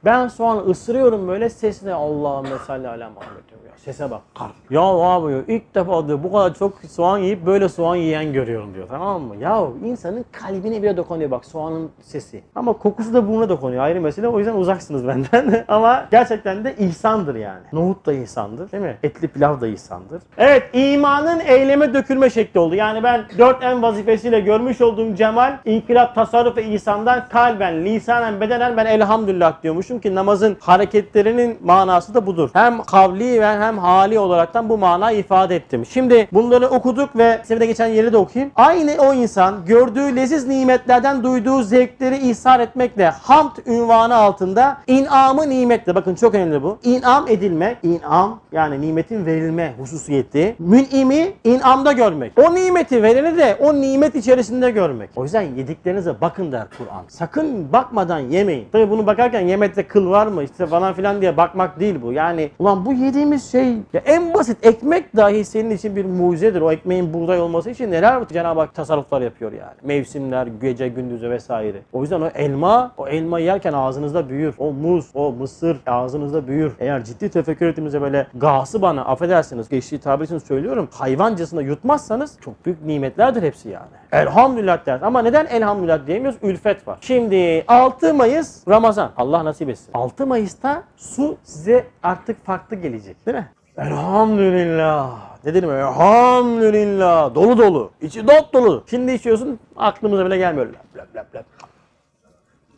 Ben 0.05 0.29
soğanı 0.29 0.61
ısırıyorum 0.61 1.29
böyle 1.29 1.49
sesine 1.49 1.95
Allah'ım 1.95 2.51
mesalli 2.51 2.89
ala 2.89 3.11
Muhammed 3.11 3.49
diyorum 3.49 3.67
ya. 3.67 3.73
Sese 3.77 4.11
bak. 4.11 4.21
Kar. 4.39 4.51
Ya 4.71 4.81
abi 4.81 5.29
diyor, 5.29 5.45
ilk 5.49 5.75
defa 5.75 6.09
diyor 6.09 6.23
bu 6.23 6.33
kadar 6.33 6.55
çok 6.55 6.75
soğan 6.91 7.19
yiyip 7.19 7.47
böyle 7.47 7.69
soğan 7.69 7.97
yiyen 7.97 8.33
görüyorum 8.33 8.75
diyor. 8.75 8.87
Tamam 8.91 9.23
mı? 9.23 9.37
Ya 9.37 9.63
insanın 9.85 10.25
kalbine 10.33 10.83
bile 10.83 10.97
dokunuyor 10.97 11.31
bak 11.31 11.45
soğanın 11.45 11.91
sesi. 12.01 12.43
Ama 12.55 12.73
kokusu 12.73 13.15
da 13.15 13.29
burnuna 13.29 13.49
dokunuyor 13.49 13.83
ayrı 13.85 14.01
mesele. 14.01 14.29
O 14.29 14.39
yüzden 14.39 14.55
uzaksınız 14.55 15.07
benden. 15.07 15.65
Ama 15.69 16.07
gerçekten 16.11 16.65
de 16.65 16.77
ihsandır 16.77 17.35
yani. 17.35 17.63
Nohut 17.73 18.07
da 18.07 18.13
ihsandır 18.13 18.73
değil 18.73 18.83
mi? 18.83 18.97
Etli 19.03 19.29
pilav 19.29 19.61
da 19.61 19.67
ihsandır. 19.67 20.23
Evet 20.39 20.71
imanın 20.73 21.41
eyleme 21.41 21.95
dökülme 21.95 22.31
şekli 22.31 22.61
oldu. 22.61 22.75
Yani 22.75 23.03
ben 23.03 23.25
dört 23.39 23.63
en 23.63 23.83
vazifesiyle 23.83 24.41
görmüş 24.41 24.81
olduğum 24.81 25.15
cemal, 25.15 25.59
inkılap, 25.65 26.15
tasarruf 26.15 26.57
ve 26.57 26.65
ihsandan 26.65 27.29
kalben, 27.29 27.85
lisanen, 27.85 28.41
bedenen 28.41 28.77
ben 28.77 28.87
elhamdülillah 28.87 29.63
diyormuşum 29.63 29.92
ki 29.99 30.15
namazın 30.15 30.57
hareketlerinin 30.61 31.59
manası 31.65 32.15
da 32.15 32.27
budur. 32.27 32.51
Hem 32.53 32.83
kavli 32.83 33.41
ve 33.41 33.47
hem 33.47 33.79
hali 33.79 34.19
olaraktan 34.19 34.69
bu 34.69 34.79
manayı 34.79 35.19
ifade 35.19 35.57
ettim. 35.57 35.87
Şimdi 35.87 36.29
bunları 36.33 36.69
okuduk 36.69 37.17
ve 37.17 37.41
size 37.43 37.61
de 37.61 37.67
geçen 37.67 37.87
yeri 37.87 38.13
de 38.13 38.17
okuyayım. 38.17 38.53
Aynı 38.57 38.93
o 38.99 39.15
insan 39.15 39.65
gördüğü 39.67 40.17
leziz 40.17 40.47
nimetlerden 40.47 41.23
duyduğu 41.23 41.63
zevkleri 41.63 42.31
ihsar 42.31 42.61
etmekle 42.61 43.11
hamd 43.11 43.57
ünvanı 43.67 44.15
altında 44.15 44.77
inamı 44.87 45.49
nimetle 45.49 45.95
bakın 45.95 46.15
çok 46.15 46.35
önemli 46.35 46.63
bu. 46.63 46.79
İnam 46.83 47.29
edilmek, 47.29 47.77
inam 47.83 48.41
yani 48.53 48.81
nimetin 48.81 49.27
verilme 49.27 49.75
hususiyeti. 49.79 50.57
Mün'imi 50.59 51.33
inamda 51.45 51.93
görmek. 51.93 52.33
O 52.39 52.55
nimeti 52.55 53.03
vereni 53.03 53.37
de 53.39 53.57
o 53.61 53.75
nimet 53.75 54.15
içerisinde 54.15 54.71
görmek. 54.71 55.11
O 55.17 55.25
yüzden 55.25 55.43
yediklerinize 55.43 56.21
bakın 56.21 56.53
der 56.53 56.67
Kur'an. 56.79 57.03
Sakın 57.09 57.73
bakmadan 57.73 58.19
yemeyin. 58.19 58.69
Tabi 58.73 58.91
bunu 58.91 59.07
bakarken 59.07 59.41
yemekte 59.41 59.82
kıl 59.89 60.11
var 60.11 60.27
mı 60.27 60.43
işte 60.43 60.67
falan 60.67 60.95
filan 60.95 61.21
diye 61.21 61.37
bakmak 61.37 61.81
değil 61.81 61.97
bu. 62.03 62.13
Yani 62.13 62.51
ulan 62.59 62.87
bu 62.87 62.93
yediğimiz 62.93 63.53
şey 63.53 63.69
ya 63.93 64.03
en 64.05 64.35
basit 64.35 64.67
ekmek 64.67 65.17
dahi 65.17 65.45
senin 65.45 65.71
için 65.71 65.97
bir 65.97 66.05
mucizedir. 66.05 66.61
O 66.61 66.73
ekmeğin 66.73 67.15
buğday 67.15 67.41
olması 67.41 67.71
için 67.71 67.91
neler 67.91 68.29
Cenab-ı 68.29 68.61
Hak 68.61 68.75
tasarruflar 68.75 69.21
yapıyor 69.21 69.53
yani. 69.53 69.75
Mevsimler, 69.83 70.47
gece, 70.47 70.89
gündüzü 70.89 71.31
vesaire. 71.31 71.79
O 71.93 72.01
yüzden 72.01 72.21
o 72.21 72.29
elma, 72.35 72.93
o 72.97 73.09
elma 73.09 73.39
yerken 73.39 73.73
ağzınızda 73.73 74.29
büyür. 74.29 74.55
O 74.59 74.73
muz, 74.73 75.07
o 75.15 75.33
mısır 75.33 75.77
ağzınızda 75.87 76.47
büyür. 76.47 76.73
Eğer 76.81 77.05
ciddi 77.05 77.29
tefekkür 77.29 77.67
ettiğimizde 77.67 78.03
böyle 78.03 78.27
gası 78.35 78.83
bana 78.83 79.05
affedersiniz 79.05 79.69
geçtiği 79.69 79.99
tabir 79.99 80.25
için 80.25 80.39
söylüyorum. 80.39 80.89
Hayvancasına 80.93 81.63
yutmazsanız 81.63 82.39
çok 82.41 82.67
büyük 82.67 82.85
nimetlerdir 82.85 83.43
hepsi 83.43 83.69
yani. 83.69 83.87
Elhamdülillah 84.13 84.87
der. 84.87 85.01
Ama 85.03 85.23
neden 85.23 85.47
elhamdülillah 85.47 86.07
diyemiyoruz? 86.07 86.39
Ülfet 86.43 86.89
var. 86.89 86.99
Şimdi 87.01 87.65
6 87.69 88.15
Mayıs 88.15 88.69
Ramazan. 88.69 89.11
Allah 89.17 89.45
nasip 89.45 89.71
etsin. 89.73 89.91
6 89.95 90.27
Mayıs'ta 90.27 90.83
su 90.97 91.37
size 91.43 91.87
artık 92.03 92.47
farklı 92.47 92.77
gelecek 92.77 93.27
değil 93.27 93.37
mi? 93.39 93.49
Elhamdülillah. 93.77 95.19
Ne 95.45 95.55
dedim? 95.55 95.71
Elhamdülillah. 95.71 97.35
Dolu 97.35 97.59
dolu. 97.59 97.91
İçi 98.01 98.29
dop 98.29 98.53
dolu. 98.53 98.85
Şimdi 98.91 99.13
içiyorsun 99.13 99.59
aklımıza 99.77 100.27
bile 100.27 100.37
gelmiyor. 100.37 100.67
Lap 100.97 101.17
lap 101.17 101.35
lap. 101.35 101.45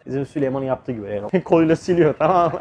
Bizim 0.07 0.27
Süleyman'ın 0.27 0.65
yaptığı 0.65 0.93
gibi. 0.93 1.11
Yani. 1.11 1.43
Koluyla 1.45 1.77
siliyor 1.77 2.15
tamam 2.19 2.53
mı? 2.53 2.59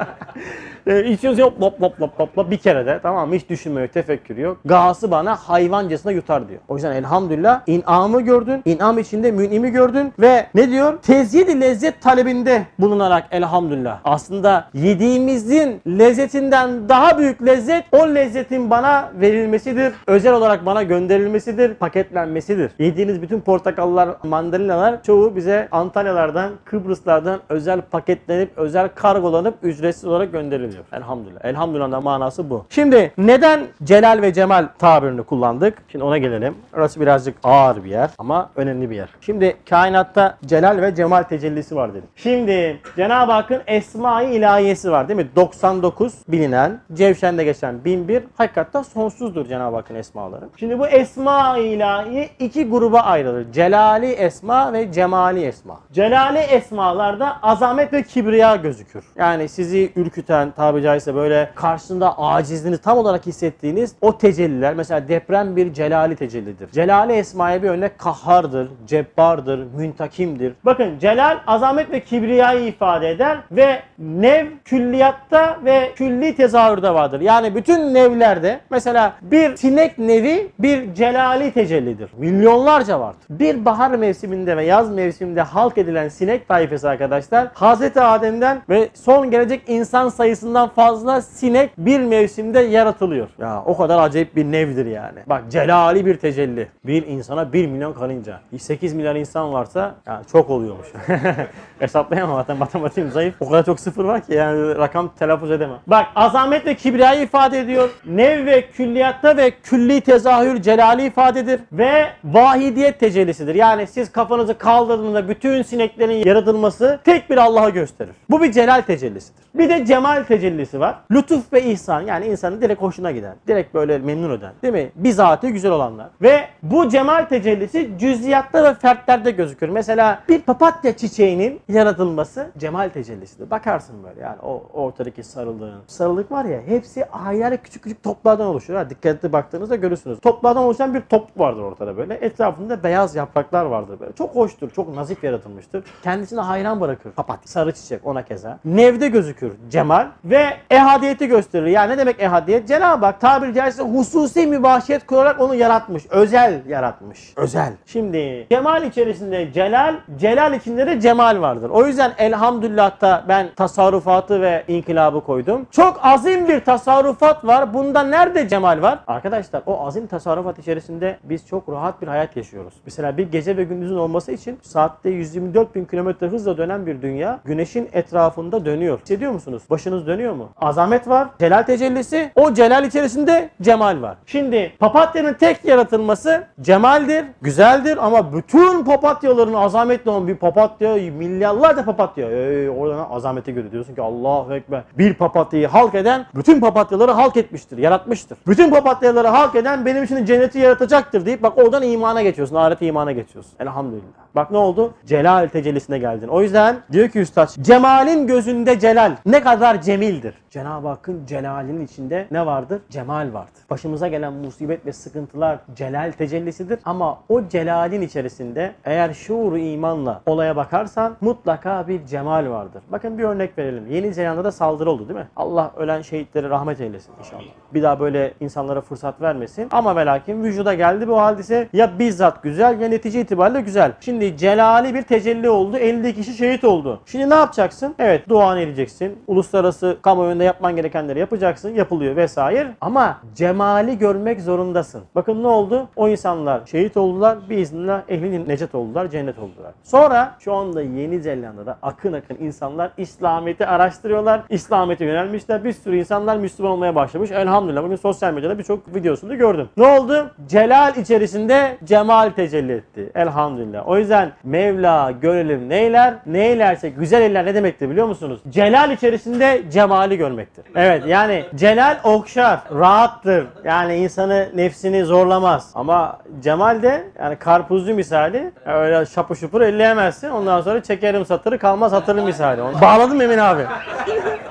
e, 0.94 1.06
içiyoruz 1.06 1.40
yok 1.40 1.62
lop 1.62 1.82
lop 1.82 2.02
lop 2.02 2.22
lop 2.22 2.38
lop 2.38 2.52
bir 2.52 2.58
kere 2.58 2.86
de 2.86 3.00
tamam 3.04 3.30
mı? 3.30 3.36
Hiç 3.36 3.50
düşünme 3.50 3.82
yok, 3.82 3.94
tefekkür 3.94 4.38
yok. 4.38 4.58
Gası 4.66 5.12
bana 5.12 5.36
hayvancasına 5.36 6.12
yutar 6.12 6.50
diyor. 6.50 6.60
O 6.68 6.76
yüzden 6.76 6.92
elhamdülillah 6.92 7.62
inamı 7.68 8.22
gördün, 8.22 8.62
inam 8.66 9.00
içinde 9.00 9.32
münimi 9.32 9.72
gördün 9.72 10.14
ve 10.20 10.48
ne 10.56 10.70
diyor? 10.70 10.98
Tezyidi 11.02 11.62
lezzet 11.62 12.02
talebinde 12.02 12.66
bulunarak 12.80 13.28
elhamdülillah. 13.32 14.00
Aslında 14.04 14.70
yediğimizin 14.74 15.82
lezzetinden 15.88 16.90
daha 16.90 17.18
büyük 17.18 17.46
lezzet 17.46 17.86
o 17.92 18.08
lezzetin 18.16 18.70
bana 18.70 19.12
verilmesidir. 19.20 19.94
Özel 20.08 20.34
olarak 20.34 20.66
bana 20.66 20.84
gönderilmesidir, 20.84 21.74
paketlenmesidir. 21.74 22.72
Yediğiniz 22.80 23.22
bütün 23.22 23.42
portakallar, 23.42 24.10
mandalinalar 24.24 25.04
çoğu 25.04 25.36
bize 25.36 25.68
Antalyalardan, 25.72 26.52
Kıbrıslardan 26.66 27.33
özel 27.50 27.82
paketlenip, 27.82 28.58
özel 28.58 28.90
kargolanıp 28.96 29.56
ücretsiz 29.64 30.06
olarak 30.06 30.32
gönderiliyor. 30.32 30.84
Elhamdülillah. 30.92 31.46
Elhamdülillah 31.46 32.04
manası 32.04 32.50
bu. 32.50 32.66
Şimdi 32.70 33.12
neden 33.18 33.68
Celal 33.84 34.22
ve 34.22 34.34
Cemal 34.34 34.68
tabirini 34.80 35.24
kullandık? 35.24 35.78
Şimdi 35.88 36.04
ona 36.04 36.18
gelelim. 36.18 36.56
Orası 36.76 37.02
birazcık 37.02 37.36
ağır 37.44 37.84
bir 37.84 37.90
yer 37.90 38.10
ama 38.18 38.50
önemli 38.56 38.90
bir 38.90 38.96
yer. 38.96 39.10
Şimdi 39.22 39.56
kainatta 39.70 40.38
Celal 40.46 40.82
ve 40.82 40.96
Cemal 40.96 41.24
tecellisi 41.24 41.76
var 41.76 41.94
dedim. 41.94 42.10
Şimdi 42.16 42.80
Cenab-ı 42.96 43.32
Hakk'ın 43.32 43.62
Esma-i 43.68 44.36
İlahiyesi 44.36 44.92
var 44.92 45.08
değil 45.08 45.20
mi? 45.20 45.28
99 45.36 46.14
bilinen, 46.28 46.80
Cevşen'de 46.94 47.44
geçen 47.44 47.86
1001 47.86 48.24
hakikaten 48.38 48.82
sonsuzdur 48.82 49.46
Cenab-ı 49.46 49.76
Hakk'ın 49.76 49.96
esmaları. 49.96 50.50
Şimdi 50.58 50.80
bu 50.80 50.88
Esma-i 50.88 51.64
İlahi 51.64 52.30
iki 52.40 52.70
gruba 52.70 53.00
ayrılır. 53.00 53.52
Celali 53.52 54.12
Esma 54.12 54.74
ve 54.74 54.92
Cemali 54.92 55.46
Esma. 55.46 55.80
Celali 55.92 56.38
Esmalarda 56.38 57.23
azamet 57.42 57.94
ve 57.94 58.04
kibriya 58.04 58.56
gözükür. 58.56 59.04
Yani 59.16 59.50
sizi 59.50 59.92
ürküten 59.96 60.52
tabi 60.52 60.82
caizse 60.82 61.16
böyle 61.16 61.50
karşısında 61.56 62.20
acizliğini 62.20 62.78
tam 62.78 62.98
olarak 62.98 63.26
hissettiğiniz 63.26 63.96
o 64.02 64.18
tecelliler 64.18 64.74
mesela 64.74 65.08
deprem 65.08 65.56
bir 65.56 65.74
celali 65.74 66.16
tecellidir. 66.16 66.72
Celali 66.72 67.14
Esma'ya 67.14 67.64
bir 67.64 67.70
örnek 67.70 68.00
kahhardır, 68.00 68.68
cebbardır, 68.88 69.60
müntakimdir. 69.78 70.54
Bakın 70.66 71.00
celal 71.00 71.40
azamet 71.48 71.92
ve 71.92 72.00
kibriyayı 72.00 72.68
ifade 72.68 73.10
eder 73.10 73.38
ve 73.52 73.82
nev 74.00 74.48
külliyatta 74.66 75.58
ve 75.66 75.92
külli 75.96 76.36
tezahürde 76.36 76.94
vardır. 76.94 77.22
Yani 77.22 77.56
bütün 77.56 77.94
nevlerde 77.94 78.60
mesela 78.70 79.14
bir 79.22 79.56
sinek 79.56 79.98
nevi 79.98 80.52
bir 80.60 80.94
celali 80.94 81.52
tecellidir. 81.52 82.10
Milyonlarca 82.18 83.00
vardır. 83.00 83.22
Bir 83.30 83.66
bahar 83.66 83.92
mevsiminde 83.92 84.58
ve 84.58 84.66
yaz 84.66 84.92
mevsiminde 84.92 85.42
halk 85.42 85.78
edilen 85.78 86.10
sinek 86.10 86.48
taifesi 86.48 86.90
arkadaşlar 86.90 87.13
Hazreti 87.54 88.02
Adem'den 88.02 88.62
ve 88.70 88.90
son 88.94 89.32
gelecek 89.32 89.62
insan 89.68 90.10
sayısından 90.10 90.70
fazla 90.70 91.22
sinek 91.22 91.72
bir 91.78 92.00
mevsimde 92.00 92.60
yaratılıyor. 92.60 93.28
Ya 93.40 93.64
o 93.66 93.78
kadar 93.78 94.04
acayip 94.04 94.36
bir 94.36 94.46
nevdir 94.46 94.86
yani. 94.86 95.20
Bak 95.28 95.44
celali 95.50 96.06
bir 96.06 96.18
tecelli. 96.18 96.68
Bir 96.86 97.08
insana 97.08 97.54
1 97.54 97.68
milyon 97.68 97.94
karınca. 97.94 98.40
8 98.60 98.94
milyar 98.94 99.16
insan 99.16 99.54
varsa 99.54 99.96
ya 100.08 100.22
çok 100.32 100.50
oluyormuş. 100.50 100.88
Hesaplayamam 101.80 102.38
zaten 102.38 102.58
matematiğim 102.58 103.12
zayıf. 103.12 103.36
O 103.40 103.50
kadar 103.50 103.66
çok 103.66 103.80
sıfır 103.80 104.06
var 104.06 104.22
ki 104.22 104.34
yani 104.34 104.76
rakam 104.76 105.12
telaffuz 105.20 105.52
edemem. 105.52 105.78
Bak 105.88 106.06
azamet 106.16 106.66
ve 106.66 106.76
kibriyayı 106.76 107.22
ifade 107.22 107.60
ediyor. 107.60 107.90
Nev 108.06 108.46
ve 108.46 108.62
külliyatta 108.62 109.38
ve 109.38 109.52
külli 109.52 110.02
tezahür 110.02 110.62
celali 110.62 111.06
ifadedir. 111.06 111.62
Ve 111.72 112.06
vahidiyet 112.24 113.00
tecellisidir. 113.00 113.56
Yani 113.56 113.88
siz 113.88 114.12
kafanızı 114.12 114.58
kaldırdığında 114.58 115.30
bütün 115.30 115.64
sineklerin 115.64 116.26
yaratılması 116.26 117.00
tek 117.04 117.30
bir 117.30 117.38
Allah'a 117.38 117.70
gösterir. 117.70 118.16
Bu 118.30 118.44
bir 118.44 118.52
celal 118.52 118.82
tecellisidir. 118.82 119.43
Bir 119.56 119.70
de 119.70 119.86
cemal 119.86 120.24
tecellisi 120.24 120.80
var. 120.80 120.96
Lütuf 121.12 121.54
ve 121.54 121.64
ihsan 121.64 122.02
yani 122.02 122.26
insanın 122.26 122.62
direkt 122.62 122.82
hoşuna 122.82 123.12
giden, 123.12 123.36
direkt 123.48 123.74
böyle 123.74 123.98
memnun 123.98 124.38
eden 124.38 124.54
değil 124.62 124.74
mi? 124.74 124.92
Bizatihi 124.96 125.54
güzel 125.54 125.72
olanlar. 125.72 126.10
Ve 126.22 126.48
bu 126.64 126.90
cemal 126.90 127.26
tecellisi 127.26 127.90
cüz'iyatta 128.00 128.64
ve 128.64 128.74
fertlerde 128.74 129.32
gözükür. 129.32 129.70
Mesela 129.70 130.24
bir 130.30 130.42
papatya 130.42 130.98
çiçeğinin 130.98 131.60
yaratılması 131.70 132.52
cemal 132.58 132.90
tecellisidir. 132.90 133.50
Bakarsın 133.52 134.04
böyle 134.04 134.22
yani 134.22 134.36
o 134.44 134.64
ortadaki 134.74 135.24
sarılığın. 135.24 135.82
Sarılık 135.88 136.32
var 136.32 136.46
ya 136.46 136.62
hepsi 136.68 137.06
ayrı 137.06 137.58
küçük 137.58 137.84
küçük 137.84 138.04
toplardan 138.04 138.48
oluşuyor. 138.48 138.80
Ha, 138.80 138.90
dikkatli 138.90 139.34
baktığınızda 139.34 139.76
görürsünüz. 139.76 140.20
Toplardan 140.20 140.64
oluşan 140.64 140.94
bir 140.94 141.02
top 141.02 141.40
vardır 141.40 141.62
ortada 141.62 141.98
böyle. 141.98 142.14
Etrafında 142.14 142.84
beyaz 142.84 143.16
yapraklar 143.16 143.66
vardır 143.66 144.00
böyle. 144.00 144.14
Çok 144.14 144.36
hoştur, 144.36 144.70
çok 144.70 144.96
nazif 144.96 145.24
yaratılmıştır. 145.24 145.84
Kendisine 146.04 146.42
hayran 146.42 146.82
bırakır. 146.82 147.12
Papatya, 147.12 147.48
sarı 147.48 147.72
çiçek 147.72 148.08
ona 148.08 148.26
keza. 148.26 148.60
Nevde 148.66 149.08
gözükür 149.08 149.43
cemal 149.70 150.08
ve 150.26 150.46
ehadiyeti 150.70 151.28
gösterir. 151.28 151.68
Yani 151.68 151.94
ne 151.94 151.98
demek 151.98 152.20
ehadiyet? 152.20 152.68
Cenab-ı 152.68 153.06
Hak 153.06 153.22
tabiri 153.22 153.54
caizse 153.54 153.84
hususi 153.84 154.48
mübaşiyet 154.48 155.06
kurarak 155.06 155.42
onu 155.42 155.56
yaratmış. 155.56 156.04
Özel 156.10 156.62
yaratmış. 156.68 157.34
Özel. 157.36 157.74
Şimdi 157.86 158.48
cemal 158.52 158.84
içerisinde 158.84 159.54
celal, 159.54 159.96
celal 160.18 160.54
içinde 160.54 160.88
de 160.88 161.02
cemal 161.02 161.42
vardır. 161.42 161.70
O 161.70 161.88
yüzden 161.88 162.12
elhamdülillah'ta 162.18 163.26
ben 163.28 163.50
tasarrufatı 163.56 164.42
ve 164.42 164.64
inkılabı 164.68 165.24
koydum. 165.24 165.68
Çok 165.72 166.00
azim 166.04 166.48
bir 166.48 166.60
tasarrufat 166.60 167.46
var. 167.46 167.74
Bunda 167.74 168.04
nerede 168.04 168.48
cemal 168.48 168.82
var? 168.82 169.00
Arkadaşlar 169.08 169.64
o 169.66 169.88
azim 169.88 170.08
tasarrufat 170.08 170.60
içerisinde 170.60 171.18
biz 171.24 171.48
çok 171.48 171.70
rahat 171.70 172.02
bir 172.02 172.08
hayat 172.08 172.38
yaşıyoruz. 172.38 172.74
Mesela 172.86 173.18
bir 173.18 173.32
gece 173.32 173.58
ve 173.58 173.64
gündüzün 173.64 173.96
olması 173.96 174.32
için 174.32 174.60
saatte 174.62 175.10
124 175.10 175.76
bin 175.76 175.86
kilometre 175.86 176.28
hızla 176.28 176.58
dönen 176.58 176.86
bir 176.86 177.02
dünya 177.02 177.40
güneşin 177.46 177.90
etrafında 177.94 178.66
dönüyor. 178.66 179.00
Hissediyor 179.00 179.32
musunuz? 179.34 179.64
Başınız 179.70 180.08
dönüyor 180.08 180.34
mu? 180.34 180.50
Azamet 180.62 181.08
var. 181.08 181.28
Celal 181.40 181.64
tecellisi. 181.64 182.32
O 182.36 182.54
celal 182.54 182.86
içerisinde 182.86 183.50
cemal 183.62 184.02
var. 184.02 184.18
Şimdi 184.26 184.74
papatyanın 184.80 185.34
tek 185.34 185.66
yaratılması 185.66 186.44
cemaldir, 186.62 187.26
güzeldir 187.42 188.06
ama 188.06 188.34
bütün 188.34 188.84
papatyaların 188.84 189.54
azametli 189.54 190.12
olan 190.12 190.28
bir 190.28 190.36
papatya, 190.36 190.94
milyarlarca 190.94 191.86
papatya. 191.86 192.30
Ee, 192.32 192.70
oradan 192.70 193.08
azameti 193.12 193.54
görüyor. 193.54 193.72
Diyorsun 193.72 193.96
ki 193.96 194.02
Allahu 194.02 194.54
Ekber. 194.54 194.82
Bir 194.98 195.14
papatyayı 195.14 195.68
halk 195.68 195.96
eden 195.96 196.26
bütün 196.36 196.60
papatyaları 196.62 197.12
halk 197.12 197.38
etmiştir, 197.38 197.78
yaratmıştır. 197.78 198.38
Bütün 198.48 198.72
papatyaları 198.72 199.28
halk 199.28 199.56
eden 199.56 199.86
benim 199.86 200.04
için 200.04 200.26
cenneti 200.26 200.60
yaratacaktır 200.60 201.26
deyip 201.26 201.44
bak 201.44 201.58
oradan 201.58 201.84
imana 201.84 202.22
geçiyorsun, 202.22 202.56
ahirete 202.56 202.86
imana 202.86 203.12
geçiyorsun. 203.12 203.54
Elhamdülillah. 203.60 204.24
Bak 204.36 204.52
ne 204.52 204.58
oldu? 204.58 204.94
Celal 205.06 205.48
tecellisine 205.48 205.98
geldin. 206.00 206.28
O 206.28 206.42
yüzden 206.42 206.76
diyor 206.92 207.10
ki 207.10 207.20
üstad, 207.20 207.50
cemalin 207.62 208.28
gözünde 208.28 208.80
celal 208.80 209.12
ne 209.26 209.42
kadar 209.42 209.82
cemildir. 209.82 210.34
Cenab-ı 210.50 210.88
Hakk'ın 210.88 211.26
celalinin 211.26 211.86
içinde 211.86 212.28
ne 212.32 212.46
vardır? 212.46 212.82
Cemal 212.90 213.34
vardır. 213.34 213.62
Başımıza 213.70 214.08
gelen 214.08 214.34
musibet 214.34 214.86
ve 214.86 214.94
sıkıntılar 214.94 215.60
celal 215.76 216.12
tecellisidir. 216.12 216.80
Ama 216.86 217.20
o 217.30 217.48
celalin 217.48 218.02
içerisinde 218.02 218.72
eğer 218.86 219.14
şuuru 219.14 219.58
imanla 219.58 220.22
olaya 220.26 220.56
bakarsan 220.56 221.16
mutlaka 221.22 221.88
bir 221.88 222.06
cemal 222.06 222.50
vardır. 222.50 222.84
Bakın 222.92 223.18
bir 223.18 223.24
örnek 223.24 223.58
verelim. 223.58 223.92
Yeni 223.92 224.14
Zelanda'da 224.14 224.52
saldırı 224.52 224.92
oldu 224.92 225.10
değil 225.10 225.20
mi? 225.20 225.28
Allah 225.36 225.72
ölen 225.78 226.02
şehitleri 226.02 226.50
rahmet 226.50 226.82
eylesin 226.82 227.12
inşallah. 227.20 227.42
Bir 227.74 227.84
daha 227.84 228.00
böyle 228.00 228.34
insanlara 228.40 228.82
fırsat 228.82 229.22
vermesin. 229.22 229.68
Ama 229.72 229.96
ve 229.96 230.06
lakin 230.06 230.44
vücuda 230.44 230.74
geldi 230.74 231.08
bu 231.08 231.22
hadise 231.22 231.70
ya 231.74 232.00
bizzat 232.00 232.44
güzel 232.44 232.82
ya 232.82 232.88
netice 232.88 233.22
itibariyle 233.22 233.62
güzel. 233.62 233.92
Şimdi 234.00 234.38
celali 234.38 234.94
bir 234.94 235.02
tecelli 235.02 235.50
oldu. 235.50 235.78
50 235.78 236.16
kişi 236.16 236.34
şehit 236.34 236.64
oldu. 236.64 237.02
Şimdi 237.06 237.30
ne 237.30 237.36
yapacaksın? 237.36 237.96
Evet 238.00 238.30
duanı 238.30 238.60
edeceksin. 238.60 239.13
Uluslararası 239.28 239.98
kamuoyunda 240.02 240.44
yapman 240.44 240.76
gerekenleri 240.76 241.20
yapacaksın. 241.20 241.70
Yapılıyor 241.70 242.16
vesaire. 242.16 242.76
Ama 242.82 243.18
cemali 243.36 243.98
görmek 243.98 244.42
zorundasın. 244.42 245.04
Bakın 245.16 245.44
ne 245.44 245.48
oldu? 245.48 245.88
O 245.96 246.08
insanlar 246.08 246.62
şehit 246.66 246.98
oldular. 246.98 247.38
Biiznillah 247.50 248.02
ehli 248.10 248.48
necet 248.48 248.76
oldular. 248.76 249.10
Cennet 249.10 249.40
oldular. 249.40 249.72
Sonra 249.84 250.36
şu 250.40 250.54
anda 250.54 250.82
Yeni 250.82 251.20
Zelanda'da 251.20 251.78
akın 251.82 252.14
akın 252.14 252.38
insanlar 252.40 252.92
İslamiyet'i 252.98 253.66
araştırıyorlar. 253.66 254.42
İslamiyet'e 254.50 255.06
yönelmişler. 255.06 255.64
Bir 255.64 255.74
sürü 255.74 255.98
insanlar 255.98 256.38
Müslüman 256.38 256.72
olmaya 256.72 256.96
başlamış. 256.96 257.32
Elhamdülillah 257.32 257.84
bugün 257.84 257.96
sosyal 257.96 258.34
medyada 258.34 258.58
birçok 258.58 258.96
videosunu 258.96 259.38
gördüm. 259.38 259.70
Ne 259.78 259.88
oldu? 259.88 260.32
Celal 260.48 260.98
içerisinde 260.98 261.78
cemal 261.84 262.30
tecelli 262.30 262.72
etti. 262.72 263.12
Elhamdülillah. 263.16 263.88
O 263.88 263.98
yüzden 263.98 264.32
Mevla 264.44 265.12
görelim 265.12 265.70
neyler, 265.70 266.14
neylerse 266.26 266.90
güzel 266.90 267.22
eller 267.22 267.46
ne 267.46 267.56
demektir 267.56 267.90
biliyor 267.90 268.08
musunuz? 268.08 268.42
Celal 268.50 268.92
içerisinde 269.04 269.62
cemali 269.72 270.18
görmektir. 270.18 270.66
Evet 270.76 271.04
yani 271.08 271.46
celal 271.56 271.98
okşar, 272.04 272.60
rahattır. 272.80 273.46
Yani 273.64 273.96
insanı 273.96 274.50
nefsini 274.56 275.06
zorlamaz. 275.06 275.72
Ama 275.76 276.20
cemal 276.40 276.82
de 276.82 277.04
yani 277.20 277.36
karpuzlu 277.36 277.94
misali 277.94 278.52
öyle 278.66 279.06
şapı 279.06 279.36
şupur 279.36 279.62
elleyemezsin. 279.62 280.30
Ondan 280.30 280.62
sonra 280.62 280.84
çekerim 280.84 281.26
satırı 281.26 281.58
kalmaz 281.60 281.92
hatırlı 281.92 282.24
misali. 282.24 282.62
Onu- 282.62 282.82
Bağladın 282.82 283.20
Emin 283.20 283.38
abi? 283.38 283.62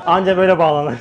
Anca 0.07 0.37
böyle 0.37 0.59
bağlanır. 0.59 0.95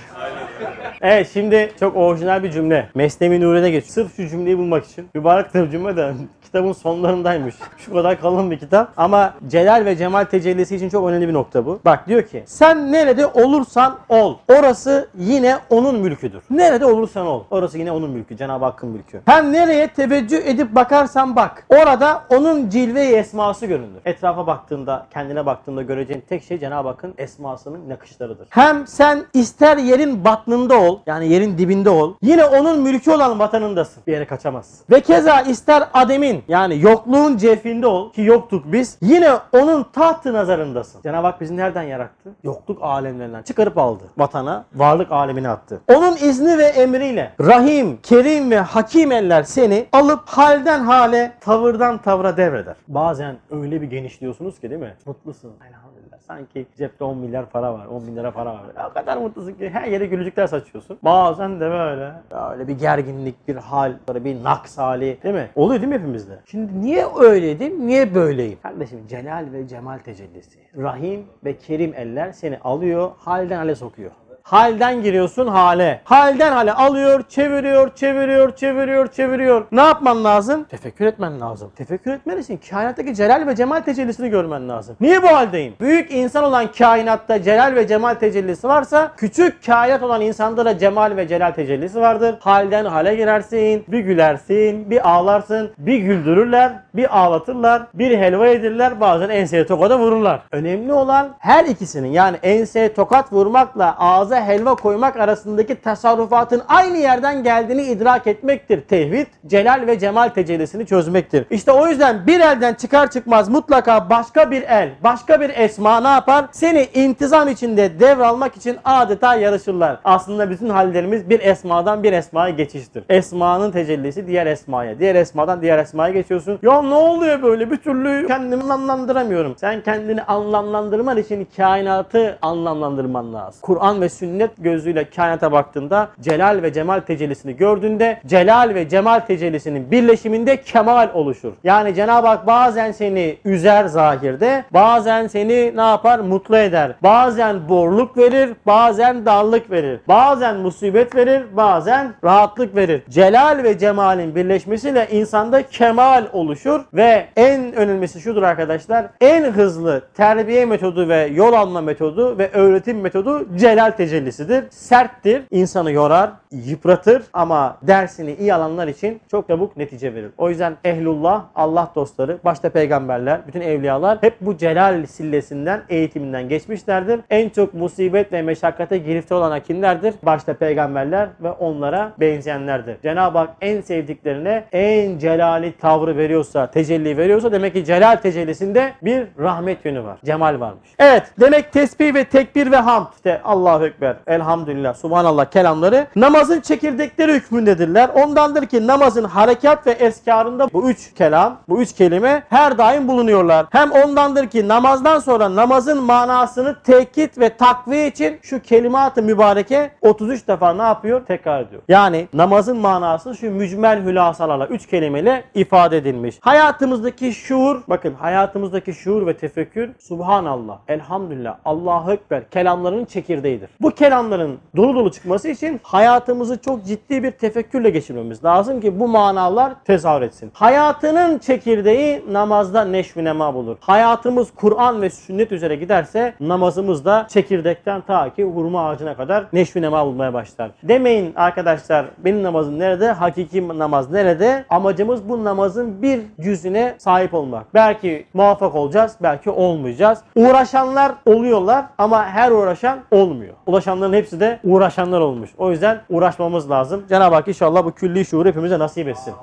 Evet 1.01 1.29
şimdi 1.33 1.71
çok 1.79 1.95
orijinal 1.95 2.43
bir 2.43 2.51
cümle. 2.51 2.89
Mesnevi 2.95 3.41
Nuri'de 3.41 3.71
geç. 3.71 3.85
Sırf 3.85 4.15
şu 4.15 4.27
cümleyi 4.27 4.57
bulmak 4.57 4.85
için. 4.85 5.09
Mübarek 5.15 5.53
cümle 5.53 5.97
de 5.97 6.13
kitabın 6.51 6.73
sonlarındaymış. 6.73 7.55
Şu 7.77 7.93
kadar 7.93 8.21
kalın 8.21 8.51
bir 8.51 8.59
kitap. 8.59 8.93
Ama 8.97 9.33
celal 9.47 9.85
ve 9.85 9.95
cemal 9.95 10.23
tecellisi 10.23 10.75
için 10.75 10.89
çok 10.89 11.09
önemli 11.09 11.27
bir 11.27 11.33
nokta 11.33 11.65
bu. 11.65 11.79
Bak 11.85 12.07
diyor 12.07 12.23
ki 12.23 12.43
sen 12.45 12.91
nerede 12.91 13.27
olursan 13.27 13.97
ol. 14.09 14.35
Orası 14.47 15.07
yine 15.17 15.57
onun 15.69 15.99
mülküdür. 15.99 16.43
Nerede 16.49 16.85
olursan 16.85 17.27
ol. 17.27 17.43
Orası 17.51 17.77
yine 17.77 17.91
onun 17.91 18.09
mülkü. 18.09 18.37
Cenab-ı 18.37 18.65
Hakk'ın 18.65 18.89
mülkü. 18.89 19.21
Hem 19.25 19.53
nereye 19.53 19.87
teveccüh 19.87 20.45
edip 20.45 20.75
bakarsan 20.75 21.35
bak. 21.35 21.65
Orada 21.69 22.23
onun 22.29 22.69
cilve 22.69 23.01
esması 23.01 23.65
görünür. 23.65 23.99
Etrafa 24.05 24.47
baktığında, 24.47 25.05
kendine 25.13 25.45
baktığında 25.45 25.81
göreceğin 25.81 26.23
tek 26.29 26.43
şey 26.43 26.59
Cenab-ı 26.59 26.87
Hakk'ın 26.87 27.13
esmasının 27.17 27.89
nakışlarıdır. 27.89 28.47
Hem 28.49 28.87
sen 28.87 29.23
ister 29.33 29.77
yerin 29.77 30.25
batnında 30.25 30.79
ol, 30.79 30.99
yani 31.05 31.27
yerin 31.27 31.57
dibinde 31.57 31.89
ol. 31.89 32.13
Yine 32.21 32.45
onun 32.45 32.81
mülkü 32.81 33.11
olan 33.11 33.39
vatanındasın. 33.39 34.03
Bir 34.07 34.13
yere 34.13 34.25
kaçamazsın. 34.25 34.85
Ve 34.89 35.01
keza 35.01 35.41
ister 35.41 35.83
ademin 35.93 36.40
yani 36.47 36.81
yokluğun 36.81 37.37
cefinde 37.37 37.87
ol 37.87 38.11
ki 38.11 38.21
yoktuk 38.21 38.63
biz. 38.71 38.97
Yine 39.01 39.31
onun 39.53 39.83
tahtı 39.83 40.33
nazarındasın. 40.33 41.01
Cenab-ı 41.01 41.27
Hak 41.27 41.41
bizi 41.41 41.57
nereden 41.57 41.83
yarattı? 41.83 42.29
Yokluk 42.43 42.83
alemlerinden 42.83 43.41
çıkarıp 43.43 43.77
aldı. 43.77 44.03
Vatana, 44.17 44.65
varlık 44.75 45.11
alemine 45.11 45.49
attı. 45.49 45.81
Onun 45.87 46.15
izni 46.15 46.57
ve 46.57 46.63
emriyle 46.65 47.33
Rahim, 47.41 47.99
Kerim 48.03 48.51
ve 48.51 48.59
Hakim 48.59 49.11
eller 49.11 49.43
seni 49.43 49.85
alıp 49.91 50.21
halden 50.25 50.79
hale, 50.79 51.33
tavırdan 51.41 51.97
tavra 51.97 52.37
devreder. 52.37 52.75
Bazen 52.87 53.35
öyle 53.51 53.81
bir 53.81 53.87
genişliyorsunuz 53.87 54.59
ki 54.59 54.69
değil 54.69 54.81
mi? 54.81 54.93
Mutlusun. 55.05 55.51
Elhamdülillah. 55.69 55.90
Sanki 56.27 56.65
cepte 56.77 57.03
10 57.03 57.17
milyar 57.17 57.45
para 57.49 57.73
var, 57.73 57.85
10 57.85 58.07
bin 58.07 58.15
lira 58.15 58.31
para 58.31 58.53
var. 58.53 58.61
O 58.89 58.93
kadar 58.93 59.17
mutlusun 59.17 59.53
ki 59.53 59.69
her 59.69 59.87
yere 59.87 60.05
gülücükler 60.05 60.47
saçıyorsun. 60.47 60.97
Bazen 61.03 61.59
de 61.59 61.69
böyle, 61.71 62.11
böyle 62.31 62.67
bir 62.67 62.79
gerginlik, 62.79 63.47
bir 63.47 63.55
hal, 63.55 63.93
böyle 64.07 64.25
bir 64.25 64.43
naks 64.43 64.77
hali 64.77 65.17
değil 65.23 65.35
mi? 65.35 65.49
Oluyor 65.55 65.81
değil 65.81 65.93
mi 65.93 65.99
hepimizde? 65.99 66.39
Şimdi 66.45 66.81
niye 66.81 67.05
öyleydim, 67.19 67.87
niye 67.87 68.15
böyleyim? 68.15 68.59
Kardeşim 68.63 69.07
celal 69.07 69.45
ve 69.53 69.67
cemal 69.67 69.97
tecellisi. 69.97 70.59
Rahim 70.77 71.25
ve 71.45 71.57
kerim 71.57 71.93
eller 71.95 72.31
seni 72.31 72.59
alıyor, 72.59 73.11
halden 73.17 73.57
hale 73.57 73.75
sokuyor. 73.75 74.11
Halden 74.51 75.01
giriyorsun 75.01 75.47
hale. 75.47 76.01
Halden 76.03 76.51
hale 76.51 76.73
alıyor, 76.73 77.23
çeviriyor, 77.29 77.95
çeviriyor, 77.95 78.55
çeviriyor, 78.55 79.07
çeviriyor. 79.07 79.65
Ne 79.71 79.81
yapman 79.81 80.23
lazım? 80.23 80.63
Tefekkür 80.63 81.05
etmen 81.05 81.41
lazım. 81.41 81.71
Tefekkür 81.75 82.11
etmen 82.11 82.37
için 82.37 82.59
kainattaki 82.69 83.15
celal 83.15 83.47
ve 83.47 83.55
cemal 83.55 83.79
tecellisini 83.79 84.29
görmen 84.29 84.69
lazım. 84.69 84.95
Niye 85.01 85.23
bu 85.23 85.27
haldeyim? 85.27 85.73
Büyük 85.79 86.11
insan 86.11 86.43
olan 86.43 86.67
kainatta 86.77 87.43
celal 87.43 87.75
ve 87.75 87.87
cemal 87.87 88.13
tecellisi 88.13 88.67
varsa 88.67 89.11
küçük 89.17 89.65
kainat 89.65 90.03
olan 90.03 90.21
insanda 90.21 90.65
da 90.65 90.77
cemal 90.77 91.17
ve 91.17 91.27
celal 91.27 91.51
tecellisi 91.51 92.01
vardır. 92.01 92.35
Halden 92.39 92.85
hale 92.85 93.15
girersin, 93.15 93.85
bir 93.87 93.99
gülersin, 93.99 94.89
bir 94.89 95.09
ağlarsın, 95.09 95.71
bir 95.77 95.97
güldürürler, 95.97 96.73
bir 96.95 97.19
ağlatırlar, 97.19 97.83
bir 97.93 98.17
helva 98.17 98.47
yedirler, 98.47 99.01
bazen 99.01 99.29
enseye 99.29 99.65
tokada 99.65 99.99
vururlar. 99.99 100.41
Önemli 100.51 100.93
olan 100.93 101.29
her 101.39 101.65
ikisinin 101.65 102.11
yani 102.11 102.37
enseye 102.43 102.93
tokat 102.93 103.33
vurmakla 103.33 103.95
ağza 103.99 104.40
helva 104.45 104.75
koymak 104.75 105.15
arasındaki 105.15 105.81
tasarrufatın 105.81 106.61
aynı 106.67 106.97
yerden 106.97 107.43
geldiğini 107.43 107.83
idrak 107.83 108.27
etmektir. 108.27 108.81
Tevhid, 108.81 109.27
celal 109.47 109.87
ve 109.87 109.99
cemal 109.99 110.29
tecellisini 110.29 110.85
çözmektir. 110.85 111.45
İşte 111.49 111.71
o 111.71 111.87
yüzden 111.87 112.27
bir 112.27 112.39
elden 112.39 112.73
çıkar 112.73 113.11
çıkmaz 113.11 113.49
mutlaka 113.49 114.09
başka 114.09 114.51
bir 114.51 114.61
el, 114.61 114.89
başka 115.03 115.41
bir 115.41 115.49
esma 115.49 116.01
ne 116.01 116.07
yapar? 116.07 116.45
Seni 116.51 116.87
intizam 116.93 117.47
içinde 117.47 117.99
devralmak 117.99 118.57
için 118.57 118.77
adeta 118.85 119.35
yarışırlar. 119.35 119.99
Aslında 120.03 120.49
bütün 120.49 120.69
hallerimiz 120.69 121.29
bir 121.29 121.39
esmadan 121.39 122.03
bir 122.03 122.13
esmaya 122.13 122.49
geçiştir. 122.49 123.03
Esmanın 123.09 123.71
tecellisi 123.71 124.27
diğer 124.27 124.45
esmaya, 124.45 124.99
diğer 124.99 125.15
esmadan 125.15 125.61
diğer 125.61 125.77
esmaya 125.77 126.13
geçiyorsun. 126.13 126.59
Ya 126.61 126.81
ne 126.81 126.93
oluyor 126.93 127.43
böyle 127.43 127.71
bir 127.71 127.77
türlü 127.77 128.27
kendimi 128.27 128.61
anlamlandıramıyorum. 128.61 129.55
Sen 129.57 129.81
kendini 129.81 130.23
anlamlandırman 130.23 131.17
için 131.17 131.47
kainatı 131.57 132.37
anlamlandırman 132.41 133.33
lazım. 133.33 133.59
Kur'an 133.61 134.01
ve 134.01 134.09
sünnet 134.21 134.51
gözüyle 134.57 135.09
kainata 135.09 135.51
baktığında 135.51 136.09
celal 136.19 136.63
ve 136.63 136.73
cemal 136.73 136.99
tecellisini 136.99 137.55
gördüğünde 137.55 138.19
celal 138.27 138.75
ve 138.75 138.89
cemal 138.89 139.19
tecellisinin 139.19 139.91
birleşiminde 139.91 140.61
kemal 140.61 141.09
oluşur. 141.13 141.53
Yani 141.63 141.95
Cenab-ı 141.95 142.27
Hak 142.27 142.47
bazen 142.47 142.91
seni 142.91 143.37
üzer 143.45 143.85
zahirde, 143.85 144.63
bazen 144.71 145.27
seni 145.27 145.77
ne 145.77 145.81
yapar? 145.81 146.19
Mutlu 146.19 146.57
eder. 146.57 146.91
Bazen 147.03 147.69
borluk 147.69 148.17
verir, 148.17 148.49
bazen 148.65 149.25
darlık 149.25 149.71
verir. 149.71 149.99
Bazen 150.07 150.55
musibet 150.55 151.15
verir, 151.15 151.43
bazen 151.53 152.13
rahatlık 152.23 152.75
verir. 152.75 153.03
Celal 153.09 153.63
ve 153.63 153.77
cemalin 153.77 154.35
birleşmesiyle 154.35 155.07
insanda 155.11 155.63
kemal 155.63 156.23
oluşur 156.33 156.81
ve 156.93 157.25
en 157.35 157.73
önemlisi 157.73 158.21
şudur 158.21 158.43
arkadaşlar. 158.43 159.05
En 159.21 159.43
hızlı 159.43 160.01
terbiye 160.13 160.65
metodu 160.65 161.09
ve 161.09 161.29
yol 161.33 161.53
alma 161.53 161.81
metodu 161.81 162.37
ve 162.37 162.49
öğretim 162.53 163.01
metodu 163.01 163.47
celal 163.57 163.91
tecellisidir. 164.11 164.63
Serttir, 164.69 165.43
insanı 165.51 165.91
yorar, 165.91 166.31
yıpratır 166.51 167.23
ama 167.33 167.77
dersini 167.81 168.33
iyi 168.33 168.53
alanlar 168.53 168.87
için 168.87 169.21
çok 169.31 169.47
çabuk 169.47 169.77
netice 169.77 170.15
verir. 170.15 170.31
O 170.37 170.49
yüzden 170.49 170.77
ehlullah, 170.83 171.43
Allah 171.55 171.91
dostları, 171.95 172.37
başta 172.45 172.69
peygamberler, 172.69 173.47
bütün 173.47 173.61
evliyalar 173.61 174.17
hep 174.21 174.33
bu 174.41 174.57
celal 174.57 175.05
sillesinden, 175.05 175.81
eğitiminden 175.89 176.49
geçmişlerdir. 176.49 177.19
En 177.29 177.49
çok 177.49 177.73
musibet 177.73 178.33
ve 178.33 178.41
meşakkate 178.41 178.97
girifte 178.97 179.35
olan 179.35 179.59
kimlerdir? 179.59 180.13
Başta 180.23 180.53
peygamberler 180.53 181.29
ve 181.41 181.51
onlara 181.51 182.13
benzeyenlerdir. 182.19 183.01
Cenab-ı 183.01 183.37
Hak 183.37 183.49
en 183.61 183.81
sevdiklerine 183.81 184.63
en 184.71 185.17
celali 185.17 185.77
tavrı 185.77 186.17
veriyorsa, 186.17 186.71
tecelli 186.71 187.17
veriyorsa 187.17 187.51
demek 187.51 187.73
ki 187.73 187.85
celal 187.85 188.15
tecellisinde 188.15 188.93
bir 189.01 189.23
rahmet 189.39 189.85
yönü 189.85 190.03
var. 190.03 190.17
Cemal 190.25 190.59
varmış. 190.59 190.89
Evet 190.99 191.23
demek 191.39 191.71
tesbih 191.71 192.13
ve 192.13 192.23
tekbir 192.23 192.71
ve 192.71 192.77
hamd. 192.77 193.07
İşte 193.15 193.41
Allahu 193.43 193.85
Ekber, 193.85 194.00
Elhamdülillah, 194.27 194.93
Subhanallah 194.93 195.45
kelamları 195.45 196.07
namazın 196.15 196.61
çekirdekleri 196.61 197.33
hükmündedirler. 197.33 198.09
Ondandır 198.09 198.65
ki 198.65 198.87
namazın 198.87 199.23
harekat 199.23 199.87
ve 199.87 199.91
eskarında 199.91 200.67
bu 200.73 200.89
üç 200.89 201.13
kelam, 201.13 201.57
bu 201.69 201.81
üç 201.81 201.93
kelime 201.93 202.43
her 202.49 202.77
daim 202.77 203.07
bulunuyorlar. 203.07 203.65
Hem 203.69 203.91
ondandır 203.91 204.47
ki 204.47 204.67
namazdan 204.67 205.19
sonra 205.19 205.55
namazın 205.55 206.03
manasını 206.03 206.75
tekit 206.83 207.39
ve 207.39 207.57
takviye 207.57 208.07
için 208.07 208.39
şu 208.41 208.61
kelimat-ı 208.61 209.21
mübareke 209.21 209.91
33 210.01 210.47
defa 210.47 210.73
ne 210.73 210.81
yapıyor? 210.81 211.25
Tekrar 211.25 211.61
ediyor. 211.61 211.81
Yani 211.89 212.27
namazın 212.33 212.77
manası 212.77 213.35
şu 213.35 213.51
mücmel 213.51 214.05
hülasalarla, 214.05 214.67
üç 214.67 214.87
kelimeyle 214.87 215.43
ifade 215.53 215.97
edilmiş. 215.97 216.35
Hayatımızdaki 216.41 217.33
şuur, 217.33 217.81
bakın 217.87 218.13
hayatımızdaki 218.13 218.93
şuur 218.93 219.27
ve 219.27 219.37
tefekkür 219.37 219.89
Subhanallah, 219.99 220.77
Elhamdülillah, 220.87 221.55
Allahu 221.65 222.11
Ekber 222.11 222.49
kelamların 222.49 223.05
çekirdeğidir. 223.05 223.69
Bu 223.81 223.90
kelamların 223.91 224.59
dolu 224.75 224.95
dolu 224.95 225.11
çıkması 225.11 225.49
için 225.49 225.79
hayatımızı 225.83 226.61
çok 226.61 226.85
ciddi 226.85 227.23
bir 227.23 227.31
tefekkürle 227.31 227.89
geçirmemiz 227.89 228.43
lazım 228.43 228.81
ki 228.81 228.99
bu 228.99 229.07
manalar 229.07 229.73
tezahür 229.85 230.21
etsin. 230.21 230.51
Hayatının 230.53 231.39
çekirdeği 231.39 232.23
namazda 232.31 232.85
neşvi 232.85 233.23
nema 233.23 233.53
bulur. 233.53 233.77
Hayatımız 233.79 234.51
Kur'an 234.55 235.01
ve 235.01 235.09
sünnet 235.09 235.51
üzere 235.51 235.75
giderse 235.75 236.33
namazımız 236.39 237.05
da 237.05 237.27
çekirdekten 237.29 238.01
ta 238.01 238.33
ki 238.33 238.43
hurma 238.43 238.89
ağacına 238.89 239.15
kadar 239.15 239.45
neşvi 239.53 239.81
nema 239.81 240.05
bulmaya 240.05 240.33
başlar. 240.33 240.71
Demeyin 240.83 241.33
arkadaşlar 241.35 242.05
benim 242.17 242.43
namazım 242.43 242.79
nerede? 242.79 243.11
Hakiki 243.11 243.67
namaz 243.67 244.11
nerede? 244.11 244.65
Amacımız 244.69 245.29
bu 245.29 245.43
namazın 245.43 246.01
bir 246.01 246.21
yüzüne 246.37 246.95
sahip 246.97 247.33
olmak. 247.33 247.73
Belki 247.73 248.25
muvaffak 248.33 248.75
olacağız, 248.75 249.15
belki 249.23 249.49
olmayacağız. 249.49 250.19
Uğraşanlar 250.35 251.11
oluyorlar 251.25 251.85
ama 251.97 252.25
her 252.25 252.51
uğraşan 252.51 252.99
olmuyor. 253.11 253.53
Ulaşanların 253.81 254.13
hepsi 254.13 254.39
de 254.39 254.59
uğraşanlar 254.63 255.19
olmuş. 255.19 255.49
O 255.57 255.71
yüzden 255.71 256.01
uğraşmamız 256.09 256.69
lazım. 256.69 257.03
Cenab-ı 257.09 257.35
Hak 257.35 257.47
inşallah 257.47 257.85
bu 257.85 257.91
külli 257.91 258.25
şuuru 258.25 258.49
hepimize 258.49 258.79
nasip 258.79 259.07
etsin. 259.07 259.33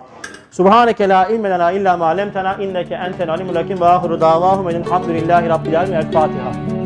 Subhaneke 0.50 1.08
la 1.08 1.26
ilme 1.26 1.50
lena 1.50 1.72
illa 1.72 1.96
ma 1.96 2.06
allamtena 2.06 2.54
inneke 2.54 2.94
entel 2.94 3.30
alimul 3.30 3.54
hakim 3.54 3.80
ve 3.80 3.84
ahiru 3.84 4.20
davahum 4.20 4.68
elhamdülillahi 4.68 5.48
rabbil 5.48 5.80
alamin. 5.80 5.92
El 5.92 6.12
Fatiha. 6.12 6.77